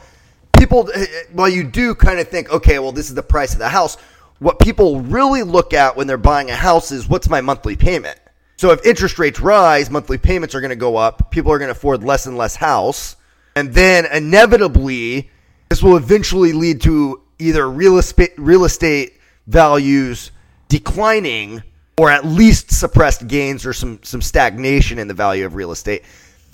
People, 0.58 0.90
eh, 0.94 1.06
eh, 1.10 1.24
well, 1.34 1.50
you 1.50 1.64
do 1.64 1.94
kind 1.94 2.20
of 2.20 2.30
think, 2.30 2.50
okay, 2.50 2.80
well, 2.80 2.92
this 2.92 3.10
is 3.10 3.16
the 3.16 3.24
price 3.24 3.54
of 3.54 3.60
the 3.60 3.70
house. 3.70 3.98
What 4.40 4.60
people 4.60 5.02
really 5.02 5.44
look 5.44 5.74
at 5.74 5.98
when 5.98 6.08
they're 6.08 6.18
buying 6.18 6.50
a 6.50 6.56
house 6.56 6.92
is 6.92 7.08
what's 7.08 7.30
my 7.30 7.42
monthly 7.42 7.76
payment 7.76 8.20
so 8.64 8.72
if 8.72 8.86
interest 8.86 9.20
rates 9.20 9.42
rise, 9.42 9.90
monthly 9.90 10.18
payments 10.18 10.56
are 10.56 10.62
going 10.62 10.70
to 10.70 10.78
go 10.78 10.96
up. 10.96 11.32
People 11.32 11.52
are 11.52 11.58
going 11.58 11.68
to 11.68 11.74
afford 11.74 12.02
less 12.02 12.28
and 12.28 12.38
less 12.38 12.56
house. 12.56 13.18
And 13.58 13.74
then 13.74 14.06
inevitably, 14.06 15.30
this 15.70 15.84
will 15.84 15.98
eventually 15.98 16.54
lead 16.54 16.80
to 16.84 17.22
either 17.40 17.70
real 17.70 17.98
estate, 17.98 18.32
real 18.38 18.64
estate 18.64 19.20
values 19.48 20.32
declining 20.70 21.62
or 21.98 22.10
at 22.10 22.26
least 22.26 22.72
suppressed 22.72 23.28
gains 23.28 23.66
or 23.66 23.74
some, 23.74 24.00
some 24.02 24.22
stagnation 24.22 24.98
in 24.98 25.10
the 25.10 25.14
value 25.14 25.46
of 25.46 25.56
real 25.56 25.74
estate. 25.74 26.04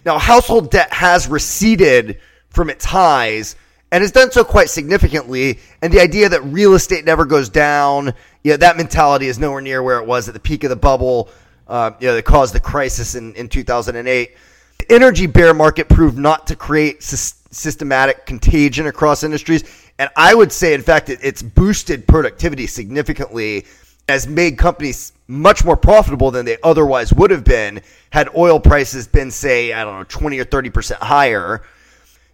Now, 0.10 0.18
household 0.18 0.72
debt 0.72 0.92
has 0.92 1.28
receded 1.28 2.20
from 2.50 2.72
its 2.72 2.84
highs 2.84 3.56
and 3.92 4.02
has 4.02 4.12
done 4.12 4.32
so 4.32 4.44
quite 4.44 4.72
significantly. 4.72 5.60
And 5.84 5.94
the 5.94 6.02
idea 6.02 6.30
that 6.30 6.44
real 6.46 6.74
estate 6.74 7.06
never 7.06 7.26
goes 7.26 7.48
down, 7.48 8.16
yeah, 8.44 8.58
that 8.58 8.76
mentality 8.76 9.28
is 9.28 9.38
nowhere 9.38 9.62
near 9.62 9.84
where 9.84 10.00
it 10.00 10.08
was 10.08 10.28
at 10.28 10.34
the 10.34 10.40
peak 10.40 10.64
of 10.64 10.72
the 10.72 10.76
bubble 10.76 11.30
uh, 11.68 11.92
you 12.00 12.08
know, 12.08 12.16
that 12.16 12.26
caused 12.26 12.56
the 12.56 12.60
crisis 12.60 13.14
in, 13.14 13.36
in 13.36 13.50
2008. 13.50 14.36
The 14.80 14.92
energy 14.92 15.28
bear 15.28 15.54
market 15.54 15.88
proved 15.88 16.18
not 16.18 16.48
to 16.48 16.56
create 16.56 17.04
sy- 17.04 17.38
systematic 17.52 18.26
contagion 18.26 18.88
across 18.88 19.24
industries. 19.24 19.64
And 20.00 20.10
I 20.16 20.34
would 20.34 20.52
say, 20.52 20.74
in 20.74 20.82
fact, 20.82 21.10
it, 21.10 21.20
it's 21.22 21.44
boosted 21.44 22.08
productivity 22.08 22.66
significantly, 22.66 23.68
has 24.10 24.28
made 24.28 24.58
companies 24.58 25.14
much 25.28 25.64
more 25.64 25.78
profitable 25.78 26.32
than 26.32 26.46
they 26.46 26.58
otherwise 26.64 27.14
would 27.14 27.32
have 27.32 27.44
been 27.44 27.82
had 28.10 28.28
oil 28.36 28.60
prices 28.60 29.08
been, 29.08 29.32
say, 29.32 29.72
I 29.72 29.84
don't 29.84 30.00
know, 30.00 30.04
20 30.04 30.40
or 30.40 30.46
30% 30.46 30.94
higher. 30.96 31.62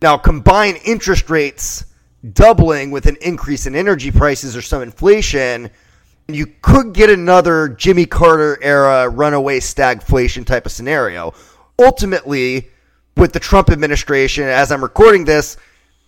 Now, 0.02 0.18
combine 0.18 0.78
interest 0.86 1.30
rates 1.30 1.86
doubling 2.34 2.92
with 2.92 3.06
an 3.06 3.18
increase 3.22 3.66
in 3.68 3.76
energy 3.76 4.12
prices 4.12 4.56
or 4.56 4.62
some 4.62 4.82
inflation– 4.82 5.70
you 6.28 6.48
could 6.62 6.94
get 6.94 7.10
another 7.10 7.70
Jimmy 7.70 8.06
Carter 8.06 8.58
era 8.62 9.08
runaway 9.10 9.60
stagflation 9.60 10.46
type 10.46 10.66
of 10.66 10.72
scenario. 10.72 11.34
Ultimately, 11.78 12.70
with 13.16 13.34
the 13.34 13.40
Trump 13.40 13.70
administration, 13.70 14.46
as 14.46 14.72
I'm 14.72 14.82
recording 14.82 15.26
this, 15.26 15.58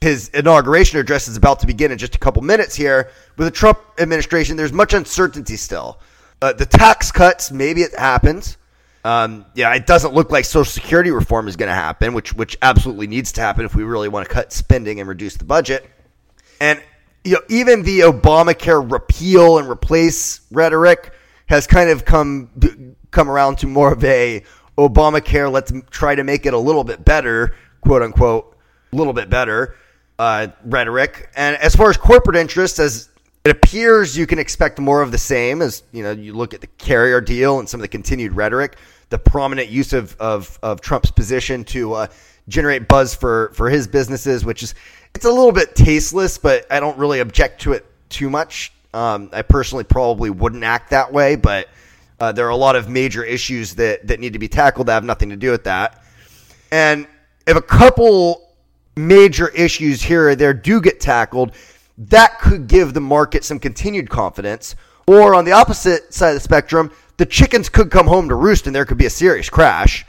his 0.02 0.30
inauguration 0.30 1.00
address 1.00 1.28
is 1.28 1.38
about 1.38 1.60
to 1.62 1.68
begin 1.68 1.92
in 1.92 1.98
just 1.98 2.16
a 2.16 2.20
couple 2.20 2.42
minutes 2.44 2.76
here. 2.76 3.10
With 3.36 3.48
the 3.48 3.52
Trump 3.52 3.80
administration, 3.98 4.56
there's 4.56 4.74
much 4.74 4.94
uncertainty 4.94 5.58
still. 5.58 6.00
Uh, 6.42 6.54
the 6.54 6.66
tax 6.66 7.12
cuts, 7.12 7.52
maybe 7.52 7.82
it 7.82 7.98
happens. 7.98 8.58
Um, 9.04 9.46
yeah, 9.56 9.74
it 9.74 9.88
doesn't 9.88 10.14
look 10.14 10.32
like 10.32 10.46
Social 10.46 10.70
Security 10.70 11.12
reform 11.12 11.48
is 11.48 11.56
going 11.56 11.70
to 11.70 11.76
happen, 11.76 12.14
which 12.14 12.34
which 12.34 12.58
absolutely 12.62 13.08
needs 13.08 13.32
to 13.34 13.42
happen 13.42 13.66
if 13.66 13.74
we 13.74 13.84
really 13.84 14.10
want 14.10 14.28
to 14.28 14.34
cut 14.34 14.52
spending 14.52 15.00
and 15.00 15.10
reduce 15.10 15.38
the 15.38 15.46
budget. 15.46 15.90
And 16.60 16.82
you 17.24 17.34
know, 17.34 17.42
even 17.50 17.84
the 17.84 18.02
Obamacare 18.02 18.92
repeal 18.92 19.58
and 19.58 19.70
replace 19.70 20.42
rhetoric 20.52 21.14
has 21.48 21.66
kind 21.66 21.90
of 21.90 22.06
come 22.06 22.96
come 23.10 23.30
around 23.30 23.60
to 23.60 23.68
more 23.68 23.94
of 23.94 24.04
a 24.04 24.44
Obamacare. 24.78 25.52
Let's 25.52 25.72
try 25.90 26.14
to 26.14 26.24
make 26.24 26.46
it 26.46 26.54
a 26.54 26.60
little 26.60 26.84
bit 26.84 27.04
better, 27.04 27.56
quote 27.82 28.04
unquote, 28.04 28.58
a 28.92 28.96
little 28.96 29.14
bit 29.14 29.30
better 29.30 29.76
uh, 30.20 30.48
rhetoric. 30.66 31.30
And 31.36 31.56
as 31.58 31.76
far 31.76 31.90
as 31.90 31.98
corporate 31.98 32.38
interests, 32.38 32.80
as 32.80 33.10
it 33.46 33.52
appears, 33.52 34.18
you 34.18 34.28
can 34.28 34.40
expect 34.40 34.80
more 34.80 35.02
of 35.02 35.12
the 35.12 35.18
same. 35.18 35.62
As 35.62 35.84
you 35.92 36.04
know, 36.04 36.12
you 36.12 36.34
look 36.34 36.54
at 36.54 36.62
the 36.62 36.68
carrier 36.68 37.22
deal 37.22 37.60
and 37.60 37.70
some 37.70 37.80
of 37.80 37.84
the 37.84 37.88
continued 37.88 38.34
rhetoric, 38.34 38.78
the 39.10 39.20
prominent 39.20 39.70
use 39.70 39.94
of 39.94 40.16
of, 40.20 40.60
of 40.62 40.82
Trump's 40.82 41.12
position 41.12 41.64
to 41.66 41.94
uh, 41.94 42.08
generate 42.50 42.88
buzz 42.88 43.16
for 43.16 43.52
for 43.54 43.70
his 43.70 43.88
businesses, 43.88 44.44
which 44.44 44.64
is 44.64 44.76
it's 45.16 45.26
a 45.26 45.30
little 45.30 45.52
bit 45.52 45.76
tasteless, 45.76 46.38
but 46.38 46.66
I 46.72 46.80
don't 46.80 46.98
really 46.98 47.20
object 47.20 47.62
to 47.62 47.74
it 47.74 47.86
too 48.10 48.30
much. 48.30 48.74
Um, 48.94 49.30
I 49.32 49.44
personally 49.44 49.84
probably 49.84 50.30
wouldn't 50.30 50.64
act 50.64 50.90
that 50.90 51.14
way, 51.14 51.36
but 51.36 51.70
uh, 52.20 52.32
there 52.32 52.48
are 52.48 52.52
a 52.52 52.58
lot 52.58 52.76
of 52.76 52.90
major 52.90 53.24
issues 53.24 53.76
that 53.76 54.08
that 54.08 54.20
need 54.20 54.34
to 54.34 54.40
be 54.40 54.48
tackled 54.48 54.88
that 54.88 54.94
have 54.94 55.04
nothing 55.04 55.30
to 55.30 55.38
do 55.38 55.52
with 55.52 55.66
that. 55.66 56.04
And 56.72 57.08
if 57.46 57.56
a 57.56 57.62
couple 57.62 58.47
major 58.98 59.50
issues 59.50 60.02
here 60.02 60.30
or 60.30 60.36
there 60.36 60.54
do 60.54 60.82
get 60.82 61.00
tackled, 61.00 61.54
that 61.98 62.40
could 62.40 62.68
give 62.68 62.94
the 62.94 63.02
market 63.02 63.44
some 63.44 63.60
continued 63.60 64.10
confidence. 64.10 64.76
Or 65.08 65.34
on 65.34 65.46
the 65.46 65.54
opposite 65.54 66.14
side 66.14 66.30
of 66.30 66.36
the 66.36 66.42
spectrum, 66.42 66.92
the 67.18 67.26
chickens 67.26 67.70
could 67.70 67.90
come 67.90 68.08
home 68.08 68.30
to 68.30 68.36
roost 68.36 68.68
and 68.68 68.76
there 68.76 68.86
could 68.86 68.98
be 68.98 69.06
a 69.06 69.10
serious 69.10 69.50
crash. 69.50 70.06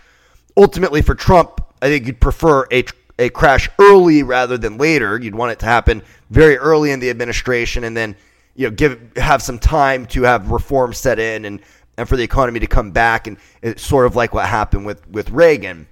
Ultimately, 0.57 1.03
for 1.03 1.14
Trump, 1.14 1.61
I 1.80 1.89
think 1.89 2.07
you'd 2.07 2.20
prefer 2.20 2.66
a 2.72 2.84
a 3.18 3.28
crash 3.28 3.68
early 3.80 4.22
rather 4.22 4.57
than 4.57 4.78
later. 4.78 5.18
You'd 5.18 5.34
want 5.34 5.53
it 5.53 5.59
to 5.61 5.66
happen 5.66 6.03
very 6.30 6.57
early 6.57 6.91
in 6.91 7.01
the 7.01 7.11
administration, 7.11 7.84
and 7.84 7.97
then 7.97 8.16
you 8.55 8.68
know 8.68 8.74
give 8.74 9.01
have 9.16 9.43
some 9.43 9.59
time 9.59 10.07
to 10.07 10.22
have 10.22 10.51
reform 10.51 10.93
set 10.93 11.18
in 11.18 11.45
and 11.45 11.61
and 11.97 12.09
for 12.09 12.16
the 12.16 12.22
economy 12.22 12.61
to 12.61 12.66
come 12.66 12.93
back. 12.93 13.26
And 13.26 13.36
it's 13.62 13.82
sort 13.82 14.07
of 14.07 14.14
like 14.14 14.34
what 14.34 14.47
happened 14.47 14.86
with 14.86 15.07
with 15.09 15.30
Reagan. 15.30 15.86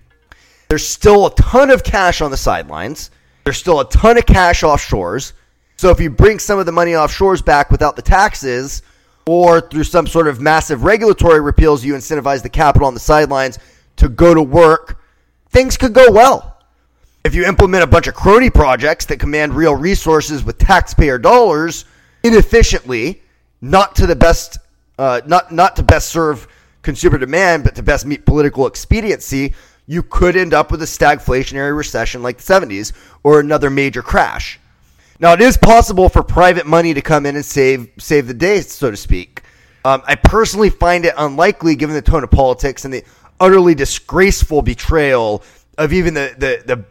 There's 0.69 0.87
still 0.87 1.27
a 1.27 1.35
ton 1.35 1.71
of 1.71 1.83
cash 1.85 2.21
on 2.21 2.31
the 2.31 2.37
sidelines. 2.37 3.11
There's 3.45 3.59
still 3.59 3.81
a 3.81 3.89
ton 3.89 4.19
of 4.19 4.27
cash 4.27 4.63
offshores. 4.63 5.33
So 5.77 5.91
if 5.91 6.01
you 6.01 6.11
bring 6.11 6.39
some 6.39 6.59
of 6.59 6.67
the 6.67 6.73
money 6.73 6.93
offshores 6.93 7.45
back 7.45 7.71
without 7.71 7.97
the 7.97 8.03
taxes, 8.03 8.83
or 9.27 9.61
through 9.61 9.85
some 9.85 10.07
sort 10.07 10.29
of 10.29 10.41
massive 10.41 10.85
regulatory 10.85 11.41
repeals, 11.41 11.85
you 11.85 11.95
incentivize 11.95 12.43
the 12.43 12.49
capital 12.49 12.87
on 12.87 12.95
the 12.95 13.01
sidelines 13.01 13.59
to 13.97 14.09
go 14.09 14.35
to 14.35 14.43
work, 14.43 15.01
things 15.51 15.77
could 15.77 15.93
go 15.93 16.11
well 16.11 16.57
if 17.27 17.35
you 17.35 17.45
implement 17.45 17.83
a 17.83 17.87
bunch 17.89 18.07
of 18.07 18.15
crony 18.15 18.49
projects 18.49 19.05
that 19.07 19.19
command 19.19 19.53
real 19.53 19.75
resources 19.75 20.45
with 20.45 20.59
taxpayer 20.59 21.19
dollars 21.19 21.85
inefficiently, 22.23 23.21
not 23.61 23.97
to 23.97 24.07
the 24.07 24.15
best, 24.15 24.59
uh, 24.97 25.21
not 25.27 25.51
not 25.51 25.75
to 25.75 25.83
best 25.83 26.07
serve 26.07 26.47
consumer 26.83 27.19
demand, 27.19 27.65
but 27.65 27.75
to 27.75 27.83
best 27.83 28.07
meet 28.07 28.25
political 28.25 28.69
expediency, 28.69 29.55
you 29.87 30.03
could 30.03 30.37
end 30.37 30.53
up 30.53 30.71
with 30.71 30.83
a 30.83 30.87
stagflationary 30.87 31.77
recession 31.77 32.23
like 32.23 32.39
the 32.39 32.43
70s 32.43 32.93
or 33.23 33.41
another 33.41 33.71
major 33.71 34.03
crash. 34.03 34.59
Now, 35.19 35.33
it 35.33 35.41
is 35.41 35.57
possible 35.57 36.09
for 36.09 36.23
private 36.23 36.67
money 36.67 36.93
to 36.95 37.01
come 37.01 37.25
in 37.25 37.37
and 37.37 37.45
save 37.45 37.89
save 37.99 38.27
the 38.27 38.35
day, 38.35 38.61
so 38.61 38.91
to 38.91 38.97
speak. 38.97 39.43
Um, 39.85 40.03
I 40.07 40.17
personally 40.17 40.69
find 40.69 41.07
it 41.07 41.15
unlikely, 41.17 41.77
given 41.77 41.95
the 41.95 42.03
tone 42.03 42.25
of 42.25 42.31
politics 42.31 42.85
and 42.85 42.93
the 42.93 43.05
utterly 43.41 43.75
disgraceful 43.75 44.61
betrayal 44.61 45.43
of 45.79 45.93
even 45.93 46.13
the 46.13 46.35
the, 46.37 46.63
the 46.67 46.85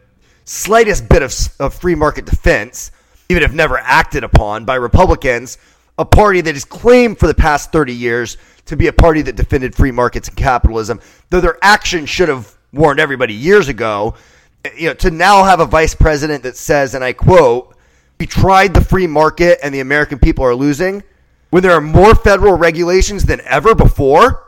slightest 0.45 1.07
bit 1.07 1.21
of, 1.21 1.35
of 1.59 1.73
free 1.75 1.93
market 1.93 2.25
defense, 2.25 2.91
even 3.29 3.43
if 3.43 3.53
never 3.53 3.77
acted 3.77 4.23
upon 4.23 4.65
by 4.65 4.75
Republicans, 4.75 5.57
a 5.99 6.05
party 6.05 6.41
that 6.41 6.55
has 6.55 6.65
claimed 6.65 7.19
for 7.19 7.27
the 7.27 7.33
past 7.33 7.71
30 7.71 7.93
years 7.93 8.37
to 8.65 8.75
be 8.75 8.87
a 8.87 8.93
party 8.93 9.21
that 9.21 9.35
defended 9.35 9.75
free 9.75 9.91
markets 9.91 10.27
and 10.27 10.37
capitalism, 10.37 10.99
though 11.29 11.41
their 11.41 11.57
actions 11.61 12.09
should 12.09 12.29
have 12.29 12.54
warned 12.75 12.99
everybody 12.99 13.33
years 13.33 13.67
ago. 13.67 14.15
Eh, 14.63 14.69
you 14.77 14.87
know, 14.87 14.93
to 14.95 15.09
now 15.09 15.43
have 15.43 15.59
a 15.59 15.65
vice 15.65 15.95
president 15.95 16.43
that 16.43 16.57
says, 16.57 16.93
and 16.93 17.03
I 17.03 17.13
quote, 17.13 17.75
"We 18.19 18.25
tried 18.25 18.73
the 18.73 18.83
free 18.83 19.07
market 19.07 19.59
and 19.63 19.73
the 19.73 19.79
American 19.79 20.19
people 20.19 20.45
are 20.45 20.55
losing." 20.55 21.01
When 21.49 21.63
there 21.63 21.71
are 21.71 21.81
more 21.81 22.15
federal 22.15 22.57
regulations 22.57 23.23
than 23.23 23.41
ever 23.45 23.73
before, 23.73 24.43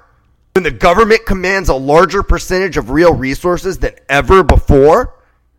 when 0.53 0.63
the 0.63 0.71
government 0.71 1.25
commands 1.25 1.69
a 1.69 1.75
larger 1.75 2.21
percentage 2.21 2.77
of 2.77 2.89
real 2.89 3.13
resources 3.13 3.77
than 3.77 3.93
ever 4.09 4.43
before, 4.43 5.13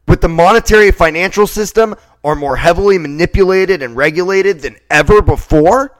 with 0.06 0.20
the 0.20 0.28
monetary 0.28 0.90
financial 0.90 1.46
system 1.46 1.94
are 2.24 2.34
more 2.34 2.56
heavily 2.56 2.98
manipulated 2.98 3.82
and 3.82 3.96
regulated 3.96 4.60
than 4.60 4.76
ever 4.90 5.22
before, 5.22 5.96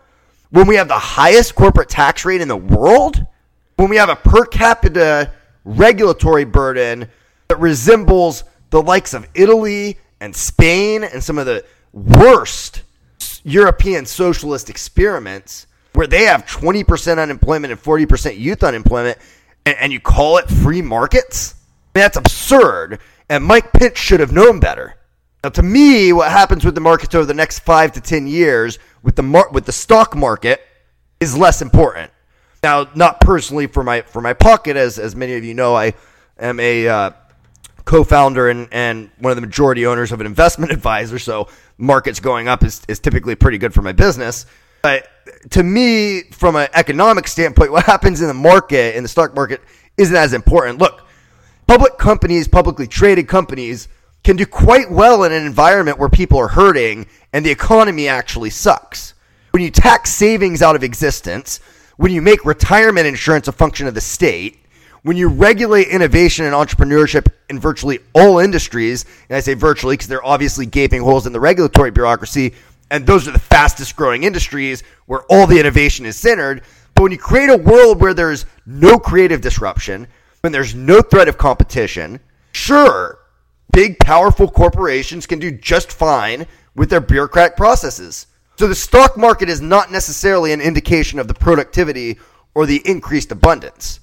when 0.50 0.66
we 0.66 0.74
have 0.76 0.88
the 0.88 0.94
highest 0.94 1.54
corporate 1.54 1.88
tax 1.88 2.24
rate 2.24 2.40
in 2.40 2.48
the 2.48 2.56
world, 2.56 3.24
when 3.76 3.88
we 3.88 3.96
have 3.96 4.08
a 4.08 4.16
per 4.16 4.44
capita 4.44 5.32
regulatory 5.68 6.44
burden 6.44 7.08
that 7.48 7.60
resembles 7.60 8.44
the 8.70 8.82
likes 8.82 9.14
of 9.14 9.26
Italy 9.34 9.98
and 10.20 10.34
Spain 10.34 11.04
and 11.04 11.22
some 11.22 11.38
of 11.38 11.46
the 11.46 11.64
worst 11.92 12.82
European 13.44 14.06
socialist 14.06 14.70
experiments 14.70 15.66
where 15.92 16.06
they 16.06 16.24
have 16.24 16.46
20% 16.46 17.18
unemployment 17.20 17.72
and 17.72 17.82
40% 17.82 18.38
youth 18.38 18.62
unemployment, 18.62 19.18
and, 19.66 19.76
and 19.78 19.92
you 19.92 20.00
call 20.00 20.38
it 20.38 20.48
free 20.48 20.82
markets? 20.82 21.54
I 21.94 21.98
mean, 21.98 22.02
that's 22.04 22.16
absurd. 22.16 23.00
And 23.28 23.44
Mike 23.44 23.72
Pence 23.72 23.98
should 23.98 24.20
have 24.20 24.32
known 24.32 24.60
better. 24.60 24.94
Now, 25.42 25.50
to 25.50 25.62
me, 25.62 26.12
what 26.12 26.30
happens 26.30 26.64
with 26.64 26.74
the 26.74 26.80
markets 26.80 27.14
over 27.14 27.26
the 27.26 27.34
next 27.34 27.60
five 27.60 27.92
to 27.92 28.00
10 28.00 28.26
years 28.26 28.78
with 29.02 29.16
the, 29.16 29.22
mar- 29.22 29.50
with 29.50 29.66
the 29.66 29.72
stock 29.72 30.16
market 30.16 30.60
is 31.20 31.36
less 31.36 31.62
important. 31.62 32.10
Now, 32.62 32.88
not 32.94 33.20
personally 33.20 33.66
for 33.66 33.84
my 33.84 34.02
for 34.02 34.20
my 34.20 34.32
pocket, 34.32 34.76
as 34.76 34.98
as 34.98 35.14
many 35.14 35.34
of 35.34 35.44
you 35.44 35.54
know, 35.54 35.76
I 35.76 35.94
am 36.38 36.59
a 36.59 36.88
uh, 36.88 37.11
co-founder 37.88 38.50
and, 38.50 38.68
and 38.70 39.11
one 39.18 39.30
of 39.30 39.36
the 39.36 39.40
majority 39.40 39.86
owners 39.86 40.12
of 40.12 40.20
an 40.20 40.26
investment 40.26 40.70
advisor. 40.78 41.18
So 41.18 41.48
markets 41.78 42.20
going 42.20 42.46
up 42.46 42.62
is, 42.62 42.82
is 42.86 42.98
typically 42.98 43.34
pretty 43.34 43.59
good 43.59 43.72
for 43.72 43.80
my 43.82 43.92
business. 43.92 44.44
But 44.82 45.09
to 45.50 45.62
me, 45.62 46.22
from 46.30 46.56
an 46.56 46.68
economic 46.74 47.26
standpoint, 47.26 47.72
what 47.72 47.84
happens 47.84 48.20
in 48.20 48.28
the 48.28 48.34
market, 48.34 48.94
in 48.94 49.02
the 49.02 49.09
stock 49.09 49.34
market, 49.34 49.62
isn't 49.96 50.14
as 50.14 50.34
important. 50.34 50.78
Look, 50.78 51.02
public 51.66 51.96
companies, 51.98 52.46
publicly 52.46 52.86
traded 52.86 53.26
companies, 53.26 53.88
can 54.22 54.36
do 54.36 54.44
quite 54.44 54.90
well 54.90 55.24
in 55.24 55.32
an 55.32 55.46
environment 55.46 55.98
where 55.98 56.09
people 56.09 56.38
are 56.38 56.48
hurting 56.48 57.06
and 57.32 57.44
the 57.44 57.50
economy 57.50 58.06
actually 58.06 58.50
sucks. 58.50 59.14
When 59.52 59.62
you 59.62 59.70
tax 59.70 60.11
savings 60.11 60.61
out 60.61 60.76
of 60.76 60.84
existence, 60.84 61.61
when 61.99 62.12
you 62.12 62.22
make 62.22 62.44
retirement 62.44 63.07
insurance 63.07 63.49
a 63.49 63.53
function 63.53 63.88
of 63.88 63.94
the 63.94 64.01
state, 64.01 64.64
when 65.03 65.16
you 65.16 65.28
regulate 65.28 65.88
innovation 65.88 66.46
and 66.46 66.55
entrepreneurship 66.55 67.26
in 67.51 67.59
virtually 67.59 67.99
all 68.14 68.38
industries, 68.38 69.05
and 69.28 69.36
I 69.36 69.40
say 69.40 69.55
virtually 69.55 69.94
because 69.94 70.07
there 70.07 70.18
are 70.18 70.24
obviously 70.32 70.64
gaping 70.64 71.03
holes 71.03 71.26
in 71.26 71.32
the 71.32 71.40
regulatory 71.40 71.90
bureaucracy, 71.90 72.55
and 72.92 73.05
those 73.05 73.26
are 73.26 73.32
the 73.32 73.38
fastest 73.40 73.96
growing 73.96 74.22
industries 74.22 74.84
where 75.07 75.22
all 75.28 75.46
the 75.46 75.59
innovation 75.59 76.07
is 76.07 76.16
centered. 76.16 76.62
But 76.94 77.03
when 77.03 77.12
you 77.12 77.18
create 77.18 77.51
a 77.51 77.57
world 77.57 78.01
where 78.01 78.14
there's 78.14 78.46
no 78.64 78.99
creative 78.99 79.40
disruption, 79.40 80.07
when 80.42 80.53
there's 80.53 80.76
no 80.76 81.03
threat 81.03 81.28
of 81.28 81.36
competition, 81.36 82.20
sure, 82.53 83.18
big, 83.72 83.99
powerful 83.99 84.49
corporations 84.49 85.26
can 85.26 85.40
do 85.40 85.51
just 85.51 85.90
fine 85.90 86.46
with 86.76 86.90
their 86.90 87.01
bureaucratic 87.01 87.57
processes. 87.57 88.28
So 88.59 88.66
the 88.66 88.74
stock 88.74 89.16
market 89.16 89.48
is 89.48 89.61
not 89.61 89.92
necessarily 89.92 90.52
an 90.52 90.61
indication 90.61 91.20
of 91.20 91.28
the 91.28 91.34
productivity 91.34 92.18
or 92.56 92.66
the 92.66 92.82
increased 92.84 93.30
abundance. 93.30 94.00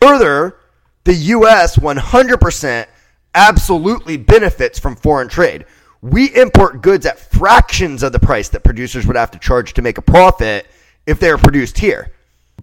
Further, 0.00 0.56
the 1.04 1.12
U.S. 1.12 1.76
100% 1.76 2.86
absolutely 3.34 4.16
benefits 4.16 4.78
from 4.78 4.96
foreign 4.96 5.28
trade. 5.28 5.66
We 6.00 6.34
import 6.34 6.80
goods 6.80 7.04
at 7.04 7.18
fractions 7.18 8.02
of 8.02 8.12
the 8.12 8.18
price 8.18 8.48
that 8.48 8.64
producers 8.64 9.06
would 9.06 9.16
have 9.16 9.30
to 9.32 9.38
charge 9.38 9.74
to 9.74 9.82
make 9.82 9.98
a 9.98 10.02
profit 10.02 10.66
if 11.04 11.20
they 11.20 11.28
are 11.28 11.36
produced 11.36 11.76
here. 11.76 12.14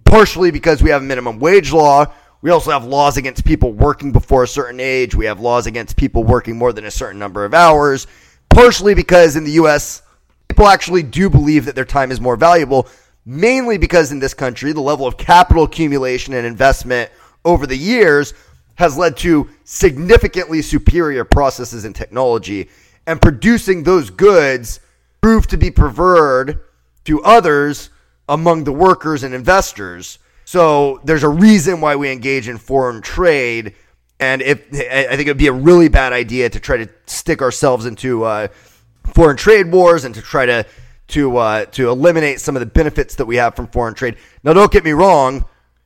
Partially 0.04 0.50
because 0.50 0.82
we 0.82 0.90
have 0.90 1.02
a 1.02 1.06
minimum 1.06 1.38
wage 1.38 1.72
law. 1.72 2.06
We 2.42 2.50
also 2.50 2.72
have 2.72 2.84
laws 2.84 3.18
against 3.18 3.44
people 3.44 3.72
working 3.72 4.10
before 4.10 4.42
a 4.42 4.48
certain 4.48 4.80
age. 4.80 5.14
We 5.14 5.26
have 5.26 5.38
laws 5.38 5.68
against 5.68 5.96
people 5.96 6.24
working 6.24 6.56
more 6.56 6.72
than 6.72 6.86
a 6.86 6.90
certain 6.90 7.20
number 7.20 7.44
of 7.44 7.54
hours. 7.54 8.08
Partially 8.48 8.94
because 8.94 9.36
in 9.36 9.44
the 9.44 9.52
U.S., 9.52 10.02
people 10.56 10.68
actually 10.68 11.02
do 11.02 11.28
believe 11.28 11.66
that 11.66 11.74
their 11.74 11.84
time 11.84 12.10
is 12.10 12.18
more 12.18 12.34
valuable, 12.34 12.88
mainly 13.26 13.76
because 13.76 14.10
in 14.10 14.18
this 14.18 14.32
country, 14.32 14.72
the 14.72 14.80
level 14.80 15.06
of 15.06 15.18
capital 15.18 15.64
accumulation 15.64 16.32
and 16.32 16.46
investment 16.46 17.10
over 17.44 17.66
the 17.66 17.76
years 17.76 18.32
has 18.76 18.96
led 18.96 19.18
to 19.18 19.50
significantly 19.64 20.62
superior 20.62 21.24
processes 21.24 21.84
and 21.84 21.94
technology. 21.94 22.70
And 23.06 23.20
producing 23.20 23.82
those 23.82 24.08
goods 24.08 24.80
proved 25.20 25.50
to 25.50 25.58
be 25.58 25.70
preferred 25.70 26.60
to 27.04 27.22
others 27.22 27.90
among 28.26 28.64
the 28.64 28.72
workers 28.72 29.24
and 29.24 29.34
investors. 29.34 30.18
So 30.46 31.02
there's 31.04 31.22
a 31.22 31.28
reason 31.28 31.82
why 31.82 31.96
we 31.96 32.10
engage 32.10 32.48
in 32.48 32.56
foreign 32.56 33.02
trade. 33.02 33.74
And 34.18 34.40
if 34.40 34.66
I 34.72 35.16
think 35.16 35.28
it 35.28 35.32
would 35.32 35.36
be 35.36 35.48
a 35.48 35.52
really 35.52 35.88
bad 35.88 36.14
idea 36.14 36.48
to 36.48 36.58
try 36.58 36.78
to 36.78 36.88
stick 37.04 37.42
ourselves 37.42 37.84
into 37.84 38.24
uh, 38.24 38.48
foreign 39.14 39.36
trade 39.36 39.70
wars 39.70 40.04
and 40.04 40.14
to 40.14 40.22
try 40.22 40.46
to 40.46 40.66
to 41.08 41.36
uh, 41.36 41.64
to 41.66 41.88
eliminate 41.88 42.40
some 42.40 42.56
of 42.56 42.60
the 42.60 42.66
benefits 42.66 43.14
that 43.16 43.26
we 43.26 43.36
have 43.36 43.54
from 43.54 43.68
foreign 43.68 43.94
trade. 43.94 44.16
Now, 44.42 44.52
don't 44.52 44.72
get 44.72 44.84
me 44.84 44.92
wrong, 44.92 45.44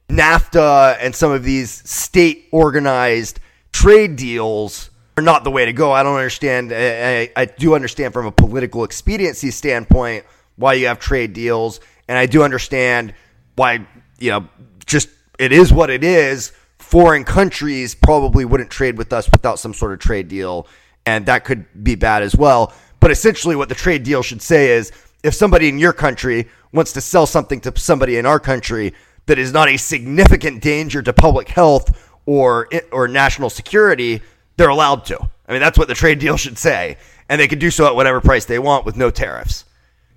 NAFTA 0.08 0.98
and 1.00 1.14
some 1.14 1.30
of 1.30 1.44
these 1.44 1.70
state 1.88 2.48
organized 2.50 3.40
trade 3.72 4.16
deals 4.16 4.90
are 5.16 5.22
not 5.22 5.44
the 5.44 5.50
way 5.50 5.66
to 5.66 5.72
go. 5.72 5.92
I 5.92 6.02
don't 6.02 6.16
understand. 6.16 6.72
I, 6.72 7.30
I 7.36 7.44
do 7.44 7.74
understand 7.74 8.12
from 8.12 8.26
a 8.26 8.32
political 8.32 8.84
expediency 8.84 9.50
standpoint 9.50 10.24
why 10.56 10.74
you 10.74 10.86
have 10.86 10.98
trade 10.98 11.32
deals, 11.32 11.80
and 12.08 12.18
I 12.18 12.26
do 12.26 12.42
understand 12.42 13.14
why 13.56 13.86
you 14.18 14.30
know 14.30 14.48
just 14.86 15.08
it 15.38 15.52
is 15.52 15.72
what 15.72 15.90
it 15.90 16.04
is. 16.04 16.52
Foreign 16.78 17.24
countries 17.24 17.94
probably 17.94 18.44
wouldn't 18.44 18.70
trade 18.70 18.98
with 18.98 19.12
us 19.12 19.30
without 19.30 19.58
some 19.58 19.74
sort 19.74 19.92
of 19.92 20.00
trade 20.00 20.28
deal, 20.28 20.66
and 21.06 21.26
that 21.26 21.44
could 21.44 21.66
be 21.84 21.94
bad 21.94 22.22
as 22.22 22.34
well. 22.34 22.72
But 23.00 23.10
essentially, 23.10 23.56
what 23.56 23.68
the 23.68 23.74
trade 23.74 24.02
deal 24.02 24.22
should 24.22 24.42
say 24.42 24.70
is 24.70 24.92
if 25.22 25.34
somebody 25.34 25.68
in 25.68 25.78
your 25.78 25.92
country 25.92 26.48
wants 26.72 26.92
to 26.92 27.00
sell 27.00 27.26
something 27.26 27.60
to 27.62 27.72
somebody 27.78 28.16
in 28.16 28.26
our 28.26 28.38
country 28.38 28.94
that 29.26 29.38
is 29.38 29.52
not 29.52 29.68
a 29.68 29.76
significant 29.76 30.62
danger 30.62 31.02
to 31.02 31.12
public 31.12 31.48
health 31.48 32.08
or 32.26 32.68
or 32.92 33.08
national 33.08 33.50
security, 33.50 34.22
they're 34.56 34.68
allowed 34.68 35.04
to. 35.06 35.18
I 35.48 35.52
mean, 35.52 35.60
that's 35.60 35.78
what 35.78 35.88
the 35.88 35.94
trade 35.94 36.18
deal 36.18 36.36
should 36.36 36.58
say, 36.58 36.96
and 37.28 37.40
they 37.40 37.48
can 37.48 37.58
do 37.58 37.70
so 37.70 37.86
at 37.86 37.94
whatever 37.94 38.20
price 38.20 38.44
they 38.44 38.58
want 38.58 38.84
with 38.84 38.96
no 38.96 39.10
tariffs. 39.10 39.64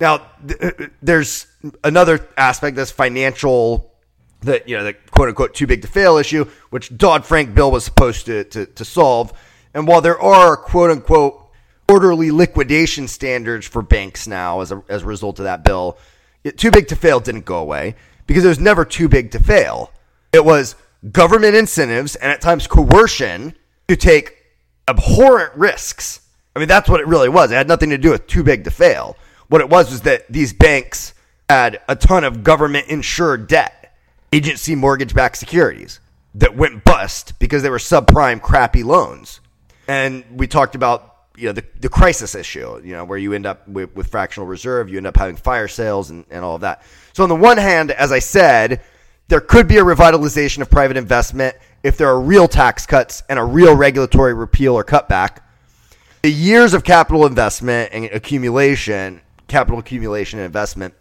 Now, 0.00 0.18
th- 0.46 0.60
uh, 0.60 0.84
uh, 0.84 0.86
there's 1.02 1.46
another 1.82 2.28
aspect 2.36 2.76
that's 2.76 2.90
financial, 2.90 3.92
that 4.42 4.68
you 4.68 4.76
know, 4.76 4.84
the 4.84 4.92
quote 5.10 5.28
unquote 5.28 5.54
too 5.54 5.66
big 5.66 5.82
to 5.82 5.88
fail 5.88 6.18
issue, 6.18 6.44
which 6.70 6.96
Dodd 6.96 7.24
Frank 7.24 7.54
bill 7.54 7.70
was 7.70 7.84
supposed 7.84 8.26
to, 8.26 8.44
to 8.44 8.66
to 8.66 8.84
solve. 8.84 9.32
And 9.72 9.88
while 9.88 10.00
there 10.00 10.20
are 10.20 10.56
quote 10.56 10.90
unquote 10.90 11.43
orderly 11.94 12.32
liquidation 12.32 13.06
standards 13.06 13.68
for 13.68 13.80
banks 13.80 14.26
now 14.26 14.60
as 14.60 14.72
a, 14.72 14.82
as 14.88 15.02
a 15.02 15.06
result 15.06 15.38
of 15.38 15.44
that 15.44 15.62
bill. 15.62 15.96
It, 16.42 16.58
too 16.58 16.72
big 16.72 16.88
to 16.88 16.96
fail 16.96 17.20
didn't 17.20 17.44
go 17.44 17.58
away 17.58 17.94
because 18.26 18.44
it 18.44 18.48
was 18.48 18.58
never 18.58 18.84
too 18.84 19.08
big 19.08 19.30
to 19.30 19.38
fail. 19.38 19.92
It 20.32 20.44
was 20.44 20.74
government 21.12 21.54
incentives 21.54 22.16
and 22.16 22.32
at 22.32 22.40
times 22.40 22.66
coercion 22.66 23.54
to 23.86 23.94
take 23.94 24.38
abhorrent 24.88 25.54
risks. 25.54 26.20
I 26.56 26.58
mean, 26.58 26.66
that's 26.66 26.88
what 26.88 27.00
it 27.00 27.06
really 27.06 27.28
was. 27.28 27.52
It 27.52 27.54
had 27.54 27.68
nothing 27.68 27.90
to 27.90 27.98
do 27.98 28.10
with 28.10 28.26
too 28.26 28.42
big 28.42 28.64
to 28.64 28.72
fail. 28.72 29.16
What 29.46 29.60
it 29.60 29.70
was 29.70 29.92
was 29.92 30.00
that 30.00 30.26
these 30.28 30.52
banks 30.52 31.14
had 31.48 31.80
a 31.88 31.94
ton 31.94 32.24
of 32.24 32.42
government 32.42 32.88
insured 32.88 33.46
debt, 33.46 33.96
agency 34.32 34.74
mortgage 34.74 35.14
backed 35.14 35.36
securities 35.36 36.00
that 36.34 36.56
went 36.56 36.82
bust 36.82 37.38
because 37.38 37.62
they 37.62 37.70
were 37.70 37.78
subprime, 37.78 38.42
crappy 38.42 38.82
loans. 38.82 39.38
And 39.86 40.24
we 40.32 40.48
talked 40.48 40.74
about 40.74 41.13
you 41.36 41.46
know 41.46 41.52
the, 41.52 41.64
the 41.80 41.88
crisis 41.88 42.34
issue 42.34 42.80
you 42.84 42.92
know 42.92 43.04
where 43.04 43.18
you 43.18 43.32
end 43.32 43.46
up 43.46 43.66
with, 43.68 43.94
with 43.94 44.06
fractional 44.06 44.46
reserve 44.46 44.88
you 44.88 44.96
end 44.96 45.06
up 45.06 45.16
having 45.16 45.36
fire 45.36 45.68
sales 45.68 46.10
and, 46.10 46.24
and 46.30 46.44
all 46.44 46.54
of 46.54 46.60
that. 46.60 46.82
So 47.12 47.22
on 47.22 47.28
the 47.28 47.36
one 47.36 47.58
hand 47.58 47.90
as 47.90 48.12
i 48.12 48.18
said 48.18 48.82
there 49.28 49.40
could 49.40 49.66
be 49.66 49.78
a 49.78 49.82
revitalization 49.82 50.60
of 50.60 50.70
private 50.70 50.96
investment 50.96 51.56
if 51.82 51.96
there 51.96 52.08
are 52.08 52.20
real 52.20 52.46
tax 52.46 52.86
cuts 52.86 53.22
and 53.28 53.38
a 53.38 53.44
real 53.44 53.74
regulatory 53.74 54.34
repeal 54.34 54.74
or 54.74 54.84
cutback. 54.84 55.38
The 56.22 56.30
years 56.30 56.74
of 56.74 56.84
capital 56.84 57.26
investment 57.26 57.90
and 57.92 58.04
accumulation 58.06 59.20
capital 59.48 59.78
accumulation 59.78 60.38
and 60.38 60.46
investment 60.46 60.94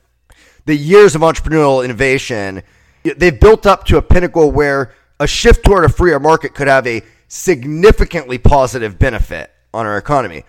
the 0.65 0.75
years 0.75 1.15
of 1.15 1.21
entrepreneurial 1.21 1.83
innovation 1.83 2.61
they've 3.03 3.39
built 3.39 3.65
up 3.65 3.85
to 3.85 3.97
a 3.97 4.01
pinnacle 4.01 4.51
where 4.51 4.93
a 5.19 5.27
shift 5.27 5.63
toward 5.63 5.85
a 5.85 5.89
freer 5.89 6.19
market 6.19 6.53
could 6.53 6.67
have 6.67 6.85
a 6.85 7.01
significantly 7.29 8.37
positive 8.37 8.99
benefit 8.99 9.52
on 9.73 9.85
our 9.85 9.97
economy. 9.97 10.43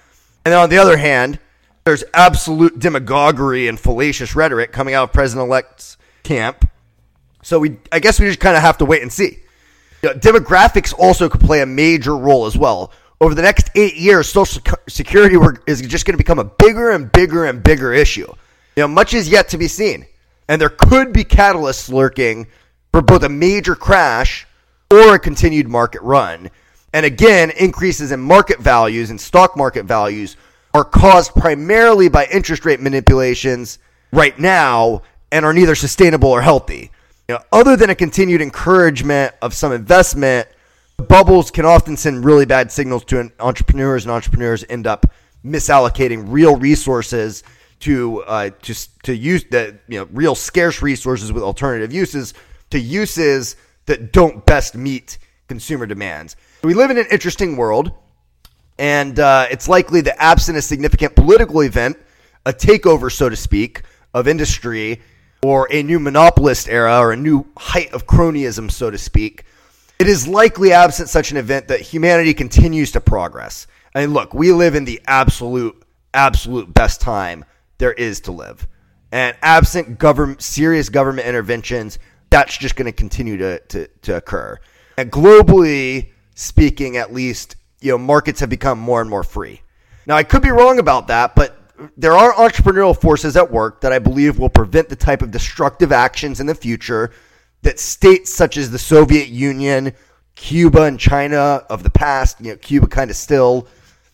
And 0.44 0.52
then 0.52 0.60
on 0.60 0.70
the 0.70 0.78
other 0.78 0.96
hand, 0.96 1.38
there's 1.84 2.04
absolute 2.14 2.78
demagoguery 2.78 3.68
and 3.68 3.78
fallacious 3.78 4.34
rhetoric 4.34 4.72
coming 4.72 4.94
out 4.94 5.04
of 5.04 5.12
President 5.12 5.46
elect's 5.46 5.96
camp. 6.22 6.68
So 7.42 7.58
we, 7.58 7.78
I 7.92 7.98
guess 7.98 8.18
we 8.18 8.26
just 8.26 8.40
kind 8.40 8.56
of 8.56 8.62
have 8.62 8.78
to 8.78 8.84
wait 8.84 9.02
and 9.02 9.12
see. 9.12 9.38
You 10.02 10.10
know, 10.10 10.14
demographics 10.14 10.94
also 10.98 11.28
could 11.28 11.40
play 11.40 11.60
a 11.60 11.66
major 11.66 12.16
role 12.16 12.46
as 12.46 12.56
well. 12.56 12.92
Over 13.20 13.34
the 13.34 13.42
next 13.42 13.70
eight 13.74 13.96
years, 13.96 14.28
Social 14.28 14.62
Security 14.88 15.36
is 15.66 15.80
just 15.82 16.04
going 16.04 16.14
to 16.14 16.18
become 16.18 16.38
a 16.38 16.44
bigger 16.44 16.90
and 16.90 17.10
bigger 17.12 17.46
and 17.46 17.62
bigger 17.62 17.92
issue. 17.92 18.26
You 18.76 18.82
know, 18.82 18.88
much 18.88 19.14
is 19.14 19.28
yet 19.28 19.48
to 19.50 19.58
be 19.58 19.68
seen, 19.68 20.06
and 20.48 20.60
there 20.60 20.68
could 20.68 21.12
be 21.12 21.24
catalysts 21.24 21.92
lurking 21.92 22.48
for 22.92 23.02
both 23.02 23.22
a 23.22 23.28
major 23.28 23.74
crash 23.74 24.46
or 24.90 25.14
a 25.14 25.18
continued 25.18 25.68
market 25.68 26.02
run. 26.02 26.50
And 26.94 27.04
again, 27.04 27.50
increases 27.50 28.10
in 28.10 28.20
market 28.20 28.60
values 28.60 29.10
and 29.10 29.20
stock 29.20 29.54
market 29.54 29.84
values 29.84 30.38
are 30.72 30.84
caused 30.84 31.34
primarily 31.34 32.08
by 32.08 32.26
interest 32.32 32.64
rate 32.64 32.80
manipulations 32.80 33.78
right 34.12 34.38
now 34.38 35.02
and 35.30 35.44
are 35.44 35.52
neither 35.52 35.74
sustainable 35.74 36.30
or 36.30 36.40
healthy. 36.40 36.90
You 37.28 37.34
know, 37.34 37.42
other 37.52 37.76
than 37.76 37.90
a 37.90 37.94
continued 37.94 38.40
encouragement 38.40 39.34
of 39.42 39.52
some 39.52 39.72
investment 39.72 40.48
Bubbles 40.96 41.50
can 41.50 41.64
often 41.64 41.96
send 41.96 42.24
really 42.24 42.46
bad 42.46 42.70
signals 42.70 43.04
to 43.06 43.30
entrepreneurs, 43.40 44.04
and 44.04 44.12
entrepreneurs 44.12 44.64
end 44.68 44.86
up 44.86 45.06
misallocating 45.44 46.24
real 46.28 46.56
resources 46.56 47.42
to 47.80 48.22
uh, 48.22 48.50
to 48.62 48.74
to 49.02 49.14
use 49.14 49.44
the 49.50 49.76
you 49.88 49.98
know 49.98 50.08
real 50.12 50.36
scarce 50.36 50.82
resources 50.82 51.32
with 51.32 51.42
alternative 51.42 51.92
uses 51.92 52.32
to 52.70 52.78
uses 52.78 53.56
that 53.86 54.12
don't 54.12 54.46
best 54.46 54.76
meet 54.76 55.18
consumer 55.48 55.84
demands. 55.84 56.36
We 56.64 56.72
live 56.72 56.90
in 56.90 56.96
an 56.96 57.06
interesting 57.10 57.58
world, 57.58 57.92
and 58.78 59.18
uh, 59.18 59.48
it's 59.50 59.68
likely 59.68 60.00
that 60.00 60.20
absent 60.20 60.56
a 60.56 60.62
significant 60.62 61.14
political 61.14 61.60
event, 61.60 61.98
a 62.46 62.54
takeover, 62.54 63.12
so 63.12 63.28
to 63.28 63.36
speak, 63.36 63.82
of 64.14 64.26
industry, 64.26 65.02
or 65.42 65.68
a 65.70 65.82
new 65.82 66.00
monopolist 66.00 66.70
era, 66.70 66.98
or 66.98 67.12
a 67.12 67.16
new 67.18 67.44
height 67.58 67.92
of 67.92 68.06
cronyism, 68.06 68.70
so 68.70 68.90
to 68.90 68.96
speak, 68.96 69.44
it 69.98 70.06
is 70.06 70.26
likely 70.26 70.72
absent 70.72 71.10
such 71.10 71.30
an 71.30 71.36
event 71.36 71.68
that 71.68 71.82
humanity 71.82 72.32
continues 72.32 72.92
to 72.92 73.00
progress. 73.00 73.66
I 73.94 74.00
mean, 74.00 74.14
look, 74.14 74.32
we 74.32 74.50
live 74.50 74.74
in 74.74 74.86
the 74.86 75.02
absolute, 75.06 75.80
absolute 76.14 76.72
best 76.72 77.02
time 77.02 77.44
there 77.76 77.92
is 77.92 78.20
to 78.22 78.32
live. 78.32 78.66
And 79.12 79.36
absent 79.42 79.98
government, 79.98 80.40
serious 80.40 80.88
government 80.88 81.28
interventions, 81.28 81.98
that's 82.30 82.56
just 82.56 82.74
going 82.74 82.86
to 82.86 82.92
continue 82.92 83.36
to, 83.36 83.58
to, 83.58 83.86
to 84.02 84.16
occur. 84.16 84.58
And 84.96 85.12
globally 85.12 86.12
speaking, 86.34 86.96
at 86.96 87.12
least, 87.12 87.56
you 87.80 87.92
know, 87.92 87.98
markets 87.98 88.40
have 88.40 88.50
become 88.50 88.78
more 88.78 89.00
and 89.00 89.08
more 89.08 89.22
free. 89.22 89.62
Now, 90.06 90.16
I 90.16 90.22
could 90.22 90.42
be 90.42 90.50
wrong 90.50 90.78
about 90.78 91.08
that, 91.08 91.34
but 91.34 91.58
there 91.96 92.12
are 92.12 92.32
entrepreneurial 92.34 92.98
forces 92.98 93.36
at 93.36 93.50
work 93.50 93.80
that 93.80 93.92
I 93.92 93.98
believe 93.98 94.38
will 94.38 94.48
prevent 94.48 94.88
the 94.88 94.96
type 94.96 95.22
of 95.22 95.30
destructive 95.30 95.92
actions 95.92 96.40
in 96.40 96.46
the 96.46 96.54
future 96.54 97.10
that 97.62 97.80
states 97.80 98.32
such 98.32 98.56
as 98.56 98.70
the 98.70 98.78
Soviet 98.78 99.28
Union, 99.28 99.92
Cuba, 100.34 100.82
and 100.82 101.00
China 101.00 101.64
of 101.70 101.82
the 101.82 101.90
past, 101.90 102.40
you 102.40 102.50
know, 102.50 102.56
Cuba 102.56 102.86
kind 102.86 103.10
of 103.10 103.16
still, 103.16 103.66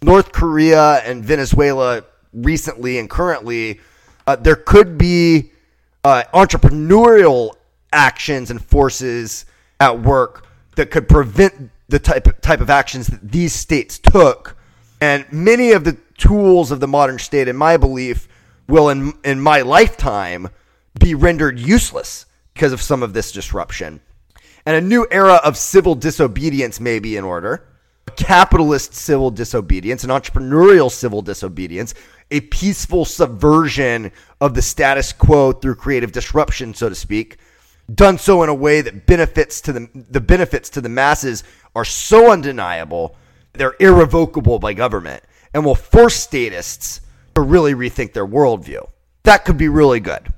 North 0.03 0.33
Korea 0.33 1.03
and 1.05 1.25
Venezuela 1.25 2.05
recently 2.33 2.99
and 2.99 3.11
currently, 3.11 3.81
uh, 4.27 4.37
there 4.37 4.57
could 4.57 4.97
be 4.97 5.51
uh, 6.05 6.23
entrepreneurial 6.33 7.55
actions 7.93 8.51
and 8.51 8.65
forces 8.65 9.45
at 9.81 10.01
work 10.01 10.47
that 10.77 10.91
could 10.91 11.09
prevent 11.09 11.71
the 11.91 11.99
type 11.99 12.41
type 12.41 12.61
of 12.61 12.71
actions 12.71 13.09
that 13.09 13.33
these 13.33 13.53
states 13.53 13.99
took. 13.99 14.57
And 15.01 15.25
many 15.33 15.73
of 15.73 15.85
the 15.85 15.97
tools 16.19 16.71
of 16.71 16.81
the 16.81 16.89
modern 16.89 17.19
state, 17.19 17.49
in 17.49 17.57
my 17.57 17.77
belief, 17.77 18.29
will 18.69 18.89
in 18.89 19.15
in 19.25 19.41
my 19.41 19.63
lifetime 19.63 20.49
be 20.99 21.15
rendered 21.15 21.59
useless 21.59 22.27
because 22.55 22.73
of 22.73 22.83
some 22.83 23.03
of 23.03 23.13
this 23.13 23.33
disruption. 23.33 24.01
And 24.67 24.77
a 24.77 24.81
new 24.81 25.07
era 25.11 25.41
of 25.45 25.57
civil 25.57 25.95
disobedience 25.95 26.81
may 26.81 26.99
be 26.99 27.17
in 27.17 27.25
order. 27.25 27.67
Capitalist 28.17 28.93
civil 28.93 29.31
disobedience, 29.31 30.05
an 30.05 30.11
entrepreneurial 30.11 30.91
civil 30.91 31.23
disobedience, 31.23 31.95
a 32.31 32.41
peaceful 32.41 33.05
subversion 33.05 34.13
of 34.41 34.55
the 34.55 34.63
status 34.63 35.13
quo 35.13 35.53
through 35.53 35.77
creative 35.77 36.13
disruption, 36.13 36.75
so 36.75 36.89
to 36.89 36.95
speak, 36.95 37.39
done 37.95 38.19
so 38.19 38.43
in 38.43 38.49
a 38.49 38.55
way 38.55 38.81
that 38.81 39.07
benefits 39.07 39.61
to 39.61 39.73
the 39.73 39.89
the 39.95 40.21
benefits 40.21 40.69
to 40.71 40.81
the 40.81 40.89
masses 40.89 41.45
are 41.75 41.85
so 41.85 42.31
undeniable 42.31 43.17
they're 43.53 43.75
irrevocable 43.81 44.59
by 44.59 44.73
government 44.73 45.23
and 45.53 45.65
will 45.65 45.75
force 45.75 46.15
statists 46.15 47.01
to 47.35 47.41
really 47.41 47.75
rethink 47.75 48.13
their 48.13 48.27
worldview. 48.27 48.89
That 49.25 49.45
could 49.45 49.59
be 49.59 49.69
really 49.69 50.01
good. 50.01 50.33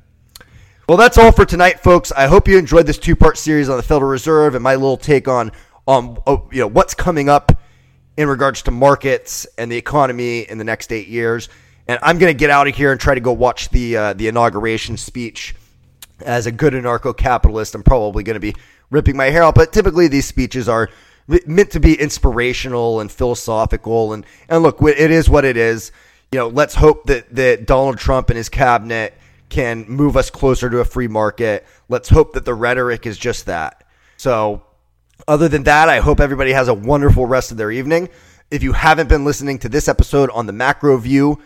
Well, 0.89 0.97
that's 0.99 1.19
all 1.19 1.33
for 1.33 1.45
tonight, 1.45 1.81
folks. 1.81 2.11
I 2.13 2.27
hope 2.27 2.49
you 2.49 2.59
enjoyed 2.59 2.87
this 2.87 2.99
two-part 2.99 3.39
series 3.39 3.69
on 3.69 3.77
the 3.77 3.83
Federal 3.83 4.11
Reserve 4.11 4.55
and 4.55 4.65
my 4.65 4.75
little 4.75 4.97
take 4.97 5.29
on 5.29 5.53
on 5.87 6.17
oh, 6.27 6.49
you 6.53 6.61
know 6.61 6.69
what's 6.69 6.95
coming 6.95 7.29
up 7.29 7.61
in 8.17 8.29
regards 8.29 8.63
to 8.63 8.71
markets 8.71 9.47
and 9.59 9.71
the 9.71 9.77
economy 9.77 10.41
in 10.41 10.59
the 10.59 10.65
next 10.65 10.93
eight 10.93 11.09
years. 11.09 11.49
And 11.89 11.99
I'm 12.03 12.19
going 12.19 12.33
to 12.33 12.39
get 12.39 12.51
out 12.51 12.69
of 12.69 12.77
here 12.77 12.93
and 12.93 13.01
try 13.01 13.15
to 13.15 13.21
go 13.21 13.33
watch 13.33 13.69
the 13.71 13.97
uh, 13.97 14.13
the 14.13 14.29
inauguration 14.29 14.97
speech. 14.97 15.55
As 16.21 16.47
a 16.47 16.53
good 16.53 16.73
anarcho-capitalist, 16.73 17.75
I'm 17.75 17.83
probably 17.83 18.23
going 18.23 18.35
to 18.35 18.41
be 18.41 18.55
ripping 18.91 19.17
my 19.17 19.27
hair 19.27 19.43
out. 19.43 19.57
But 19.57 19.73
typically, 19.73 20.07
these 20.07 20.27
speeches 20.27 20.69
are 20.69 20.89
meant 21.27 21.71
to 21.73 21.81
be 21.81 22.01
inspirational 22.01 23.01
and 23.01 23.11
philosophical. 23.11 24.13
And 24.13 24.27
and 24.49 24.63
look, 24.63 24.81
it 24.83 25.11
is 25.11 25.29
what 25.29 25.45
it 25.45 25.57
is. 25.57 25.93
You 26.31 26.39
know, 26.39 26.49
let's 26.49 26.75
hope 26.75 27.05
that 27.07 27.35
that 27.35 27.67
Donald 27.67 27.99
Trump 27.99 28.31
and 28.31 28.37
his 28.37 28.49
cabinet 28.49 29.15
can 29.49 29.85
move 29.87 30.17
us 30.17 30.31
closer 30.31 30.71
to 30.71 30.79
a 30.79 30.85
free 30.85 31.09
market. 31.09 31.67
Let's 31.89 32.09
hope 32.09 32.33
that 32.33 32.45
the 32.45 32.55
rhetoric 32.55 33.07
is 33.07 33.19
just 33.19 33.47
that. 33.47 33.85
So, 34.17 34.63
other 35.29 35.49
than 35.49 35.65
that, 35.65 35.89
I 35.89 36.01
hope 36.01 36.21
everybody 36.21 36.53
has 36.53 36.69
a 36.69 36.75
wonderful 36.75 37.27
rest 37.27 37.51
of 37.51 37.59
their 37.59 37.71
evening. 37.71 38.09
If 38.51 38.63
you 38.63 38.73
haven't 38.73 39.09
been 39.09 39.25
listening 39.25 39.59
to 39.61 39.69
this 39.69 39.89
episode 39.89 40.31
on 40.31 40.47
the 40.47 40.53
Macro 40.53 40.97
View 40.97 41.39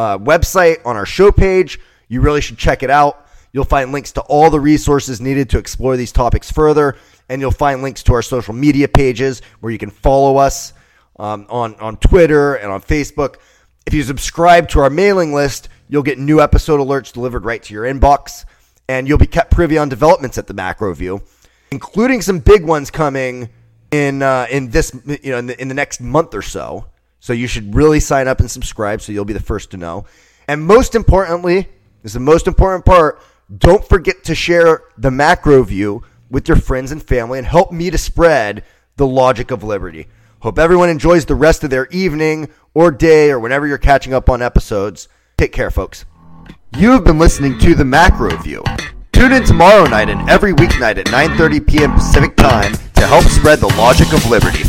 uh, 0.00 0.18
website 0.18 0.78
on 0.84 0.96
our 0.96 1.06
show 1.06 1.30
page. 1.30 1.78
You 2.08 2.22
really 2.22 2.40
should 2.40 2.58
check 2.58 2.82
it 2.82 2.90
out. 2.90 3.26
You'll 3.52 3.64
find 3.64 3.92
links 3.92 4.12
to 4.12 4.22
all 4.22 4.48
the 4.48 4.60
resources 4.60 5.20
needed 5.20 5.50
to 5.50 5.58
explore 5.58 5.96
these 5.96 6.10
topics 6.10 6.50
further, 6.50 6.96
and 7.30 7.40
you'll 7.40 7.52
find 7.52 7.80
links 7.80 8.02
to 8.02 8.12
our 8.12 8.22
social 8.22 8.52
media 8.52 8.88
pages 8.88 9.40
where 9.60 9.72
you 9.72 9.78
can 9.78 9.90
follow 9.90 10.36
us 10.36 10.74
um, 11.18 11.46
on, 11.48 11.76
on 11.76 11.96
Twitter 11.96 12.56
and 12.56 12.72
on 12.72 12.82
Facebook. 12.82 13.36
If 13.86 13.94
you 13.94 14.02
subscribe 14.02 14.68
to 14.70 14.80
our 14.80 14.90
mailing 14.90 15.32
list, 15.32 15.68
you'll 15.88 16.02
get 16.02 16.18
new 16.18 16.40
episode 16.40 16.80
alerts 16.80 17.12
delivered 17.12 17.44
right 17.44 17.62
to 17.62 17.72
your 17.72 17.84
inbox, 17.84 18.44
and 18.88 19.06
you'll 19.06 19.16
be 19.16 19.28
kept 19.28 19.52
privy 19.52 19.78
on 19.78 19.88
developments 19.88 20.38
at 20.38 20.48
the 20.48 20.54
Macro 20.54 20.92
View, 20.92 21.22
including 21.70 22.20
some 22.20 22.40
big 22.40 22.64
ones 22.64 22.90
coming 22.90 23.48
in 23.92 24.22
uh, 24.22 24.46
in 24.50 24.70
this 24.70 24.92
you 25.22 25.30
know 25.30 25.38
in 25.38 25.46
the, 25.46 25.60
in 25.60 25.68
the 25.68 25.74
next 25.74 26.00
month 26.00 26.34
or 26.34 26.42
so. 26.42 26.86
So 27.20 27.32
you 27.32 27.46
should 27.46 27.74
really 27.74 28.00
sign 28.00 28.26
up 28.28 28.40
and 28.40 28.50
subscribe 28.50 29.02
so 29.02 29.12
you'll 29.12 29.24
be 29.24 29.34
the 29.34 29.40
first 29.40 29.70
to 29.70 29.76
know. 29.76 30.06
And 30.48 30.64
most 30.64 30.94
importantly, 30.94 31.68
is 32.02 32.12
the 32.14 32.20
most 32.20 32.46
important 32.46 32.84
part, 32.84 33.20
don't 33.56 33.86
forget 33.86 34.24
to 34.24 34.34
share 34.34 34.82
the 34.96 35.10
macro 35.10 35.62
view 35.62 36.02
with 36.30 36.48
your 36.48 36.56
friends 36.56 36.92
and 36.92 37.02
family 37.02 37.38
and 37.38 37.46
help 37.46 37.72
me 37.72 37.90
to 37.90 37.98
spread 37.98 38.64
the 38.96 39.06
logic 39.06 39.50
of 39.50 39.64
liberty. 39.64 40.06
Hope 40.40 40.58
everyone 40.58 40.88
enjoys 40.88 41.26
the 41.26 41.34
rest 41.34 41.64
of 41.64 41.70
their 41.70 41.86
evening 41.88 42.48
or 42.72 42.90
day 42.90 43.30
or 43.30 43.38
whenever 43.38 43.66
you're 43.66 43.78
catching 43.78 44.14
up 44.14 44.30
on 44.30 44.40
episodes. 44.40 45.08
Take 45.36 45.52
care, 45.52 45.70
folks. 45.70 46.04
You 46.78 46.92
have 46.92 47.04
been 47.04 47.18
listening 47.18 47.58
to 47.58 47.74
the 47.74 47.84
Macro 47.84 48.36
View. 48.38 48.62
Tune 49.12 49.32
in 49.32 49.44
tomorrow 49.44 49.86
night 49.86 50.08
and 50.08 50.30
every 50.30 50.52
weeknight 50.54 50.96
at 50.96 51.06
9:30 51.06 51.66
p.m. 51.66 51.92
Pacific 51.92 52.36
Time 52.36 52.72
to 52.94 53.06
help 53.06 53.24
spread 53.24 53.58
the 53.58 53.74
logic 53.76 54.12
of 54.12 54.30
liberty. 54.30 54.64